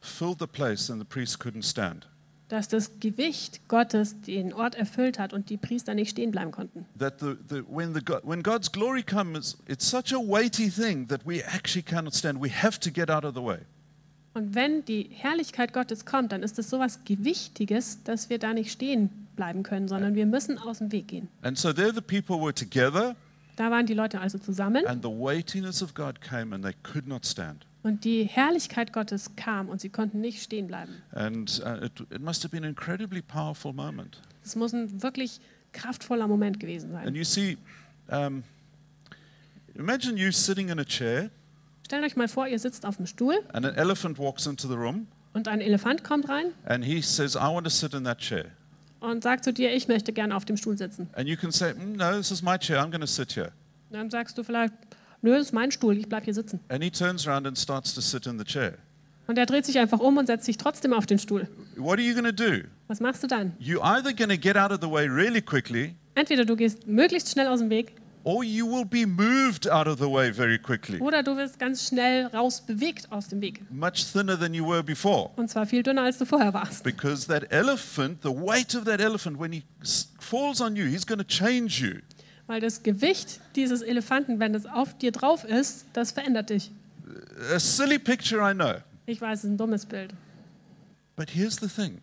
filled 0.00 0.38
the 0.40 0.46
place 0.46 0.90
and 0.90 1.00
the 1.00 1.04
priests 1.06 1.38
couldn't 1.38 1.64
stand. 1.64 2.06
Dass 2.52 2.68
das 2.68 3.00
Gewicht 3.00 3.66
Gottes 3.66 4.20
den 4.20 4.52
Ort 4.52 4.74
erfüllt 4.74 5.18
hat 5.18 5.32
und 5.32 5.48
die 5.48 5.56
Priester 5.56 5.94
nicht 5.94 6.10
stehen 6.10 6.30
bleiben 6.32 6.50
konnten. 6.50 6.84
That 6.98 7.18
the, 7.18 7.32
the, 7.48 7.62
when, 7.66 7.94
the, 7.94 8.04
God- 8.04 8.20
when 8.24 8.42
God's 8.42 8.70
glory 8.70 9.02
comes, 9.02 9.56
it's 9.68 9.88
such 9.88 10.12
a 10.12 10.18
weighty 10.18 10.68
thing 10.68 11.08
that 11.08 11.22
we 11.26 11.42
actually 11.46 11.82
cannot 11.82 12.14
stand. 12.14 12.42
We 12.42 12.50
have 12.50 12.78
to 12.80 12.90
get 12.90 13.08
out 13.10 13.24
of 13.24 13.34
the 13.34 13.40
way. 13.42 13.60
Und 14.34 14.54
wenn 14.54 14.84
die 14.84 15.08
Herrlichkeit 15.10 15.72
Gottes 15.72 16.04
kommt, 16.04 16.32
dann 16.32 16.42
ist 16.42 16.58
es 16.58 16.68
sowas 16.68 17.00
Gewichtiges, 17.06 18.02
dass 18.04 18.28
wir 18.28 18.38
da 18.38 18.52
nicht 18.52 18.70
stehen 18.70 19.08
bleiben 19.34 19.62
können, 19.62 19.88
sondern 19.88 20.14
wir 20.14 20.26
müssen 20.26 20.58
aus 20.58 20.76
dem 20.78 20.92
Weg 20.92 21.08
gehen. 21.08 21.28
And 21.40 21.56
so 21.56 21.72
there 21.72 21.94
the 21.94 22.02
people 22.02 22.36
were 22.38 22.52
together, 22.52 23.16
Da 23.56 23.70
waren 23.70 23.86
die 23.86 23.94
Leute 23.94 24.20
also 24.20 24.36
zusammen 24.36 24.86
and 24.86 25.02
the 25.02 25.08
weightiness 25.10 25.82
of 25.82 25.94
God 25.94 26.20
came, 26.20 26.54
and 26.54 26.62
they 26.62 26.74
could 26.82 27.06
not 27.08 27.24
stand. 27.24 27.64
Und 27.82 28.04
die 28.04 28.24
Herrlichkeit 28.24 28.92
Gottes 28.92 29.34
kam 29.36 29.68
und 29.68 29.80
sie 29.80 29.88
konnten 29.88 30.20
nicht 30.20 30.42
stehen 30.42 30.66
bleiben. 30.66 30.92
And 31.12 31.50
uh, 31.64 31.84
it, 31.84 31.92
it 32.10 32.20
must 32.22 32.44
have 32.44 32.50
been 32.50 32.64
an 32.64 32.70
incredibly 32.70 33.22
powerful 33.22 33.72
moment. 33.72 34.20
Es 34.44 34.54
muss 34.56 34.72
ein 34.72 35.02
wirklich 35.02 35.40
kraftvoller 35.72 36.28
Moment 36.28 36.60
gewesen 36.60 36.94
And 36.94 37.04
sein. 37.06 37.14
you 37.14 37.24
see, 37.24 37.56
um, 38.08 38.42
imagine 39.74 40.16
you 40.18 40.30
sitting 40.32 40.68
in 40.68 40.78
a 40.78 40.84
chair 40.84 41.30
Stellt 41.86 42.04
euch 42.04 42.16
mal 42.16 42.28
vor, 42.28 42.46
ihr 42.46 42.58
sitzt 42.58 42.86
auf 42.86 42.96
dem 42.96 43.06
Stuhl 43.06 43.34
and 43.52 43.66
an 43.66 43.74
elephant 43.74 44.18
walks 44.18 44.46
into 44.46 44.68
the 44.68 44.74
room 44.74 45.06
und 45.34 45.48
ein 45.48 45.60
Elefant 45.60 46.04
kommt 46.04 46.28
rein 46.28 46.46
and 46.64 46.84
he 46.84 47.02
says, 47.02 47.34
I 47.34 47.48
want 47.52 47.64
to 47.64 47.70
sit 47.70 47.94
in 47.94 48.04
that 48.04 48.18
chair. 48.18 48.46
und 49.00 49.22
sagt 49.22 49.44
zu 49.44 49.52
dir, 49.52 49.72
ich 49.74 49.88
möchte 49.88 50.12
gerne 50.12 50.36
auf 50.36 50.44
dem 50.44 50.56
Stuhl 50.56 50.78
sitzen. 50.78 51.08
And 51.14 51.28
you 51.28 51.36
can 51.36 51.50
say, 51.50 51.74
"Mm, 51.74 51.96
No, 51.96 52.16
this 52.16 52.30
is 52.30 52.40
my 52.42 52.56
chair. 52.58 52.78
I'm 52.80 52.90
going 52.90 53.00
to 53.00 53.06
sit 53.06 53.32
here. 53.34 53.50
Und 53.90 53.96
dann 53.98 54.10
sagst 54.10 54.38
du 54.38 54.44
vielleicht, 54.44 54.72
nö, 55.22 55.32
das 55.32 55.46
ist 55.46 55.52
mein 55.52 55.70
Stuhl, 55.70 55.96
ich 55.96 56.08
bleib 56.08 56.24
hier 56.24 56.34
sitzen. 56.34 56.60
And 56.68 56.82
he 56.82 56.90
turns 56.90 57.26
around 57.26 57.46
and 57.46 57.58
starts 57.58 57.94
to 57.94 58.00
sit 58.00 58.26
in 58.26 58.38
the 58.38 58.44
chair. 58.44 58.74
Und 59.26 59.38
er 59.38 59.46
dreht 59.46 59.64
sich 59.64 59.78
einfach 59.78 60.00
um 60.00 60.16
und 60.16 60.26
setzt 60.26 60.44
sich 60.44 60.56
trotzdem 60.56 60.92
auf 60.92 61.06
den 61.06 61.18
Stuhl. 61.18 61.48
What 61.76 61.98
are 61.98 62.02
you 62.02 62.12
going 62.12 62.26
to 62.26 62.32
do? 62.32 62.66
Was 62.88 63.00
machst 63.00 63.22
du 63.22 63.28
dann? 63.28 63.52
You're 63.58 63.82
either 63.82 64.12
going 64.12 64.30
to 64.30 64.36
get 64.36 64.56
out 64.56 64.70
of 64.72 64.80
the 64.82 64.90
way 64.90 65.06
really 65.06 65.40
quickly 65.40 65.94
Entweder 66.14 66.44
du 66.44 66.56
gehst 66.56 66.86
möglichst 66.86 67.30
schnell 67.30 67.46
aus 67.46 67.60
dem 67.60 67.70
Weg 67.70 67.94
or 68.24 68.44
you 68.44 68.66
will 68.66 68.84
be 68.84 69.04
moved 69.04 69.68
out 69.68 69.88
of 69.88 69.98
the 69.98 70.08
way 70.08 70.30
very 70.30 70.58
quickly, 70.58 71.00
oder 71.00 71.22
du 71.22 71.36
wirst 71.36 71.58
ganz 71.58 71.88
schnell 71.88 72.26
raus 72.26 72.60
bewegt 72.60 73.10
aus 73.10 73.28
dem 73.28 73.40
Weg. 73.40 73.60
much 73.70 74.04
thinner 74.12 74.38
than 74.38 74.54
you 74.54 74.64
were 74.66 74.82
before. 74.82 75.30
Und 75.36 75.48
zwar 75.50 75.66
viel 75.66 75.82
dünner, 75.82 76.02
als 76.02 76.18
du 76.18 76.24
vorher 76.24 76.54
warst. 76.54 76.84
Because 76.84 77.26
that 77.26 77.50
elephant, 77.50 78.22
the 78.22 78.30
weight 78.30 78.74
of 78.74 78.84
that 78.84 79.00
elephant, 79.00 79.38
when 79.40 79.52
he 79.52 79.64
falls 80.20 80.60
on 80.60 80.76
you, 80.76 80.84
he's 80.86 81.06
going 81.06 81.18
to 81.18 81.24
change 81.24 81.80
you. 81.80 82.00
Weil 82.52 82.60
das 82.60 82.82
Gewicht 82.82 83.40
dieses 83.56 83.80
Elefanten, 83.80 84.38
wenn 84.38 84.54
es 84.54 84.66
auf 84.66 84.98
dir 84.98 85.10
drauf 85.10 85.42
ist, 85.42 85.86
das 85.94 86.12
verändert 86.12 86.50
dich. 86.50 86.70
A 87.50 87.58
silly 87.58 87.98
picture, 87.98 88.42
I 88.42 88.52
know. 88.52 88.74
Ich 89.06 89.22
weiß, 89.22 89.38
es 89.38 89.44
ist 89.44 89.50
ein 89.52 89.56
dummes 89.56 89.86
Bild. 89.86 90.12
But 91.16 91.30
here's 91.30 91.56
the 91.56 91.66
thing 91.66 92.02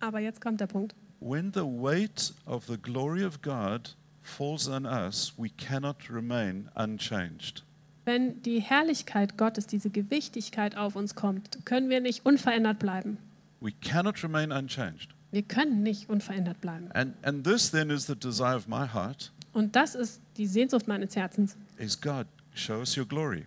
Aber 0.00 0.18
jetzt 0.18 0.40
kommt 0.40 0.58
der 0.58 0.68
Punkt. 0.68 0.94
when 1.20 1.52
the 1.52 1.60
weight 1.60 2.32
of 2.46 2.64
the 2.66 2.78
glory 2.78 3.22
of 3.26 3.42
God 3.42 3.94
falls 4.22 4.70
on 4.70 4.86
us, 4.86 5.34
we 5.36 5.50
cannot 5.50 6.08
remain 6.08 6.70
unchanged. 6.76 7.62
Wenn 8.06 8.40
die 8.40 8.60
Herrlichkeit 8.62 9.36
Gottes, 9.36 9.66
diese 9.66 9.90
Gewichtigkeit 9.90 10.78
auf 10.78 10.96
uns 10.96 11.14
kommt, 11.14 11.66
können 11.66 11.90
wir 11.90 12.00
nicht 12.00 12.24
unverändert 12.24 12.78
bleiben. 12.78 13.18
We 13.60 13.72
cannot 13.72 14.24
remain 14.24 14.50
unchanged. 14.50 15.10
Wir 15.30 15.42
können 15.42 15.82
nicht 15.82 16.08
unverändert 16.08 16.62
bleiben. 16.62 16.90
And, 16.92 17.14
and 17.22 17.44
this 17.44 17.70
then 17.70 17.90
is 17.90 18.06
the 18.06 18.16
desire 18.16 18.56
of 18.56 18.66
my 18.66 18.86
heart 18.86 19.30
Und 19.52 19.74
das 19.76 19.94
ist 19.94 20.20
die 20.36 20.46
Sehnsucht 20.46 20.86
meines 20.88 21.16
Herzens, 21.16 21.56
is 21.78 22.00
God, 22.00 22.26
show 22.54 22.78
us 22.78 22.96
your 22.96 23.06
glory. 23.06 23.46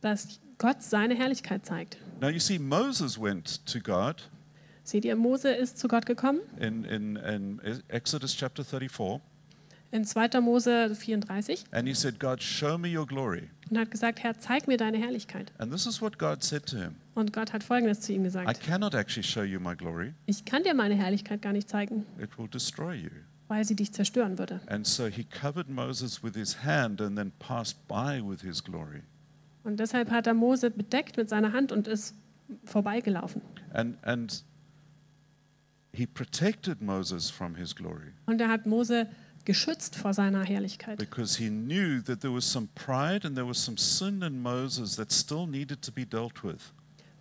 dass 0.00 0.38
Gott 0.58 0.82
seine 0.82 1.14
Herrlichkeit 1.16 1.66
zeigt. 1.66 1.98
Now 2.20 2.28
you 2.28 2.38
see, 2.38 2.58
Moses 2.58 3.20
went 3.20 3.64
to 3.66 3.80
God 3.80 4.28
Seht 4.84 5.04
ihr, 5.04 5.16
Mose 5.16 5.50
ist 5.50 5.78
zu 5.78 5.88
Gott 5.88 6.06
gekommen 6.06 6.38
in, 6.60 6.84
in, 6.84 7.16
in 7.16 7.60
Exodus 7.88 8.36
chapter 8.36 8.62
34, 8.64 9.20
in 9.90 10.04
2. 10.04 10.40
Mose 10.40 10.94
34 10.94 11.64
and 11.72 11.88
he 11.88 11.94
said, 11.94 12.20
God, 12.20 12.40
show 12.40 12.78
me 12.78 12.96
your 12.96 13.04
glory. 13.04 13.50
und 13.68 13.78
hat 13.78 13.90
gesagt, 13.90 14.22
Herr, 14.22 14.38
zeig 14.38 14.68
mir 14.68 14.76
deine 14.76 14.98
Herrlichkeit. 14.98 15.50
And 15.58 15.72
this 15.72 15.86
is 15.86 16.00
what 16.00 16.18
God 16.20 16.44
said 16.44 16.64
to 16.66 16.76
him 16.76 16.94
Und 17.16 17.32
Gott 17.32 17.52
hat 17.52 17.64
Folgendes 17.64 18.00
zu 18.02 18.12
ihm 18.12 18.20
I 18.20 18.24
gesagt. 18.24 18.60
cannot 18.62 18.94
actually 18.94 19.24
show 19.26 19.42
you 19.42 19.58
my 19.58 19.74
glory, 19.74 20.14
Ich 20.26 20.44
kann 20.44 20.62
dir 20.62 20.72
meine 20.74 20.94
Herrlichkeit 20.94 21.42
gar 21.42 21.52
nicht 21.52 21.68
zeigen, 21.68 22.06
it 22.22 22.38
will 22.38 22.46
destroy 22.48 22.94
you. 22.94 23.10
Weil 23.48 23.64
sie 23.64 23.76
dich 23.76 23.92
zerstören 23.92 24.38
würde. 24.38 24.60
And 24.66 24.86
so 24.86 25.06
he 25.06 25.24
covered 25.24 25.68
Moses 25.68 26.22
with 26.22 26.34
his 26.34 26.64
hand 26.64 27.00
and 27.00 27.16
then 27.16 27.32
passed 27.38 27.86
by 27.88 28.20
with 28.22 28.42
his 28.42 28.62
glory. 28.62 29.02
Und 29.64 29.80
deshalb 29.80 30.10
hat 30.10 30.26
er 30.26 30.34
Mose 30.34 30.70
bedeckt 30.70 31.16
mit 31.16 31.28
seiner 31.28 31.52
Hand 31.52 31.72
und 31.72 31.88
ist 31.88 32.14
vorbeigelaufen. 32.64 33.42
And, 33.72 33.96
and 34.04 34.44
he 35.92 36.06
protected 36.06 36.80
Moses 36.80 37.30
from 37.30 37.56
his 37.56 37.74
glory 37.74 38.12
Und 38.26 38.40
er 38.40 38.48
hat 38.48 38.66
Mose 38.66 39.08
geschützt 39.44 39.96
vor 39.96 40.12
seiner 40.12 40.42
Herrlichkeit, 40.44 40.98
because 40.98 41.38
he 41.38 41.48
knew 41.48 42.02
that 42.02 42.20
there 42.20 42.34
was 42.34 42.50
some 42.50 42.68
pride 42.74 43.24
and 43.26 43.36
there 43.36 43.46
was 43.48 43.64
some 43.64 43.78
sin 43.78 44.22
in 44.22 44.42
Moses 44.42 44.96
that 44.96 45.12
still 45.12 45.46
needed 45.46 45.82
to 45.82 45.92
be 45.92 46.04
dealt 46.04 46.42
with. 46.44 46.72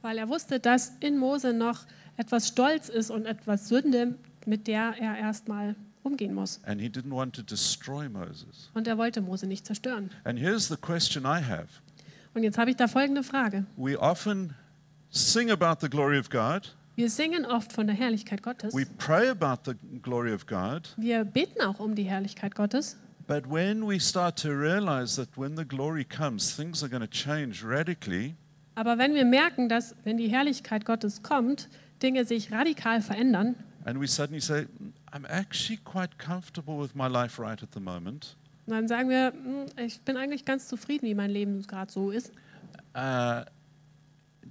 weil 0.02 0.18
er 0.18 0.30
wusste, 0.30 0.60
dass 0.60 0.94
in 1.00 1.18
Mose 1.18 1.54
noch 1.54 1.86
etwas 2.18 2.48
Stolz 2.48 2.90
ist 2.90 3.10
und 3.10 3.26
etwas 3.26 3.68
Sünde, 3.70 4.18
mit 4.46 4.68
der 4.68 4.96
er 5.00 5.18
erstmal 5.18 5.76
umgehen 6.06 6.34
muss. 6.34 6.60
And 6.66 6.80
he 6.82 6.88
didn't 6.88 7.12
want 7.14 7.36
to 7.36 7.42
destroy 7.42 8.08
Moses. 8.10 8.70
Und 8.74 8.88
er 8.88 8.98
wollte 8.98 9.22
Mose 9.22 9.48
nicht 9.48 9.66
zerstören. 9.66 10.10
And 10.24 10.40
here's 10.40 10.68
the 10.68 10.78
question 10.78 11.24
I 11.26 11.42
have 11.44 11.68
Und 12.34 12.44
jetzt 12.44 12.58
habe 12.58 12.70
ich 12.70 12.76
da 12.78 12.88
folgende 12.88 13.24
Frage. 13.24 13.66
We 13.78 13.98
often 14.00 14.54
sing 15.10 15.50
about 15.52 15.78
the 15.82 15.90
glory 15.90 16.20
of 16.20 16.30
God, 16.30 16.76
Wir 16.96 17.10
singen 17.10 17.46
oft 17.46 17.74
von 17.74 17.88
der 17.88 17.96
Herrlichkeit 17.96 18.42
Gottes. 18.44 18.74
we 18.74 18.86
pray 18.98 19.28
about 19.30 19.64
the 19.70 19.76
glory 20.02 20.34
of 20.34 20.46
God, 20.46 20.94
Wir 20.98 21.24
beten 21.26 21.62
auch 21.62 21.80
um 21.80 21.96
die 21.96 22.04
Herrlichkeit 22.04 22.56
Gottes. 22.56 22.98
but 23.28 23.50
when 23.50 23.88
we 23.88 24.00
start 24.00 24.38
to 24.42 24.50
realize 24.50 25.16
that 25.16 25.30
when 25.38 25.58
the 25.58 25.66
glory 25.66 26.06
comes, 26.06 26.56
things 26.56 26.84
are 26.84 26.90
going 26.90 27.02
to 27.02 27.08
change 27.10 27.64
radically, 27.66 28.36
Aber 28.76 28.98
wenn 28.98 29.14
wir 29.16 29.24
merken, 29.26 29.70
dass 29.70 29.96
wenn 30.04 30.18
die 30.18 30.28
Herrlichkeit 30.28 30.86
Gottes 30.86 31.24
kommt, 31.24 31.70
Dinge 32.04 32.26
sich 32.26 32.52
radikal 32.52 33.02
verändern 33.02 33.56
and 33.86 34.00
we 34.02 34.08
suddenly 34.08 34.42
say, 34.42 34.68
I'm 35.16 35.26
actually 35.30 35.80
quite 35.86 36.18
comfortable 36.18 36.78
with 36.78 36.94
my 36.94 37.08
life 37.08 37.42
right 37.42 37.62
at 37.64 37.70
the 37.74 37.80
moment. 37.80 38.36
dann 38.68 38.88
sagen 38.88 39.10
wir, 39.10 39.32
"Hm, 39.32 39.66
ich 39.86 40.02
bin 40.02 40.18
eigentlich 40.18 40.44
ganz 40.44 40.68
zufrieden, 40.68 41.08
wie 41.08 41.16
mein 41.16 41.30
Leben 41.30 41.62
gerade 41.66 41.90
so 41.92 42.12
ist. 42.12 42.32
Uh, 42.94 43.46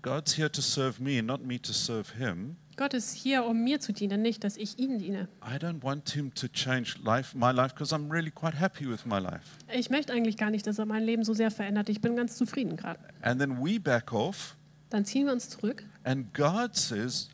God's 0.01 0.37
here 0.37 0.51
to 0.51 0.63
serve 0.63 1.03
me, 1.03 1.23
not 1.23 1.45
me 1.45 1.61
to 1.61 1.73
serve 1.73 2.17
him. 2.17 2.57
Gott 2.77 2.95
ist 2.95 3.15
hier, 3.15 3.45
um 3.45 3.63
mir 3.63 3.79
zu 3.81 3.93
dienen, 3.93 4.23
nicht, 4.23 4.43
dass 4.43 4.57
ich 4.57 4.79
ihm 4.79 4.99
diene. 4.99 5.29
I 5.43 5.57
don't 5.57 5.83
want 5.83 6.11
him 6.11 6.33
to 6.35 6.49
change 6.49 6.97
life, 7.05 7.37
my 7.37 7.53
life 7.53 7.75
because 7.75 7.95
I'm 7.95 8.11
really 8.11 8.31
quite 8.31 8.59
happy 8.59 8.89
with 8.89 9.05
my 9.05 9.19
life. 9.19 9.59
Ich 9.73 9.91
möchte 9.91 10.13
eigentlich 10.13 10.37
gar 10.37 10.51
nicht, 10.51 10.67
dass 10.67 10.79
er 10.79 10.87
mein 10.87 11.05
Leben 11.05 11.25
so 11.25 11.35
sehr 11.35 11.51
verändert. 11.51 11.89
Ich 11.89 12.01
bin 12.01 12.17
ganz 12.17 12.37
zufrieden 12.37 12.77
gerade. 12.77 12.99
And 13.23 13.39
then 13.39 13.59
we 13.59 13.79
back 13.79 14.13
off, 14.13 14.57
Dann 14.91 15.05
ziehen 15.05 15.27
wir 15.27 15.33
uns 15.33 15.51
zurück 15.51 15.85
and 16.05 16.33
God 16.33 16.75
says, 16.75 17.29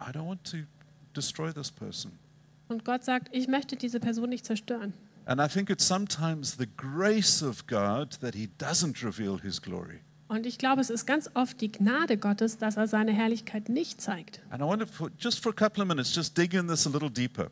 I 0.00 0.10
don't 0.12 0.26
want 0.26 0.44
to 0.50 0.58
destroy 1.14 1.52
this 1.52 1.70
person. 1.70 2.12
Und 2.68 2.84
Gott 2.84 3.04
sagt, 3.04 3.28
ich 3.32 3.48
möchte 3.48 3.76
diese 3.76 4.00
Person 4.00 4.30
nicht 4.30 4.44
zerstören. 4.44 4.92
And 5.26 5.40
I 5.40 5.48
think 5.48 5.70
it's 5.70 5.86
sometimes 5.86 6.56
the 6.56 6.68
grace 6.76 7.42
of 7.42 7.66
God 7.66 8.18
that 8.20 8.34
he 8.34 8.48
doesn't 8.58 9.04
reveal 9.04 9.40
his 9.40 9.60
glory. 9.60 10.00
Und 10.28 10.44
ich 10.46 10.58
glaube, 10.58 10.80
es 10.80 10.90
ist 10.90 11.06
ganz 11.06 11.30
oft 11.34 11.60
die 11.60 11.70
Gnade 11.70 12.16
Gottes, 12.16 12.58
dass 12.58 12.76
er 12.76 12.88
seine 12.88 13.12
Herrlichkeit 13.12 13.68
nicht 13.68 14.00
zeigt. 14.00 14.40
And 14.50 14.60
I 14.60 14.64
want 14.64 14.82
to, 14.82 14.86
for, 14.86 15.10
just 15.18 15.40
for 15.40 15.52
a 15.52 15.54
couple 15.54 15.82
of 15.82 15.88
minutes, 15.88 16.14
just 16.14 16.36
dig 16.36 16.54
in 16.54 16.66
this 16.66 16.86
a 16.86 16.90
little 16.90 17.10
deeper. 17.10 17.48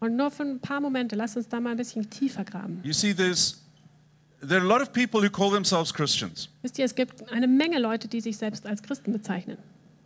Und 0.00 0.16
nur 0.16 0.30
für 0.30 0.44
ein 0.44 0.60
paar 0.60 0.80
Momente, 0.80 1.16
lass 1.16 1.36
uns 1.36 1.48
da 1.48 1.60
mal 1.60 1.70
ein 1.70 1.76
bisschen 1.76 2.08
tiefer 2.08 2.44
graben. 2.44 2.80
You 2.84 2.92
see, 2.92 3.14
there's, 3.14 3.64
there 4.40 4.60
are 4.60 4.64
a 4.64 4.68
lot 4.68 4.80
of 4.80 4.92
people 4.92 5.20
who 5.20 5.30
call 5.30 5.50
themselves 5.50 5.92
Christians. 5.92 6.48
Wisst 6.62 6.78
ihr, 6.78 6.84
es 6.84 6.94
gibt 6.94 7.30
eine 7.32 7.48
Menge 7.48 7.78
Leute, 7.78 8.08
die 8.08 8.20
sich 8.20 8.36
selbst 8.36 8.66
als 8.66 8.82
Christen 8.82 9.12
bezeichnen. 9.12 9.58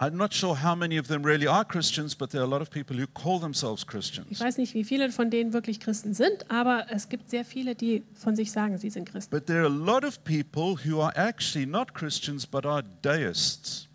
I'm 0.02 0.16
not 0.16 0.34
sure 0.34 0.56
how 0.60 0.74
many 0.74 0.98
of 0.98 1.06
them 1.06 1.24
really 1.24 1.46
are 1.46 1.64
Christians, 1.64 2.16
but 2.16 2.30
there 2.30 2.40
are 2.40 2.46
a 2.46 2.50
lot 2.50 2.60
of 2.60 2.70
people 2.70 2.96
who 2.96 3.06
call 3.06 3.38
themselves 3.38 3.82
Ich 3.82 3.86
Christians. 3.86 4.40
weiß 4.40 4.58
nicht, 4.58 4.74
wie 4.74 4.82
viele 4.82 5.10
von 5.12 5.30
denen 5.30 5.52
wirklich 5.52 5.78
Christen 5.78 6.12
sind, 6.12 6.50
aber 6.50 6.86
es 6.90 7.08
gibt 7.08 7.30
sehr 7.30 7.44
viele, 7.44 7.76
die 7.76 8.02
von 8.14 8.34
sich 8.34 8.50
sagen, 8.50 8.76
sie 8.78 8.90
sind 8.90 9.08
Christen. 9.08 9.30
But 9.30 9.46
there 9.46 9.60
are 9.60 9.66
a 9.66 9.68
lot 9.68 10.04
of 10.04 10.24
people 10.24 10.76
who 10.84 11.00
are 11.00 11.16
actually 11.16 11.66
not 11.66 11.94
Christians, 11.94 12.44
but 12.44 12.66
are 12.66 12.82
deists. 13.02 13.88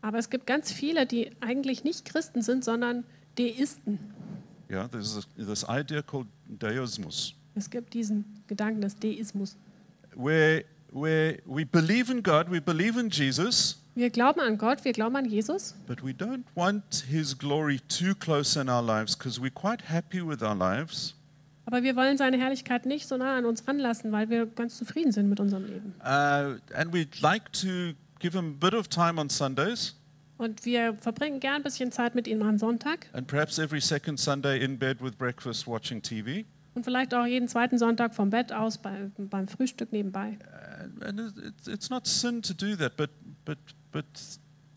Aber 0.00 0.18
es 0.18 0.30
gibt 0.30 0.46
ganz 0.46 0.72
viele, 0.72 1.04
die 1.04 1.30
eigentlich 1.40 1.84
nicht 1.84 2.06
Christen 2.06 2.40
sind, 2.40 2.64
sondern 2.64 3.04
Deisten. 3.36 3.98
Yeah, 4.70 4.88
there's 4.88 5.14
this, 5.14 5.26
this 5.36 5.64
idea 5.68 6.00
called 6.00 6.26
deismus, 6.48 7.34
Es 7.54 7.68
gibt 7.68 7.92
diesen 7.92 8.24
Gedanken 8.46 8.80
des 8.80 8.96
Deismus. 8.98 9.56
where, 10.16 10.64
where 10.90 11.38
we 11.44 11.66
believe 11.66 12.10
in 12.10 12.22
God, 12.22 12.50
we 12.50 12.60
believe 12.62 12.98
in 12.98 13.10
Jesus, 13.10 13.83
Wir 13.96 14.10
glauben 14.10 14.40
an 14.40 14.58
Gott, 14.58 14.84
wir 14.84 14.92
glauben 14.92 15.14
an 15.16 15.24
Jesus, 15.24 15.74
but 15.86 16.02
we 16.04 16.10
don't 16.10 16.44
want 16.54 17.04
His 17.08 17.38
glory 17.38 17.78
too 17.88 18.14
close 18.14 18.58
in 18.60 18.68
our 18.68 18.82
lives 18.82 19.16
because 19.16 19.40
we're 19.40 19.50
quite 19.52 19.84
happy 19.88 20.20
with 20.26 20.42
our 20.42 20.54
lives. 20.56 21.14
aber 21.66 21.82
wir 21.82 21.94
wollen 21.96 22.18
seine 22.18 22.36
Herrlichkeit 22.38 22.86
nicht 22.86 23.06
so 23.06 23.16
nah 23.16 23.36
an 23.38 23.44
uns 23.46 23.66
ranlassen, 23.68 24.10
weil 24.12 24.28
wir 24.30 24.46
ganz 24.46 24.76
zufrieden 24.76 25.12
sind 25.12 25.28
mit 25.28 25.38
unserem 25.40 25.64
Leben. 25.66 25.94
Uh, 26.00 26.58
and 26.74 26.92
we'd 26.92 27.20
like 27.22 27.52
to 27.52 27.92
give 28.18 28.36
Him 28.36 28.56
a 28.60 28.66
bit 28.66 28.74
of 28.74 28.88
time 28.88 29.18
on 29.20 29.30
Sundays 29.30 29.94
Und 30.38 30.64
wir 30.64 30.94
verbringen 30.94 31.38
gern 31.38 31.54
ein 31.56 31.62
bisschen 31.62 31.92
Zeit 31.92 32.16
mit 32.16 32.26
ihm 32.26 32.42
am 32.42 32.58
Sonntag 32.58 33.06
and 33.12 33.28
perhaps 33.28 33.58
every 33.60 33.80
second 33.80 34.18
Sunday 34.18 34.62
in 34.62 34.76
bed 34.76 35.00
with 35.00 35.12
breakfast 35.12 35.68
watching 35.68 36.02
TV. 36.02 36.44
und 36.74 36.82
vielleicht 36.84 37.14
auch 37.14 37.24
jeden 37.26 37.46
zweiten 37.46 37.78
Sonntag 37.78 38.12
vom 38.12 38.30
Bett 38.30 38.52
aus 38.52 38.78
bei, 38.78 39.08
beim 39.16 39.46
Frühstück 39.46 39.92
nebenbei. 39.92 40.36
And, 40.82 41.04
and 41.04 41.20
it- 41.20 41.44
it's, 41.46 41.68
it's 41.68 41.90
not 41.90 42.08
sin 42.08 42.42
to 42.42 42.52
do 42.52 42.74
that, 42.74 42.96
but, 42.96 43.10
but, 43.44 43.58
but 43.94 44.04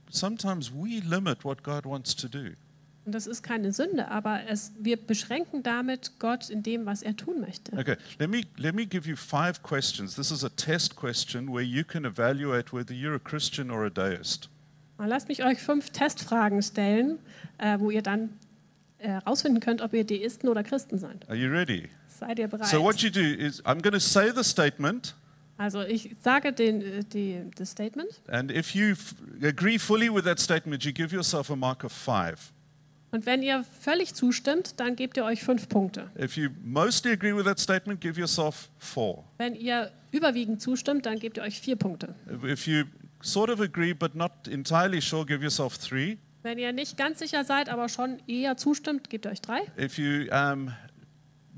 sometimes 0.10 0.72
we 0.72 1.02
limit 1.02 1.44
what 1.44 1.64
God 1.64 1.86
wants 1.86 2.16
to 2.16 2.30
do. 2.30 2.52
Und 3.06 3.16
das 3.16 3.26
ist 3.26 3.42
keine 3.42 3.72
Sünde, 3.72 4.10
aber 4.10 4.42
es, 4.50 4.74
wir 4.78 4.98
beschränken 4.98 5.64
damit 5.64 6.20
Gott 6.20 6.50
in 6.50 6.62
dem, 6.62 6.86
was 6.86 7.02
er 7.02 7.16
tun 7.16 7.40
möchte. 7.40 7.72
Okay, 7.78 7.96
let 8.20 8.30
me, 8.30 8.42
let 8.58 8.76
me 8.76 8.86
give 8.86 9.10
you 9.10 9.16
five 9.16 9.64
questions. 9.64 10.16
This 10.16 10.30
is 10.30 10.44
a 10.44 10.50
test 10.50 10.98
question 10.98 11.48
where 11.48 11.64
you 11.64 11.86
can 11.86 12.04
evaluate 12.04 12.74
whether 12.74 12.94
you're 12.94 13.16
a 13.16 13.20
Christian 13.20 13.72
or 13.72 13.86
a 13.86 13.90
deist. 13.90 14.50
Lasst 14.98 15.30
mich 15.30 15.44
euch 15.44 15.60
fünf 15.60 15.92
Testfragen 15.92 16.62
stellen, 16.62 17.20
äh, 17.60 17.80
wo 17.80 17.92
ihr 17.92 18.02
dann 18.02 18.30
herausfinden 18.98 19.62
könnt, 19.62 19.82
ob 19.82 19.94
ihr 19.94 20.04
Deisten 20.04 20.50
oder 20.50 20.64
Christen 20.64 20.98
seid. 20.98 21.30
Are 21.30 21.38
you 21.38 21.50
ready? 21.50 21.90
Seid 22.08 22.40
ihr 22.40 22.48
bereit? 22.48 22.68
So, 22.68 22.84
what 22.84 23.02
you 23.02 23.10
do 23.10 23.22
is 23.22 23.64
I'm 23.64 23.82
going 23.82 23.94
to 23.94 24.00
say 24.00 24.32
the 24.36 24.44
statement, 24.44 25.16
also 25.58 25.82
ich 25.82 26.16
sage 26.22 26.54
den, 26.54 26.82
äh, 26.82 27.04
die, 27.04 27.42
das 27.56 27.72
Statement 27.72 28.10
and 28.28 28.52
if 28.52 28.76
you 28.76 28.96
agree 29.42 29.80
fully 29.80 30.14
with 30.14 30.24
that 30.24 30.40
statement, 30.40 30.84
you 30.84 30.92
give 30.92 31.14
yourself 31.14 31.50
a 31.52 31.56
mark 31.56 31.84
of 31.84 31.92
five. 31.92 32.52
und 33.12 33.26
wenn 33.26 33.42
ihr 33.42 33.64
völlig 33.82 34.14
zustimmt, 34.14 34.80
dann 34.80 34.96
gebt 34.96 35.18
ihr 35.18 35.26
euch 35.26 35.44
fünf 35.44 35.70
Punkte. 35.70 36.10
If 36.20 36.38
you 36.38 36.50
mostly 36.64 37.12
agree 37.12 37.36
with 37.36 37.46
that 37.46 37.60
statement, 37.60 38.02
give 38.02 38.20
yourself 38.20 38.70
four. 38.78 39.24
Wenn 39.38 39.56
ihr 39.56 39.92
überwiegend 40.12 40.62
zustimmt, 40.62 41.06
dann 41.06 41.20
gebt 41.20 41.38
ihr 41.38 41.44
euch 41.44 41.60
vier 41.60 41.76
Punkte. 41.76 42.16
If 42.44 42.68
you 42.68 42.84
sort 43.22 43.50
of 43.50 43.60
agree 43.60 43.94
but 43.94 44.16
not 44.16 44.32
entirely 44.48 45.02
sure, 45.02 45.26
give 45.26 45.42
yourself 45.42 45.78
three. 45.78 46.18
Wenn 46.44 46.60
ihr 46.60 46.72
nicht 46.72 46.98
ganz 46.98 47.20
sicher 47.20 47.44
seid, 47.44 47.70
aber 47.70 47.90
schon 47.90 48.20
eher 48.28 48.58
zustimmt, 48.58 49.10
gebt 49.10 49.26
ihr 49.26 49.32
euch 49.32 49.42
drei. 49.42 49.62
If 49.78 49.98
you 49.98 50.32
um, 50.32 50.72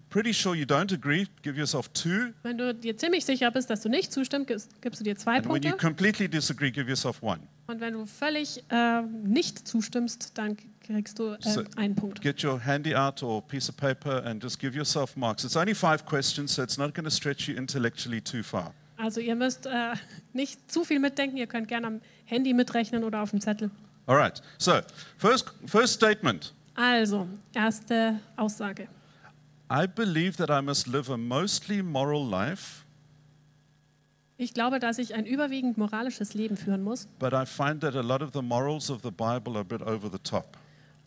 pretty 0.10 0.34
sure 0.34 0.55
you 0.55 0.66
don't 0.66 0.91
agree, 0.93 1.28
give 1.43 1.57
yourself 1.57 1.88
two. 1.93 2.34
Wenn 2.43 2.57
du 2.57 2.74
dir 2.74 2.97
ziemlich 2.97 3.26
sicher 3.26 3.51
bist, 3.51 3.70
dass 3.70 3.82
du 3.82 3.89
nicht 3.89 4.12
zustimmst, 4.12 4.47
gibst, 4.47 4.82
gibst 4.82 4.99
du 4.99 5.03
dir 5.03 5.16
zwei 5.16 5.38
And 5.38 5.45
when 5.47 5.62
you 5.64 5.70
Punkte. 5.70 5.86
completely 5.86 6.28
disagree, 6.28 6.72
give 6.72 6.88
yourself 6.89 7.22
one. 7.22 7.41
Und 7.68 7.80
wenn 7.82 7.93
du 7.93 8.05
völlig 8.05 8.64
äh, 8.70 9.01
nicht 9.03 9.68
zustimmst, 9.68 10.38
dann 10.38 10.57
kriegst 10.82 11.20
du 11.20 11.34
äh, 11.34 11.38
So- 11.41 11.64
einen 11.76 11.95
Punkt. 11.95 12.22
Get 12.22 12.43
your 12.43 12.60
handy 12.60 12.95
out 12.95 13.22
or 13.22 13.41
piece 13.47 13.70
of 13.70 13.78
paper 13.78 14.24
and 14.26 14.41
just 14.41 14.60
give 14.60 14.76
yourself 14.76 15.16
marks. 15.16 15.43
It's 15.43 15.55
only 15.55 15.76
five 15.76 16.05
questions, 16.05 16.55
so 16.55 16.64
it's 16.64 16.78
not 16.78 16.95
going 16.95 17.05
to 17.05 17.12
stretch 17.12 17.47
you 17.47 17.55
intellectually 17.55 18.22
too 18.22 18.41
far. 18.41 18.74
Also 18.97 19.22
ihr 19.22 19.36
müsst 19.36 19.66
äh, 19.68 19.93
nicht 20.34 20.72
zu 20.72 20.84
viel 20.84 20.99
mitdenken. 20.99 21.38
Ihr 21.38 21.47
könnt 21.47 21.68
gerne 21.68 21.88
am 21.88 22.01
Handy 22.26 22.53
mitrechnen 22.53 23.03
oder 23.03 23.22
auf 23.22 23.30
dem 23.30 23.39
Zettel. 23.41 23.70
All 24.07 24.16
right. 24.18 24.41
So, 24.57 24.80
first, 25.18 25.45
first 25.68 25.93
statement. 25.93 26.53
Also, 26.74 27.28
erste 27.53 28.20
Aussage. 28.36 28.88
I 29.72 29.86
believe 29.88 30.38
that 30.38 30.49
I 30.49 30.61
must 30.61 30.88
live 30.88 31.09
a 31.11 31.17
mostly 31.17 31.82
moral 31.84 32.28
life, 32.28 32.86
Ich 34.41 34.53
glaube, 34.53 34.80
dass 34.80 34.97
ich 34.99 35.13
ein 35.13 35.26
überwiegend 35.26 35.78
moralisches 35.78 36.34
Leben 36.34 36.55
führen 36.55 36.82
muss. 36.82 37.07
but 37.20 37.34
I 37.34 37.45
find 37.45 37.82
that 37.82 37.95
a 37.95 38.01
lot 38.01 38.22
of 38.22 38.32
the 38.34 38.41
morals 38.41 38.89
of 38.89 39.01
the 39.03 39.11
Bible 39.11 39.53
are 39.55 39.59
a 39.61 39.63
bit 39.63 39.82
over 39.82 40.09
the 40.09 40.17
top. 40.20 40.57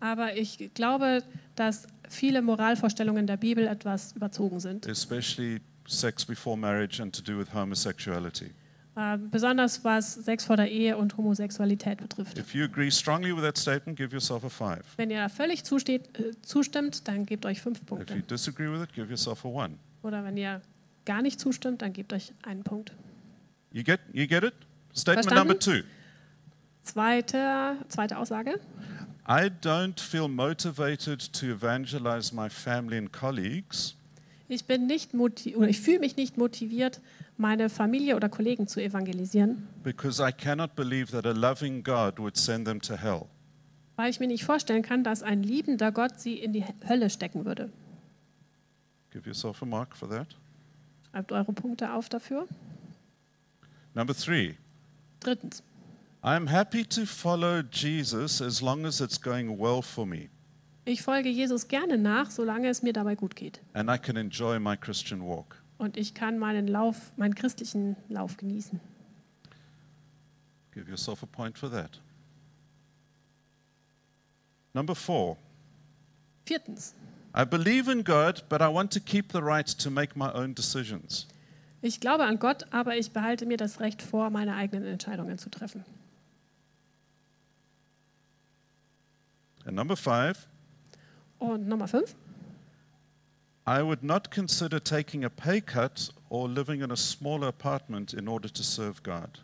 Aber 0.01 0.37
ich 0.37 0.71
glaube, 0.75 1.23
dass 1.55 1.87
viele 2.09 2.43
Moralvorstellungen 2.43 3.27
der 3.27 3.37
Bibel 3.39 3.67
etwas 3.67 4.13
überzogen 4.13 4.61
sind. 4.61 4.87
especially 4.87 5.61
sex 5.89 6.25
before 6.25 6.57
marriage 6.59 7.01
and 7.01 7.15
to 7.15 7.23
do 7.23 7.39
with 7.39 7.53
homosexuality. 7.55 8.51
Äh, 8.95 9.17
besonders 9.17 9.85
was 9.85 10.15
Sex 10.15 10.45
vor 10.45 10.57
der 10.57 10.71
Ehe 10.71 10.99
und 10.99 11.17
Homosexualität 11.17 11.99
betrifft. 11.99 12.37
If 12.39 12.55
you 12.55 12.65
agree 12.65 12.91
strongly 12.91 13.35
with 13.35 13.43
that 13.43 13.57
statement, 13.57 13.97
give 13.97 14.13
yourself 14.13 14.45
a 14.45 14.51
five. 14.51 14.83
Wenn 14.97 15.11
ihr 15.11 15.19
da 15.19 15.29
völlig 15.31 15.65
zusteht, 15.65 16.19
äh, 16.19 16.33
zustimmt, 16.43 17.09
dann 17.09 17.25
gebt 17.25 17.47
euch 17.47 17.63
fünf 17.63 17.79
If 17.79 17.83
you 17.91 17.97
Punkte. 17.97 18.21
disagree 18.23 18.71
with 18.71 18.83
it, 18.83 18.93
give 18.93 19.09
yourself 19.09 19.45
a 19.47 19.49
one. 19.49 19.79
Oder 20.03 20.25
wenn 20.25 20.37
ihr 20.37 20.61
gar 21.07 21.23
nicht 21.23 21.41
zustimmt, 21.41 21.81
dann 21.81 21.93
gebt 21.95 22.13
euch 22.13 22.35
einen 22.43 22.65
Punkt. 22.65 22.93
You 23.73 23.83
get, 23.83 24.01
you 24.13 24.27
get 24.27 24.45
it? 24.45 24.53
Statement 24.95 25.27
Verstanden? 25.27 25.49
number 25.49 25.59
two. 25.59 25.83
Zweite, 26.83 27.77
zweite 27.89 28.19
Aussage. 28.19 28.59
I 29.27 29.49
don't 29.63 30.01
feel 30.01 30.29
motivated 30.29 31.33
to 31.33 31.47
evangelize 31.47 32.35
my 32.35 32.51
family 32.51 32.99
and 32.99 33.11
colleagues 33.13 33.95
Ich 34.53 34.67
bin 34.67 34.87
nicht 34.87 35.15
oder 35.15 35.69
ich 35.69 35.81
fühle 35.81 36.01
mich 36.01 36.17
nicht 36.17 36.37
motiviert, 36.37 37.01
meine 37.39 37.71
Familie 37.71 38.17
oder 38.17 38.29
Kollegen 38.29 38.69
zu 38.69 38.83
evangelisieren, 38.83 39.67
because 39.83 40.23
I 40.23 40.31
cannot 40.31 40.77
believe 40.77 41.11
that 41.13 41.25
a 41.25 41.33
loving 41.33 41.83
God 41.83 42.19
would 42.19 42.37
send 42.37 42.67
them 42.67 42.79
to 42.83 42.95
hell. 42.95 43.27
weil 43.97 44.11
ich 44.11 44.21
mir 44.21 44.27
nicht 44.27 44.45
vorstellen 44.45 44.83
kann, 44.83 45.05
dass 45.05 45.23
ein 45.23 45.43
liebender 45.43 45.91
Gott 45.91 46.21
sie 46.21 46.35
in 46.35 46.53
die 46.53 46.65
Hölle 46.87 47.09
stecken 47.09 47.47
würde. 47.47 47.71
Give 49.11 49.27
yourself 49.27 49.63
a 49.63 49.65
mark 49.65 49.97
for 49.97 50.11
that. 50.11 50.37
Schreibt 51.11 51.33
eure 51.33 51.53
Punkte 51.55 51.95
auf 51.95 52.11
dafür. 52.11 52.47
Number 53.95 54.15
three. 54.15 54.57
Drittens. 55.21 55.63
I'm 56.23 56.47
happy 56.47 56.85
to 56.85 57.07
follow 57.07 57.63
Jesus 57.63 58.43
as 58.43 58.61
long 58.61 58.85
as 58.85 59.01
it's 59.01 59.19
going 59.19 59.59
well 59.59 59.81
for 59.81 60.07
me 60.07 60.29
Ich 60.85 61.03
folge 61.03 61.29
Jesus 61.29 61.69
gerne 61.69 61.97
nach, 61.97 62.31
solange 62.31 62.69
es 62.69 62.83
mir 62.83 62.93
dabei 62.93 63.15
gut 63.15 63.37
geht. 63.37 63.61
and 63.75 63.89
I 63.91 63.99
can 63.99 64.17
enjoy 64.17 64.59
my 64.59 64.77
Christian 64.77 65.23
walk. 65.23 65.57
Und 65.79 65.97
ich 65.97 66.15
kann 66.15 66.39
meinen 66.39 66.67
Lauf, 66.69 67.13
meinen 67.17 67.35
christlichen 67.35 67.97
Lauf 68.09 68.37
genießen. 68.37 68.81
Give 70.73 70.89
yourself 70.89 71.23
a 71.23 71.27
point 71.27 71.59
for 71.59 71.71
that. 71.71 72.01
Number 74.75 74.95
four. 74.95 75.37
Viertens. 76.47 76.95
I 77.37 77.45
believe 77.45 77.91
in 77.91 78.05
God, 78.05 78.43
but 78.49 78.61
I 78.61 78.69
want 78.73 78.93
to 78.93 79.01
keep 79.01 79.33
the 79.33 79.41
right 79.43 79.67
to 79.79 79.91
make 79.91 80.17
my 80.19 80.31
own 80.33 80.55
decisions. 80.55 81.27
Ich 81.81 82.01
glaube 82.01 82.25
an 82.25 82.39
Gott, 82.39 82.67
aber 82.73 82.97
ich 82.97 83.11
behalte 83.13 83.45
mir 83.47 83.57
das 83.57 83.81
Recht 83.81 84.03
vor, 84.03 84.31
meine 84.31 84.55
eigenen 84.55 84.85
Entscheidungen 84.87 85.39
zu 85.39 85.51
treffen. 85.51 85.85
And 89.65 89.77
number 89.77 89.97
five, 89.97 90.47
Und 91.43 91.67
Nummer 91.67 91.89
fünf. 91.89 92.15
I 93.67 93.83
would 93.83 94.03
not 94.03 94.31
consider 94.31 94.83
taking 94.83 95.25
a 95.25 95.29
pay 95.29 95.61
cut 95.61 96.13
or 96.29 96.49
living 96.49 96.83
in 96.83 96.91
a 96.91 96.97
smaller 96.97 97.49
apartment 97.49 98.13
in 98.13 98.29
order 98.29 98.49
to 98.53 98.63
serve 98.63 99.03
God. 99.03 99.43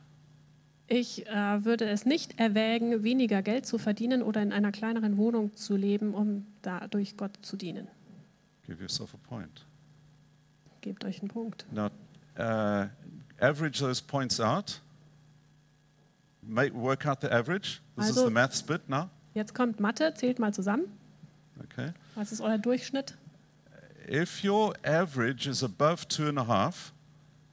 Ich 0.87 1.27
äh, 1.27 1.65
würde 1.65 1.87
es 1.89 2.07
nicht 2.07 2.39
erwägen, 2.39 3.03
weniger 3.03 3.43
Geld 3.43 3.67
zu 3.67 3.79
verdienen 3.79 4.23
oder 4.23 4.43
in 4.43 4.53
einer 4.53 4.73
kleineren 4.73 5.17
Wohnung 5.19 5.55
zu 5.55 5.77
leben, 5.77 6.15
um 6.15 6.47
dadurch 6.63 7.17
Gott 7.17 7.33
zu 7.43 7.57
dienen. 7.57 7.89
Give 8.67 8.81
yourself 8.81 9.15
a 9.15 9.19
point. 9.29 9.67
Gebt 10.81 11.05
euch 11.05 11.21
einen 11.21 11.29
Punkt. 11.29 11.67
Now, 11.73 11.87
uh, 12.39 12.87
average 13.41 13.81
those 13.81 14.03
points 14.03 14.41
out. 14.41 14.81
Make, 16.43 16.75
work 16.75 17.07
out 17.07 17.21
the 17.21 17.31
average. 17.31 17.81
This 17.97 18.11
is 18.11 18.17
Also- 18.17 18.29
the 18.29 18.33
maths 18.33 18.63
bit 18.63 18.89
now. 18.89 19.11
Jetzt 19.35 19.55
kommt 19.55 19.79
Mathe, 19.81 20.15
zählt 20.15 20.39
mal 20.39 20.55
zusammen. 20.55 20.85
Okay. 21.65 21.93
Was 22.15 22.33
ist 22.33 22.41
euer 22.41 22.59
Durchschnitt? 22.59 23.17
If 24.09 24.43
your 24.45 24.75
average 24.85 25.49
is 25.49 25.63
above 25.63 26.07
two 26.09 26.29
and 26.29 26.39
a 26.39 26.47
half, 26.47 26.93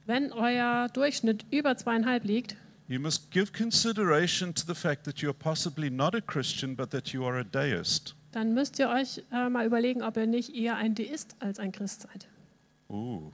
Wenn 0.06 0.32
euer 0.32 0.88
Durchschnitt 0.92 1.44
über 1.50 1.76
zweieinhalb 1.76 2.24
liegt, 2.24 2.56
you 2.88 3.00
must 3.00 3.30
give 3.32 3.52
consideration 3.52 4.54
to 4.54 4.64
the 4.66 4.74
fact 4.74 5.04
that 5.04 5.18
you 5.20 5.28
are 5.28 5.36
possibly 5.36 5.90
not 5.90 6.14
a 6.14 6.20
Christian, 6.20 6.76
but 6.76 6.90
that 6.92 7.08
you 7.08 7.24
are 7.26 7.38
a 7.40 7.44
deist. 7.44 8.14
dann 8.32 8.54
müsst 8.54 8.78
ihr 8.78 8.88
euch 8.88 9.22
äh, 9.32 9.48
mal 9.48 9.66
überlegen, 9.66 10.02
ob 10.02 10.16
ihr 10.16 10.26
nicht 10.26 10.54
eher 10.54 10.76
ein 10.76 10.94
Deist 10.94 11.36
als 11.40 11.58
ein 11.58 11.72
Christ 11.72 12.02
seid. 12.02 12.28
Ooh. 12.88 13.32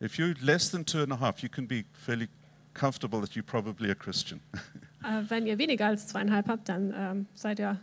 If 0.00 0.16
you're 0.18 0.34
less 0.40 0.70
than 0.70 0.84
two 0.86 1.02
and 1.02 1.12
a 1.12 1.20
half, 1.20 1.42
you 1.42 1.48
can 1.48 1.66
be 1.68 1.84
fairly 1.92 2.28
comfortable 2.74 3.20
that 3.20 3.32
you're 3.36 3.42
probably 3.44 3.90
a 3.90 3.94
Christian. 3.94 4.40
Äh, 5.02 5.22
wenn 5.30 5.46
ihr 5.46 5.56
weniger 5.56 5.86
als 5.86 6.08
zweieinhalb 6.08 6.46
habt, 6.46 6.68
dann 6.68 6.92
ähm, 6.94 7.26
seid 7.32 7.58
ihr 7.58 7.80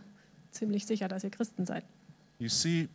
ziemlich 0.58 0.86
sicher, 0.86 1.08
dass 1.08 1.24
ihr 1.24 1.30
Christen 1.32 1.66
seid. 1.66 1.84
you 2.40 2.50
see, 2.50 2.88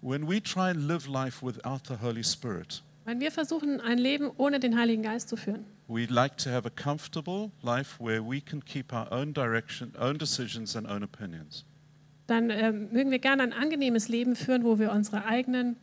when 0.00 0.26
we 0.28 0.42
try 0.42 0.70
and 0.70 0.88
live 0.88 1.06
life 1.06 1.44
without 1.44 1.82
the 1.88 1.94
Holy 2.02 2.24
Spirit, 2.24 2.82
Wenn 3.04 3.20
wir 3.20 3.30
versuchen, 3.32 3.80
ein 3.80 3.98
Leben 3.98 4.30
ohne 4.36 4.60
den 4.60 4.78
Heiligen 4.78 5.02
Geist 5.02 5.28
zu 5.28 5.36
führen, 5.36 5.64
we 5.88 6.06
like 6.06 6.36
to 6.38 6.50
have 6.50 6.66
a 6.66 6.70
comfortable 6.70 7.50
life 7.62 7.98
where 8.02 8.22
we 8.22 8.40
can 8.40 8.64
keep 8.64 8.92
our 8.92 9.10
own 9.10 9.32
direction, 9.32 9.92
own 9.98 10.18
decisions, 10.18 10.76
and 10.76 10.88
own 10.88 11.02
opinions. 11.02 11.64
dann 12.26 12.50
ähm, 12.50 12.88
mögen 12.92 13.10
wir 13.10 13.18
gerne 13.18 13.42
ein 13.42 13.52
angenehmes 13.52 14.08
Leben 14.08 14.36
führen, 14.36 14.62
wo 14.64 14.78
wir 14.78 14.92
unsere 14.92 15.24
eigenen 15.24 15.76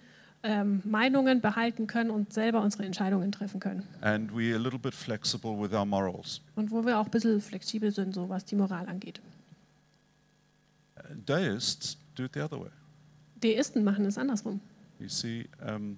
ähm, 0.43 0.81
Meinungen 0.85 1.41
behalten 1.41 1.87
können 1.87 2.09
und 2.11 2.31
selber 2.31 2.61
unsere 2.61 2.85
Entscheidungen 2.85 3.31
treffen 3.33 3.59
können. 3.59 3.83
And 4.01 4.31
we're 4.31 4.55
a 4.55 4.59
little 4.59 4.79
bit 4.79 4.93
flexible 4.93 5.59
with 5.59 5.73
our 5.73 5.85
morals. 5.85 6.39
Und 6.55 6.71
wo 6.71 6.85
wir 6.85 6.99
auch 6.99 7.05
ein 7.05 7.11
bisschen 7.11 7.41
flexibel 7.41 7.91
sind, 7.91 8.13
so 8.13 8.29
was 8.29 8.45
die 8.45 8.55
Moral 8.55 8.87
angeht. 8.87 9.19
Deists 11.25 11.97
do 12.15 12.25
it 12.25 12.33
the 12.33 12.43
other 12.43 12.59
way. 12.59 12.69
Deisten 13.41 13.83
machen 13.83 14.05
es 14.05 14.17
andersrum. 14.17 14.61
You 14.99 15.09
see, 15.09 15.47
um, 15.61 15.97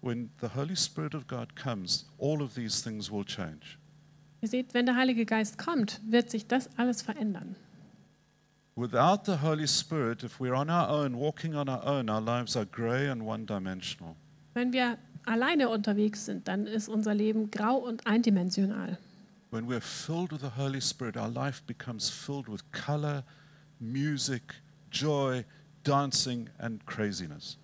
when 0.00 0.30
the 0.40 0.48
Holy 0.48 0.76
Spirit 0.76 1.14
of 1.14 1.26
God 1.26 1.54
comes, 1.56 2.06
all 2.18 2.42
of 2.42 2.54
these 2.54 2.82
things 2.82 3.10
will 3.10 3.24
change. 3.24 3.78
Ihr 4.40 4.48
seht, 4.48 4.74
wenn 4.74 4.86
der 4.86 4.96
Heilige 4.96 5.26
Geist 5.26 5.58
kommt, 5.58 6.00
wird 6.06 6.30
sich 6.30 6.46
das 6.46 6.70
alles 6.78 7.02
verändern. 7.02 7.56
Without 8.76 9.24
the 9.24 9.40
Holy 9.40 9.66
Spirit, 9.66 10.22
if 10.22 10.38
we're 10.38 10.54
on 10.54 10.68
our 10.68 10.88
own, 10.88 11.16
walking 11.16 11.54
on 11.54 11.68
our 11.68 11.82
own, 11.86 12.10
our 12.10 12.20
lives 12.20 12.56
are 12.56 12.66
grey 12.66 13.08
and 13.08 13.22
one 13.22 13.46
dimensional. 13.46 14.16
Wenn 14.52 14.72
wir 14.72 14.98
alleine 15.24 15.68
unterwegs 15.68 16.26
sind, 16.26 16.46
dann 16.46 16.66
ist 16.66 16.88
unser 16.88 17.14
Leben 17.14 17.50
grau 17.50 17.78
und 17.78 18.06
eindimensional. 18.06 18.98
When 19.50 19.66
we're 19.66 19.80
filled 19.80 20.32
with 20.32 20.40
the 20.40 20.60
Holy 20.60 20.80
Spirit, 20.80 21.16
our 21.16 21.30
life 21.30 21.62
becomes 21.66 22.10
filled 22.10 22.48
with 22.48 22.60
color, 22.72 23.24
music, 23.80 24.42
joy, 24.90 25.44
dancing, 25.84 26.48
and 26.58 26.84
craziness. 26.86 27.58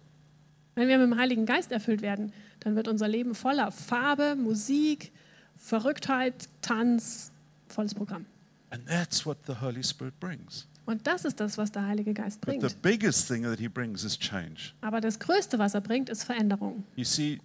Wenn 0.75 0.89
wir 0.89 0.99
mit 0.99 1.07
dem 1.13 1.19
Heiligen 1.19 1.45
Geist 1.45 1.71
erfüllt 1.73 2.01
werden, 2.03 2.33
dann 2.61 2.77
wird 2.77 2.89
unser 2.89 3.09
Leben 3.09 3.35
voller 3.35 3.71
Farbe, 3.73 4.37
Musik, 4.37 5.13
Verrücktheit, 5.57 6.49
Tanz, 6.63 7.31
volles 7.69 7.95
Programm. 7.95 8.25
And 8.71 8.87
that's 8.87 9.27
what 9.27 9.39
the 9.47 9.55
Holy 9.61 9.83
Spirit 9.85 10.19
brings. 10.19 10.67
Und 10.87 11.07
das 11.07 11.25
ist 11.25 11.39
das, 11.39 11.59
was 11.59 11.71
der 11.71 11.87
Heilige 11.87 12.13
Geist 12.15 12.41
But 12.41 12.55
the 12.55 12.59
bringt. 12.61 12.83
biggest 12.83 13.29
thing 13.29 13.43
that 13.45 13.59
He 13.59 13.69
brings 13.69 14.03
is 14.03 14.19
change. 14.19 14.73
Aber 14.81 15.01
das 15.01 15.19
Größte, 15.19 15.59
was 15.59 15.75
er 15.75 15.81
bringt, 15.81 16.09
ist 16.09 16.25
Veränderung. 16.25 16.85
You 16.97 17.05
see, 17.05 17.39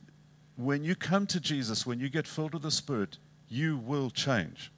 when 0.56 0.84
you 0.84 0.96
come 0.96 1.28
to 1.28 1.40
Jesus, 1.40 1.86
when 1.86 2.00
you 2.00 2.10
get 2.10 2.28
filled 2.28 2.54
with 2.54 2.64
the 2.64 2.72
Spirit, 2.72 3.20
you 3.50 3.78
will 3.78 4.10
change. 4.12 4.72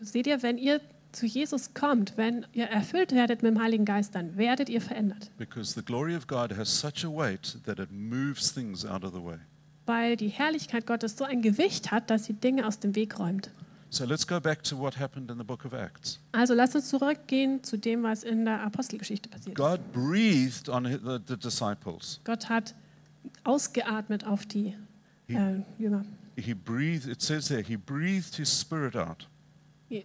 Seht 0.00 0.26
ihr, 0.26 0.42
wenn 0.42 0.58
ihr 0.58 0.80
zu 1.14 1.26
Jesus 1.26 1.74
kommt, 1.74 2.16
wenn 2.16 2.46
ihr 2.52 2.66
erfüllt 2.66 3.12
werdet 3.12 3.42
mit 3.42 3.54
dem 3.54 3.62
Heiligen 3.62 3.84
Geist, 3.84 4.14
dann 4.14 4.36
werdet 4.36 4.68
ihr 4.68 4.80
verändert. 4.80 5.30
Because 5.38 5.72
the 5.74 5.84
glory 5.84 6.16
of 6.16 6.26
God 6.26 6.56
has 6.56 6.68
such 6.68 7.04
a 7.04 7.08
weight 7.08 7.58
that 7.64 7.78
it 7.78 7.90
moves 7.92 8.52
things 8.52 8.84
out 8.84 9.04
of 9.04 9.12
the 9.14 9.22
way. 9.22 9.38
Weil 9.86 10.16
die 10.16 10.28
Herrlichkeit 10.28 10.86
Gottes 10.86 11.16
so 11.16 11.24
ein 11.24 11.42
Gewicht 11.42 11.90
hat, 11.90 12.10
dass 12.10 12.24
sie 12.24 12.32
Dinge 12.34 12.66
aus 12.66 12.80
dem 12.80 12.94
Weg 12.94 13.18
räumt. 13.18 13.50
So 13.90 14.04
let's 14.04 14.26
go 14.26 14.40
back 14.40 14.64
to 14.64 14.76
what 14.76 14.98
happened 14.98 15.30
in 15.30 15.38
the 15.38 15.44
book 15.44 15.64
of 15.64 15.72
Acts. 15.72 16.18
Also 16.32 16.52
lasst 16.54 16.74
uns 16.74 16.88
zurückgehen 16.88 17.62
zu 17.62 17.76
dem, 17.78 18.02
was 18.02 18.24
in 18.24 18.44
der 18.44 18.60
Apostelgeschichte 18.62 19.28
passiert 19.28 19.56
ist. 19.56 19.64
God 19.64 19.80
breathed 19.92 20.68
on 20.68 20.84
the, 20.84 21.18
the 21.28 21.36
disciples. 21.36 22.18
Gott 22.24 22.48
hat 22.48 22.74
ausgeatmet 23.44 24.26
auf 24.26 24.46
die 24.46 24.74
He, 25.28 25.34
äh, 25.34 25.62
Jünger. 25.78 26.04
he 26.36 26.54
breathed, 26.54 27.06
it 27.06 27.22
says 27.22 27.46
there, 27.48 27.62
he 27.62 27.76
breathed 27.76 28.34
his 28.36 28.48
spirit 28.48 28.96
out. 28.96 29.28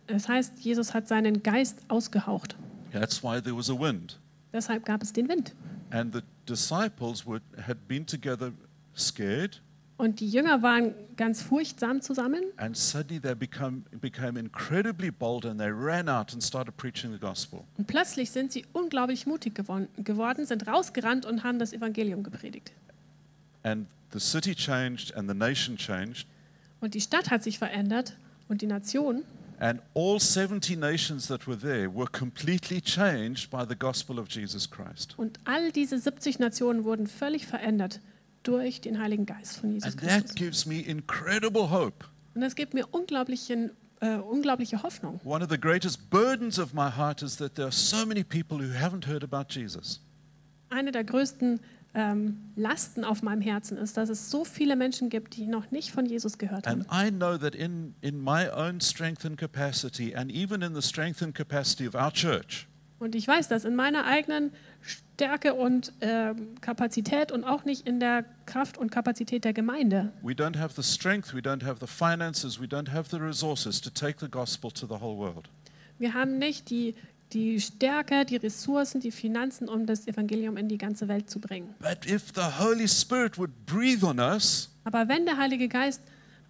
Es 0.07 0.27
heißt, 0.27 0.59
Jesus 0.59 0.93
hat 0.93 1.07
seinen 1.07 1.41
Geist 1.43 1.79
ausgehaucht. 1.87 2.55
That's 2.91 3.23
why 3.23 3.41
there 3.41 3.55
was 3.55 3.69
a 3.69 3.73
wind. 3.79 4.19
Deshalb 4.53 4.85
gab 4.85 5.01
es 5.03 5.13
den 5.13 5.27
Wind. 5.29 5.53
And 5.91 6.13
the 6.13 6.21
disciples 6.47 7.25
were, 7.25 7.41
had 7.65 7.87
been 7.87 8.05
together 8.05 8.51
scared, 8.95 9.61
Und 9.97 10.21
die 10.21 10.29
Jünger 10.29 10.61
waren 10.61 10.93
ganz 11.17 11.41
furchtsam 11.41 12.01
zusammen. 12.01 12.41
and 12.57 12.75
suddenly 12.77 13.19
they 13.19 13.35
become, 13.35 13.81
became 13.99 14.39
incredibly 14.39 15.11
bold 15.11 15.45
and 15.45 15.59
they 15.59 15.69
ran 15.69 16.07
out 16.07 16.31
and 16.33 16.41
started 16.41 16.75
preaching 16.77 17.11
the 17.11 17.19
gospel. 17.19 17.63
Und 17.77 17.85
plötzlich 17.87 18.31
sind 18.31 18.51
sie 18.53 18.65
unglaublich 18.73 19.25
mutig 19.27 19.55
gewon- 19.59 19.87
geworden, 19.97 20.45
sind 20.45 20.65
rausgerannt 20.67 21.25
und 21.25 21.43
haben 21.43 21.59
das 21.59 21.73
Evangelium 21.73 22.23
gepredigt. 22.23 22.71
And 23.63 23.87
the 24.13 24.19
city 24.19 24.55
changed 24.55 25.13
and 25.17 25.27
the 25.29 25.35
nation 25.35 25.75
changed. 25.75 26.25
Und 26.79 26.93
die 26.93 27.01
Stadt 27.01 27.29
hat 27.29 27.43
sich 27.43 27.59
verändert 27.59 28.15
und 28.47 28.61
die 28.61 28.67
Nation. 28.67 29.23
And 29.61 29.81
all 29.93 30.19
70 30.21 30.77
nations 30.77 31.27
that 31.27 31.45
were 31.45 31.57
there 31.57 31.89
were 31.93 32.07
completely 32.09 32.79
changed 32.79 33.49
by 33.51 33.65
the 33.67 33.75
gospel 33.75 34.17
of 34.17 34.29
Jesus 34.29 34.69
Christ. 34.69 35.15
Und 35.17 35.37
all 35.43 35.71
diese 35.73 35.99
70 35.99 36.39
Nationen 36.39 36.85
wurden 36.85 37.07
völlig 37.07 37.45
verändert 37.45 37.99
durch 38.43 38.79
den 38.79 38.99
Heiligen 38.99 39.25
Geist 39.25 39.57
von 39.57 39.71
Jesus 39.71 39.91
And 39.91 40.01
that 40.01 40.21
Christus. 40.21 40.35
gives 40.35 40.65
me 40.65 40.79
incredible 40.79 41.69
hope. 41.69 42.05
Und 42.35 42.41
das 42.41 42.55
gibt 42.55 42.73
mir 42.73 42.87
unglaublichen, 42.91 43.71
äh, 43.99 44.15
unglaubliche 44.15 44.81
Hoffnung. 44.81 45.19
One 45.25 45.43
of 45.43 45.49
the 45.49 45.59
greatest 45.59 46.09
burdens 46.09 46.57
of 46.57 46.73
my 46.73 46.89
heart 46.89 47.21
is 47.21 47.35
that 47.35 47.55
there 47.55 47.67
are 47.67 47.71
so 47.73 48.05
many 48.05 48.23
people 48.23 48.59
who 48.59 48.71
haven't 48.73 49.05
heard 49.07 49.25
about 49.25 49.47
Jesus. 49.53 49.99
Eine 50.69 50.93
der 50.93 51.03
größten 51.03 51.59
ähm, 51.93 52.37
Lasten 52.55 53.03
auf 53.03 53.23
meinem 53.23 53.41
Herzen 53.41 53.77
ist, 53.77 53.97
dass 53.97 54.09
es 54.09 54.29
so 54.29 54.45
viele 54.45 54.75
Menschen 54.75 55.09
gibt, 55.09 55.35
die 55.35 55.47
noch 55.47 55.71
nicht 55.71 55.91
von 55.91 56.05
Jesus 56.05 56.37
gehört 56.37 56.67
haben. 56.67 56.85
And 56.89 57.07
I 57.07 57.11
know 57.11 57.37
that 57.37 57.55
in, 57.55 57.95
in 58.01 58.23
my 58.23 58.47
own 58.49 58.79
strength 58.79 59.25
and 59.25 59.37
capacity, 59.37 60.15
and 60.15 60.31
even 60.31 60.61
in 60.61 60.75
the 60.75 60.81
strength 60.81 61.21
and 61.23 61.33
capacity 61.33 61.87
of 61.87 61.95
our 61.95 62.11
church, 62.11 62.67
Und 62.99 63.15
ich 63.15 63.25
weiß 63.27 63.47
das 63.47 63.63
in 63.63 63.75
meiner 63.77 64.05
eigenen 64.05 64.51
Stärke 64.81 65.53
und 65.53 65.93
ähm, 66.01 66.55
Kapazität 66.59 67.31
und 67.31 67.45
auch 67.45 67.63
nicht 67.63 67.87
in 67.87 67.99
der 68.01 68.25
Kraft 68.45 68.77
und 68.77 68.91
Kapazität 68.91 69.45
der 69.45 69.53
Gemeinde. 69.53 70.11
we 70.21 70.33
don't 70.33 70.57
have 70.57 70.79
the 70.79 70.83
strength, 70.83 71.33
we 71.33 71.39
don't 71.39 71.63
have 71.65 71.77
the 71.79 71.87
finances, 71.87 72.59
we 72.59 72.65
don't 72.65 72.91
have 72.91 73.09
the 73.09 73.17
resources 73.17 73.79
to 73.81 73.89
take 73.89 74.19
the 74.19 74.29
gospel 74.29 74.69
to 74.71 74.85
the 74.85 75.01
whole 75.01 75.17
world. 75.17 75.49
Wir 75.97 76.13
haben 76.13 76.37
nicht 76.39 76.69
die, 76.69 76.93
die 77.33 77.59
Stärke, 77.61 78.25
die 78.25 78.37
Ressourcen, 78.37 78.99
die 79.01 79.11
Finanzen, 79.11 79.69
um 79.69 79.85
das 79.85 80.07
Evangelium 80.07 80.57
in 80.57 80.67
die 80.67 80.77
ganze 80.77 81.07
Welt 81.07 81.29
zu 81.29 81.39
bringen. 81.39 81.73
But 81.79 82.05
if 82.09 82.31
the 82.35 82.41
Holy 82.59 82.87
Spirit 82.87 83.37
would 83.37 83.51
breathe 83.65 84.03
on 84.03 84.19
us, 84.19 84.69
Aber 84.83 85.07
wenn 85.07 85.25
der 85.25 85.37
Heilige 85.37 85.67
Geist 85.67 86.01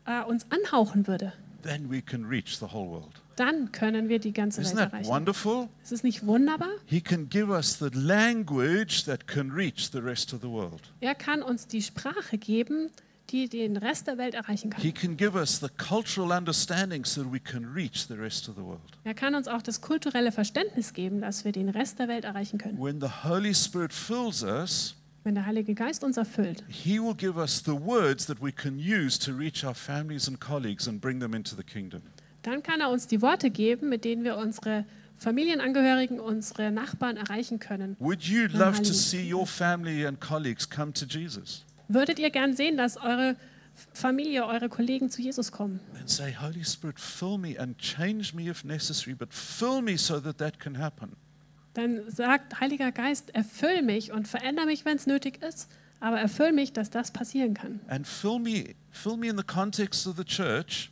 äh, 0.06 0.24
uns 0.24 0.46
anhauchen 0.50 1.08
würde, 1.08 1.34
then 1.64 1.90
we 1.92 2.02
can 2.02 2.24
reach 2.26 2.58
the 2.60 2.66
whole 2.72 2.90
world. 2.90 3.22
dann 3.36 3.72
können 3.72 4.08
wir 4.10 4.20
die 4.20 4.32
ganze 4.34 4.62
Isn't 4.62 4.68
Welt 4.78 4.78
that 4.78 4.94
erreichen. 4.94 5.10
wonderful? 5.10 5.68
Ist 5.84 5.92
es 5.92 6.04
nicht 6.04 6.26
wunderbar? 6.26 6.70
He 6.86 7.02
can 7.02 7.28
give 7.30 7.50
us 7.50 7.78
the 7.80 7.90
language 7.94 9.04
that 9.06 9.28
can 9.28 9.52
reach 9.52 9.92
the 9.92 10.00
rest 10.00 10.34
of 10.34 10.42
the 10.42 10.48
world. 10.50 10.82
Er 11.02 11.16
kann 11.16 11.42
uns 11.42 11.68
die 11.68 11.82
Sprache 11.82 12.38
geben, 12.38 12.90
die 13.32 13.48
den 13.50 13.78
Rest 13.78 14.08
der 14.08 14.18
Welt 14.18 14.34
erreichen 14.34 14.70
kann. 14.70 14.82
He 14.82 14.92
can 14.92 15.16
give 15.18 15.38
us 15.38 15.60
the 15.60 15.68
cultural 15.78 16.32
understanding 16.32 17.06
so 17.06 17.24
that 17.24 17.32
we 17.32 17.40
can 17.40 17.66
reach 17.66 18.08
the 18.08 18.16
rest 18.16 18.50
of 18.50 18.56
the 18.56 18.62
world. 18.62 18.82
Er 19.04 19.14
kann 19.14 19.36
uns 19.36 19.48
auch 19.48 19.62
das 19.62 19.82
kulturelle 19.82 20.32
Verständnis 20.32 20.94
geben, 20.94 21.22
dass 21.22 21.46
wir 21.46 21.52
den 21.52 21.70
Rest 21.70 22.00
der 22.00 22.08
Welt 22.08 22.26
erreichen 22.26 22.58
können. 22.58 22.78
When 22.80 23.00
the 23.00 23.08
Holy 23.24 23.54
Spirit 23.54 23.94
fills 23.94 24.44
us, 24.44 24.96
Wenn 25.24 25.36
der 25.36 25.46
Heilige 25.46 25.74
Geist 25.76 26.04
uns 26.04 26.18
erfüllt, 26.18 26.64
He 26.68 27.00
will 27.00 27.14
give 27.16 27.38
us 27.38 27.62
the 27.64 27.74
words 27.74 28.26
that 28.26 28.42
we 28.42 28.52
can 28.52 28.78
use 28.78 29.20
to 29.20 29.32
reach 29.32 29.66
our 29.66 29.76
families 29.76 30.28
and 30.28 30.40
colleagues 30.40 30.88
and 30.88 31.02
bring 31.02 31.20
them 31.20 31.34
into 31.34 31.56
the 31.56 31.64
kingdom. 31.64 32.02
dann 32.44 32.64
kann 32.64 32.80
er 32.80 32.90
uns 32.90 33.06
die 33.08 33.22
Worte 33.22 33.50
geben, 33.50 33.90
mit 33.90 34.06
denen 34.06 34.24
wir 34.24 34.38
unsere 34.38 34.86
Familienangehörigen, 35.18 36.20
unsere 36.22 36.72
Nachbarn 36.72 37.18
erreichen 37.18 37.60
können. 37.60 37.98
Would 38.00 38.24
you 38.24 38.48
love 38.48 38.82
to 38.82 38.94
see 38.94 39.32
your 39.34 39.46
family 39.46 40.06
and 40.06 40.20
colleagues 40.22 40.68
come 40.70 40.94
to 40.94 41.06
Jesus 41.06 41.66
Würdet 41.90 42.20
ihr 42.20 42.30
gern 42.30 42.56
sehen, 42.56 42.78
dass 42.78 42.98
eure 42.98 43.36
Familie, 43.94 44.46
eure 44.46 44.70
Kollegen 44.70 45.10
zu 45.10 45.22
Jesus 45.22 45.52
kommen? 45.52 45.80
say, 46.06 46.36
Holy 46.40 46.64
Spirit, 46.64 47.00
fill 47.00 47.38
me 47.38 47.60
and 47.60 47.78
change 47.78 48.34
me 48.36 48.50
if 48.50 48.64
necessary, 48.64 49.16
but 49.16 49.34
fill 49.34 49.82
me 49.82 49.98
so 49.98 50.20
that 50.20 50.38
that 50.38 50.60
can 50.60 50.78
happen? 50.78 51.16
Dann 51.74 52.10
sagt 52.10 52.60
Heiliger 52.60 52.92
Geist, 52.92 53.34
erfüll 53.36 53.82
mich 53.84 54.12
und 54.12 54.28
verändere 54.28 54.66
mich, 54.66 54.86
wenn 54.86 54.98
es 54.98 55.08
nötig 55.08 55.42
ist, 55.44 55.70
aber 56.00 56.20
erfüll 56.20 56.52
mich, 56.52 56.74
dass 56.74 56.90
das 56.90 57.12
passieren 57.12 57.54
kann. 57.54 57.80
And 57.88 58.08
fill 58.08 58.40
me, 58.40 58.76
fill 58.92 59.18
me 59.18 59.28
in 59.28 59.38
the 59.38 59.44
context 59.44 60.08
of 60.08 60.18
the 60.18 60.24
church 60.24 60.92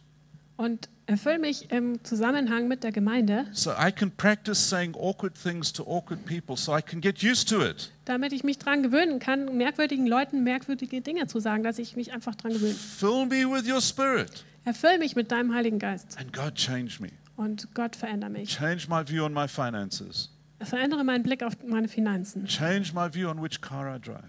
Und 0.55 0.89
erfüll 1.07 1.39
mich 1.39 1.71
im 1.71 2.03
Zusammenhang 2.03 2.67
mit 2.67 2.83
der 2.83 2.91
Gemeinde, 2.91 3.47
so 3.51 3.71
I 3.71 3.91
can 3.91 4.11
practice 4.11 4.69
saying 4.69 4.95
awkward 4.95 5.33
things 5.35 5.73
to 5.73 5.83
awkward 5.83 6.23
people 6.25 6.55
so 6.55 6.77
I 6.77 6.81
can 6.81 7.01
get 7.01 7.23
used 7.23 7.49
to 7.49 7.61
it. 7.65 7.91
damit 8.05 8.33
ich 8.33 8.43
mich 8.43 8.59
daran 8.59 8.83
gewöhnen 8.83 9.19
kann, 9.19 9.57
merkwürdigen 9.57 10.05
Leuten 10.05 10.43
merkwürdige 10.43 11.01
Dinge 11.01 11.27
zu 11.27 11.39
sagen, 11.39 11.63
dass 11.63 11.79
ich 11.79 11.95
mich 11.95 12.13
einfach 12.13 12.35
daran 12.35 12.53
gewöhne. 12.53 12.73
Fill 12.75 13.25
me 13.25 13.45
with 13.49 13.67
your 13.71 13.81
spirit. 13.81 14.43
Erfüll 14.65 14.97
mich 14.99 15.15
mit 15.15 15.31
deinem 15.31 15.53
Heiligen 15.53 15.79
Geist 15.79 16.17
And 16.19 16.31
God, 16.33 16.55
change 16.55 16.97
me. 16.99 17.09
und 17.37 17.73
Gott 17.73 17.95
verändere 17.95 18.29
mich. 18.29 18.49
Change 18.49 18.87
my 18.89 19.01
view 19.07 19.23
on 19.23 19.33
my 19.33 19.47
finances. 19.47 20.29
Verändere 20.59 21.03
meinen 21.03 21.23
Blick 21.23 21.43
auf 21.43 21.53
meine 21.65 21.87
Finanzen. 21.87 22.45
Change 22.45 22.91
my 22.93 23.07
view 23.13 23.29
on 23.29 23.41
which 23.41 23.61
car 23.61 23.95
I 23.95 23.99
drive. 23.99 24.23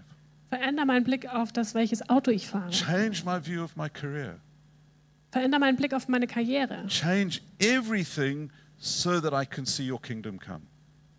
Verändere 0.49 0.85
meinen 0.85 1.03
Blick 1.03 1.27
auf 1.27 1.51
das, 1.51 1.73
welches 1.75 2.07
Auto 2.09 2.31
ich 2.31 2.47
fahre. 2.47 2.69
Change 2.71 3.23
my 3.25 3.39
view 3.43 3.63
of 3.63 3.75
my 3.75 3.89
career. 3.89 4.35
Verändere 5.31 5.59
meinen 5.59 5.77
Blick 5.77 5.93
auf 5.93 6.07
meine 6.07 6.27
Karriere. 6.27 6.85
Change 6.87 7.39
everything 7.59 8.49
so 8.77 9.19
that 9.19 9.33
I 9.33 9.45
can 9.45 9.65
see 9.65 9.89
your 9.91 10.01
kingdom 10.01 10.39
come. 10.39 10.61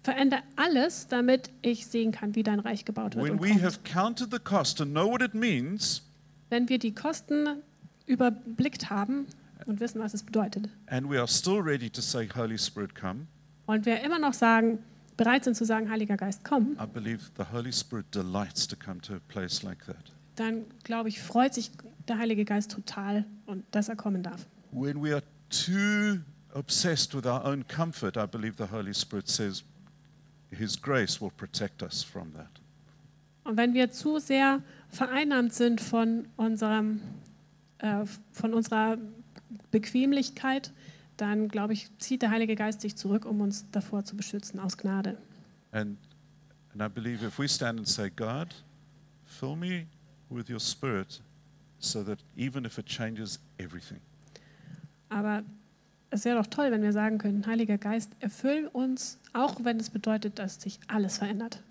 Verändere 0.02 0.42
alles, 0.56 1.06
damit 1.08 1.50
ich 1.62 1.86
sehen 1.86 2.11
kann, 2.11 2.34
wie 2.34 2.42
dein 2.42 2.58
Reich 2.61 2.84
gebaut 2.84 3.14
wird. 3.14 3.24
When 3.24 3.32
Und 3.34 3.42
we 3.42 3.50
kommt. 3.50 3.62
have 3.62 3.78
counted 3.84 4.32
the 4.32 4.38
cost 4.38 4.80
and 4.80 4.92
know 4.92 5.11
what 5.11 5.22
it 5.22 5.34
means, 5.34 6.02
Wenn 6.48 6.68
wir 6.68 6.78
die 6.78 6.94
Kosten 6.94 7.62
überblickt 8.06 8.90
haben 8.90 9.26
und 9.66 9.78
wissen, 9.78 10.00
was 10.00 10.14
es 10.14 10.22
bedeutet, 10.24 10.68
and 10.86 11.08
we 11.08 11.18
are 11.18 11.28
still 11.28 11.61
ready 11.61 11.88
to 11.90 12.00
say, 12.00 12.28
Holy 12.34 12.58
Spirit, 12.58 12.94
come, 12.94 13.26
und 13.66 13.86
wir 13.86 14.00
immer 14.00 14.18
noch 14.18 14.32
sagen, 14.34 14.78
bereit 15.16 15.44
sind 15.44 15.54
zu 15.54 15.64
sagen, 15.64 15.90
Heiliger 15.90 16.16
Geist, 16.16 16.42
komm, 16.44 16.76
I 16.82 16.86
believe 16.86 17.20
the 17.36 17.44
Holy 17.52 17.70
Spirit 17.72 18.06
delights 18.12 18.66
to 18.66 18.74
come 18.76 19.00
to 19.02 19.14
a 19.14 19.20
place 19.28 19.62
like 19.62 19.84
that. 19.86 20.12
Dann 20.37 20.64
glaube 20.85 21.09
ich, 21.09 21.20
freut 21.20 21.55
sich 21.55 21.70
der 22.09 22.18
Heilige 22.18 22.45
Geist 22.45 22.70
total 22.70 23.24
und 23.47 23.64
dass 23.70 23.89
er 23.89 23.97
kommen 23.97 24.22
darf. 24.22 24.47
When 24.72 25.03
we 25.03 25.14
are 25.14 25.22
too 25.49 26.20
obsessed 26.55 27.14
with 27.14 27.26
our 27.26 27.45
own 27.45 27.66
comfort, 27.66 28.16
I 28.16 28.26
believe 28.26 28.55
the 28.59 28.70
Holy 28.72 28.95
Spirit 28.95 29.28
says 29.28 29.64
His 30.51 30.81
grace 30.81 31.20
will 31.20 31.31
protect 31.31 31.83
us 31.83 32.03
from 32.03 32.33
that. 32.35 32.61
Und 33.45 33.57
wenn 33.57 33.74
wir 33.74 33.91
zu 33.91 34.18
sehr 34.18 34.62
vereinnahmt 34.89 35.53
sind 35.55 35.81
von, 35.81 36.28
unserem, 36.37 37.01
äh, 37.78 38.05
von 38.33 38.55
unserer 38.55 38.99
Bequemlichkeit, 39.70 40.72
dann 41.16 41.49
glaube 41.49 41.72
ich, 41.72 41.91
zieht 41.99 42.22
der 42.22 42.31
Heilige 42.31 42.55
Geist 42.55 42.81
sich 42.81 42.97
zurück, 42.97 43.24
um 43.24 43.41
uns 43.41 43.66
davor 43.70 44.05
zu 44.05 44.16
beschützen, 44.16 44.59
aus 44.61 44.76
Gnade. 44.76 45.16
And, 45.72 45.99
and 46.72 46.83
I 46.83 46.89
believe 46.89 47.24
if 47.24 47.39
we 47.39 47.49
stand 47.49 47.78
and 47.78 47.89
say, 47.89 48.11
God, 48.11 48.49
fill 49.24 49.57
me 49.57 49.87
with 50.31 50.49
your 50.51 50.61
spirit 50.61 51.20
so 51.78 52.03
that 52.05 52.18
even 52.37 52.64
if 52.64 52.78
it 52.78 52.87
changes 52.87 53.41
everything, 53.59 54.01
Aber 55.09 55.43
es 56.11 56.24
wäre 56.24 56.37
doch 56.39 56.47
toll, 56.47 56.70
wenn 56.70 56.83
wir 56.83 56.93
sagen 56.93 57.18
könnten, 57.18 57.47
Heiliger 57.47 57.78
Geist, 57.78 58.12
erfüll 58.20 58.68
uns, 58.72 59.18
auch 59.33 59.64
wenn 59.64 59.78
es 59.81 59.91
bedeutet, 59.91 60.39
dass 60.39 60.61
sich 60.61 60.78
alles 60.89 61.18
verändert. 61.18 61.62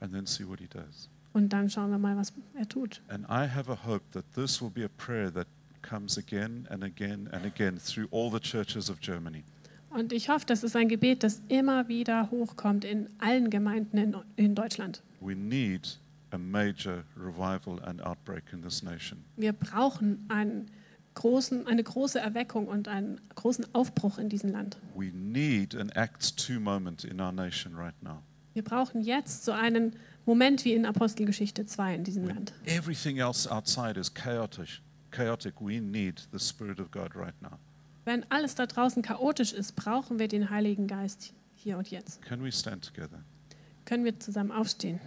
and 0.00 0.12
then 0.12 0.26
see 0.26 0.44
what 0.46 0.58
he 0.60 0.66
does. 0.66 1.08
Und 1.32 1.52
dann 1.52 1.70
schauen 1.70 1.90
wir 1.90 1.98
mal, 1.98 2.16
was 2.16 2.32
er 2.58 2.68
tut. 2.68 3.00
And 3.08 3.24
I 3.28 3.46
have 3.48 3.70
a 3.70 3.86
hope 3.86 4.02
that 4.12 4.24
this 4.34 4.60
will 4.60 4.68
be 4.70 4.84
a 4.84 4.88
prayer 4.98 5.32
that 5.32 5.46
comes 5.82 6.18
again 6.18 6.66
and 6.70 6.82
again 6.84 7.28
and 7.32 7.44
again 7.46 7.78
through 7.78 8.06
all 8.10 8.30
the 8.30 8.40
churches 8.40 8.90
of 8.90 9.00
Germany. 9.00 9.44
Und 9.90 10.12
ich 10.12 10.28
hoffe, 10.28 10.44
das 10.46 10.62
ist 10.64 10.74
ein 10.74 10.88
Gebet, 10.88 11.22
das 11.22 11.42
immer 11.48 11.86
wieder 11.88 12.30
hochkommt 12.30 12.84
in 12.84 13.08
allen 13.18 13.50
Gemeinden 13.50 13.96
in, 13.98 14.16
in 14.36 14.54
Deutschland. 14.54 15.02
We 15.20 15.34
need 15.34 15.98
a 16.32 16.38
major 16.38 17.04
revival 17.16 17.80
and 17.84 18.00
outbreak 18.02 18.44
in 18.52 18.62
this 18.62 18.82
nation. 18.82 19.24
Wir 19.36 19.52
brauchen 19.52 20.24
einen 20.28 20.70
großen, 21.14 21.66
eine 21.66 21.82
große 21.82 22.18
Erweckung 22.18 22.66
und 22.66 22.88
einen 22.88 23.20
großen 23.34 23.66
Aufbruch 23.74 24.18
in 24.18 24.28
diesem 24.28 24.50
Land. 24.50 24.78
We 24.94 25.10
need 25.12 25.74
an 25.74 25.90
Acts 25.90 26.34
2 26.36 26.58
moment 26.58 27.04
in 27.04 27.20
our 27.20 27.32
nation 27.32 27.74
right 27.76 27.94
now. 28.02 28.22
Wir 28.54 28.64
brauchen 28.64 29.02
jetzt 29.02 29.44
so 29.44 29.52
einen 29.52 29.96
Moment 30.26 30.64
wie 30.64 30.74
in 30.74 30.86
Apostelgeschichte 30.86 31.66
2 31.66 31.94
in 31.96 32.04
diesem 32.04 32.26
When 32.26 32.34
Land. 32.36 32.52
everything 32.66 33.18
else 33.18 33.50
outside 33.50 33.98
is 33.98 34.12
chaotic, 34.12 34.80
chaotic, 35.10 35.54
we 35.60 35.80
need 35.80 36.28
the 36.32 36.38
Spirit 36.38 36.78
of 36.80 36.90
God 36.90 37.14
right 37.14 37.34
now. 37.40 37.58
Wenn 38.04 38.24
alles 38.30 38.54
da 38.54 38.66
draußen 38.66 39.02
chaotisch 39.02 39.52
ist, 39.52 39.76
brauchen 39.76 40.18
wir 40.18 40.28
den 40.28 40.50
Heiligen 40.50 40.86
Geist 40.86 41.32
hier 41.54 41.78
und 41.78 41.90
jetzt. 41.90 42.20
Can 42.22 42.42
we 42.42 42.50
stand 42.50 42.84
together? 42.84 43.22
Können 43.84 44.04
wir 44.04 44.18
zusammen 44.18 44.50
aufstehen? 44.50 45.00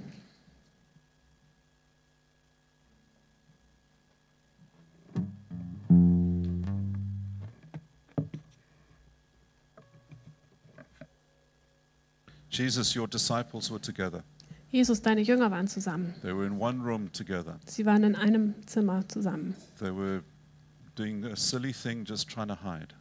Jesus, 12.56 12.96
your 12.96 13.08
disciples 13.08 13.70
were 13.70 13.82
together. 13.82 14.24
Jesus, 14.72 15.02
deine 15.02 15.22
Jünger 15.22 15.52
waren 15.52 15.68
zusammen. 15.68 16.16
They 16.22 16.34
were 16.34 16.46
in 16.46 16.60
one 16.60 16.82
room 16.82 17.12
together. 17.12 17.60
Sie 17.66 17.86
waren 17.86 18.04
in 18.04 18.16
einem 18.16 18.56
Zimmer 18.66 19.08
zusammen. 19.08 19.56
They 19.80 19.92
were 19.92 20.24
doing 20.96 21.26
a 21.26 21.36
silly 21.36 21.74
thing, 21.74 22.06
just 22.06 22.30
trying 22.30 22.48
to 22.48 22.56
hide. 22.64 22.94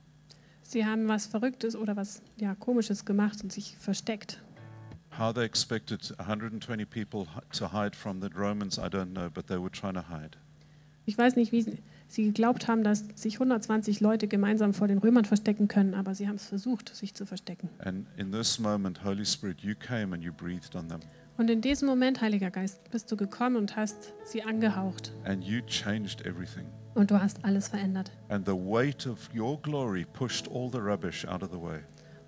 Sie 0.62 0.84
haben 0.84 1.06
was 1.08 1.26
Verrücktes 1.26 1.76
oder 1.76 1.96
was 1.96 2.20
ja, 2.36 2.54
Komisches 2.56 3.04
gemacht 3.04 3.42
und 3.42 3.52
sich 3.52 3.76
versteckt. 3.78 4.40
How 5.16 5.32
they 5.32 5.44
expected 5.44 6.12
120 6.18 6.84
people 6.84 7.26
to 7.52 7.68
hide 7.72 7.94
from 7.94 8.20
the 8.20 8.28
Romans, 8.34 8.78
I 8.78 8.88
don't 8.88 9.12
know, 9.12 9.30
but 9.30 9.46
they 9.46 9.58
were 9.58 9.70
trying 9.70 9.94
to 9.94 10.02
hide. 10.08 10.36
Ich 11.06 11.16
weiß 11.16 11.36
nicht, 11.36 11.52
wie, 11.52 11.64
sie 12.08 12.24
geglaubt 12.24 12.68
haben, 12.68 12.84
dass 12.84 13.04
sich 13.14 13.34
120 13.34 14.00
Leute 14.00 14.28
gemeinsam 14.28 14.74
vor 14.74 14.88
den 14.88 14.98
Römern 14.98 15.24
verstecken 15.24 15.68
können, 15.68 15.94
aber 15.94 16.14
sie 16.14 16.28
haben 16.28 16.36
es 16.36 16.46
versucht, 16.46 16.94
sich 16.94 17.14
zu 17.14 17.26
verstecken. 17.26 17.68
Moment, 18.60 19.00
Spirit. 19.24 19.58
Und 21.36 21.50
in 21.50 21.60
diesem 21.60 21.88
Moment, 21.88 22.20
Heiliger 22.20 22.50
Geist, 22.50 22.90
bist 22.90 23.10
du 23.10 23.16
gekommen 23.16 23.56
und 23.56 23.74
hast 23.76 24.12
sie 24.24 24.42
angehaucht. 24.42 25.12
And 25.24 25.42
you 25.42 25.60
changed 25.66 26.24
everything. 26.24 26.64
Und 26.94 27.10
du 27.10 27.20
hast 27.20 27.44
alles 27.44 27.68
verändert. 27.68 28.12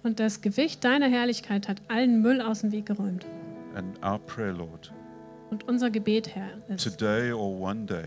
Und 0.02 0.20
das 0.20 0.40
Gewicht 0.40 0.84
deiner 0.84 1.08
Herrlichkeit 1.08 1.68
hat 1.68 1.82
allen 1.88 2.20
Müll 2.20 2.40
aus 2.40 2.60
dem 2.62 2.72
Weg 2.72 2.86
geräumt. 2.86 3.26
And 3.74 4.02
our 4.04 4.18
prayer, 4.18 4.52
Lord, 4.52 4.92
Und 5.50 5.68
unser 5.68 5.90
Gebet, 5.90 6.34
Herr, 6.34 6.48
ist, 6.68 6.84
today 6.84 7.30
or 7.32 7.60
one 7.60 7.84
day, 7.84 8.06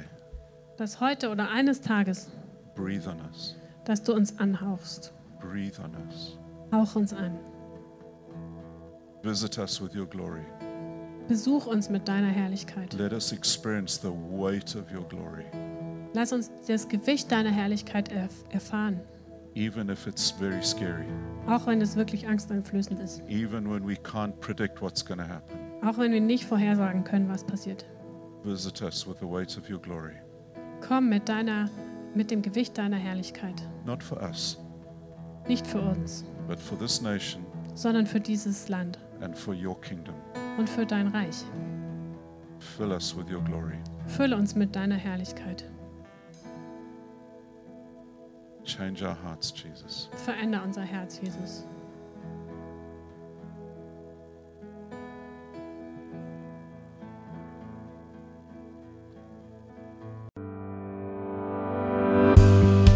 dass 0.79 0.99
heute 1.01 1.29
oder 1.29 1.49
eines 1.49 1.81
Tages, 1.81 2.29
breathe 2.75 3.05
on 3.07 3.19
us. 3.29 3.55
dass 3.85 4.01
du 4.01 4.13
uns 4.13 4.37
anhauchst. 4.39 5.13
Breathe 5.41 5.77
on 5.83 5.91
us. 6.07 6.37
Hauch 6.71 6.95
uns 6.95 7.13
an. 7.13 7.37
Visit 9.23 9.57
us 9.57 9.81
with 9.81 9.93
your 9.95 10.05
glory. 10.05 10.45
Besuch 11.27 11.67
uns 11.67 11.89
mit 11.89 12.07
deiner 12.07 12.27
Herrlichkeit. 12.29 12.93
Let 12.93 13.11
us 13.13 13.31
experience 13.31 13.99
the 14.01 14.09
weight 14.11 14.75
of 14.75 14.91
your 14.93 15.07
glory, 15.07 15.45
Lass 16.13 16.31
uns 16.33 16.49
das 16.67 16.87
Gewicht 16.87 17.31
deiner 17.31 17.51
Herrlichkeit 17.51 18.09
erf 18.11 18.33
erfahren. 18.49 18.99
even 19.55 19.89
if 19.89 20.07
it's 20.07 20.31
very 20.31 20.63
scary, 20.63 21.05
Auch 21.47 21.67
wenn 21.67 21.81
es 21.81 21.95
wirklich 21.95 22.27
angsteinflößend 22.27 22.99
ist. 23.01 23.21
even 23.27 23.69
when 23.69 23.85
we 23.87 23.93
can't 23.95 24.33
predict 24.39 24.81
what's 24.81 25.05
going 25.05 25.19
to 25.19 25.27
happen. 25.27 25.57
Auch 25.85 25.97
wenn 25.97 26.11
wir 26.11 26.21
nicht 26.21 26.45
vorhersagen 26.45 27.03
können, 27.03 27.27
was 27.29 27.43
passiert. 27.43 27.85
Visit 28.43 28.81
us 28.81 29.05
with 29.05 29.17
the 29.19 29.27
weight 29.27 29.55
of 29.57 29.69
your 29.69 29.79
glory, 29.79 30.13
Komm 30.85 31.09
mit, 31.09 31.29
deiner, 31.29 31.69
mit 32.15 32.31
dem 32.31 32.41
Gewicht 32.41 32.77
deiner 32.77 32.97
Herrlichkeit. 32.97 33.61
not 33.85 34.03
for 34.03 34.21
us, 34.21 34.57
Nicht 35.47 35.65
für 35.67 35.81
uns, 35.81 36.25
but 36.47 36.59
for 36.59 36.77
this 36.77 37.01
nation 37.01 37.45
sondern 37.75 38.05
für 38.05 38.19
dieses 38.19 38.67
Land 38.69 38.99
and 39.21 39.37
for 39.37 39.53
your 39.53 39.79
kingdom. 39.81 40.15
und 40.57 40.69
für 40.69 40.85
dein 40.85 41.07
Reich. 41.07 41.45
Fill 42.59 42.91
us 42.91 43.15
with 43.15 43.31
your 43.31 43.41
glory. 43.43 43.77
Fülle 44.07 44.35
uns 44.35 44.55
mit 44.55 44.75
deiner 44.75 44.95
Herrlichkeit. 44.95 45.63
Change 48.65 49.07
our 49.07 49.17
hearts, 49.23 49.53
Jesus. 49.55 50.09
Veränder 50.25 50.61
unser 50.63 50.81
Herz, 50.83 51.19
Jesus. 51.21 51.65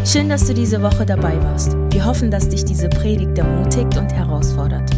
Schön, 0.04 0.28
dass 0.28 0.46
du 0.46 0.52
diese 0.52 0.82
Woche 0.82 1.06
dabei 1.06 1.42
warst. 1.42 1.76
Wir 1.88 2.04
hoffen, 2.04 2.30
dass 2.30 2.46
dich 2.46 2.62
diese 2.62 2.90
Predigt 2.90 3.38
ermutigt 3.38 3.96
und 3.96 4.12
herausfordert. 4.12 4.90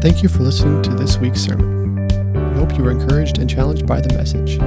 Thank 0.00 0.22
you 0.22 0.28
for 0.28 0.44
listening 0.44 0.82
to 0.82 0.92
this 0.96 1.20
week's 1.20 1.40
sermon. 1.40 2.08
We 2.52 2.58
hope 2.58 2.76
you 2.76 2.82
were 2.82 2.90
encouraged 2.90 3.38
and 3.38 3.48
challenged 3.48 3.86
by 3.86 4.00
the 4.02 4.12
message. 4.16 4.58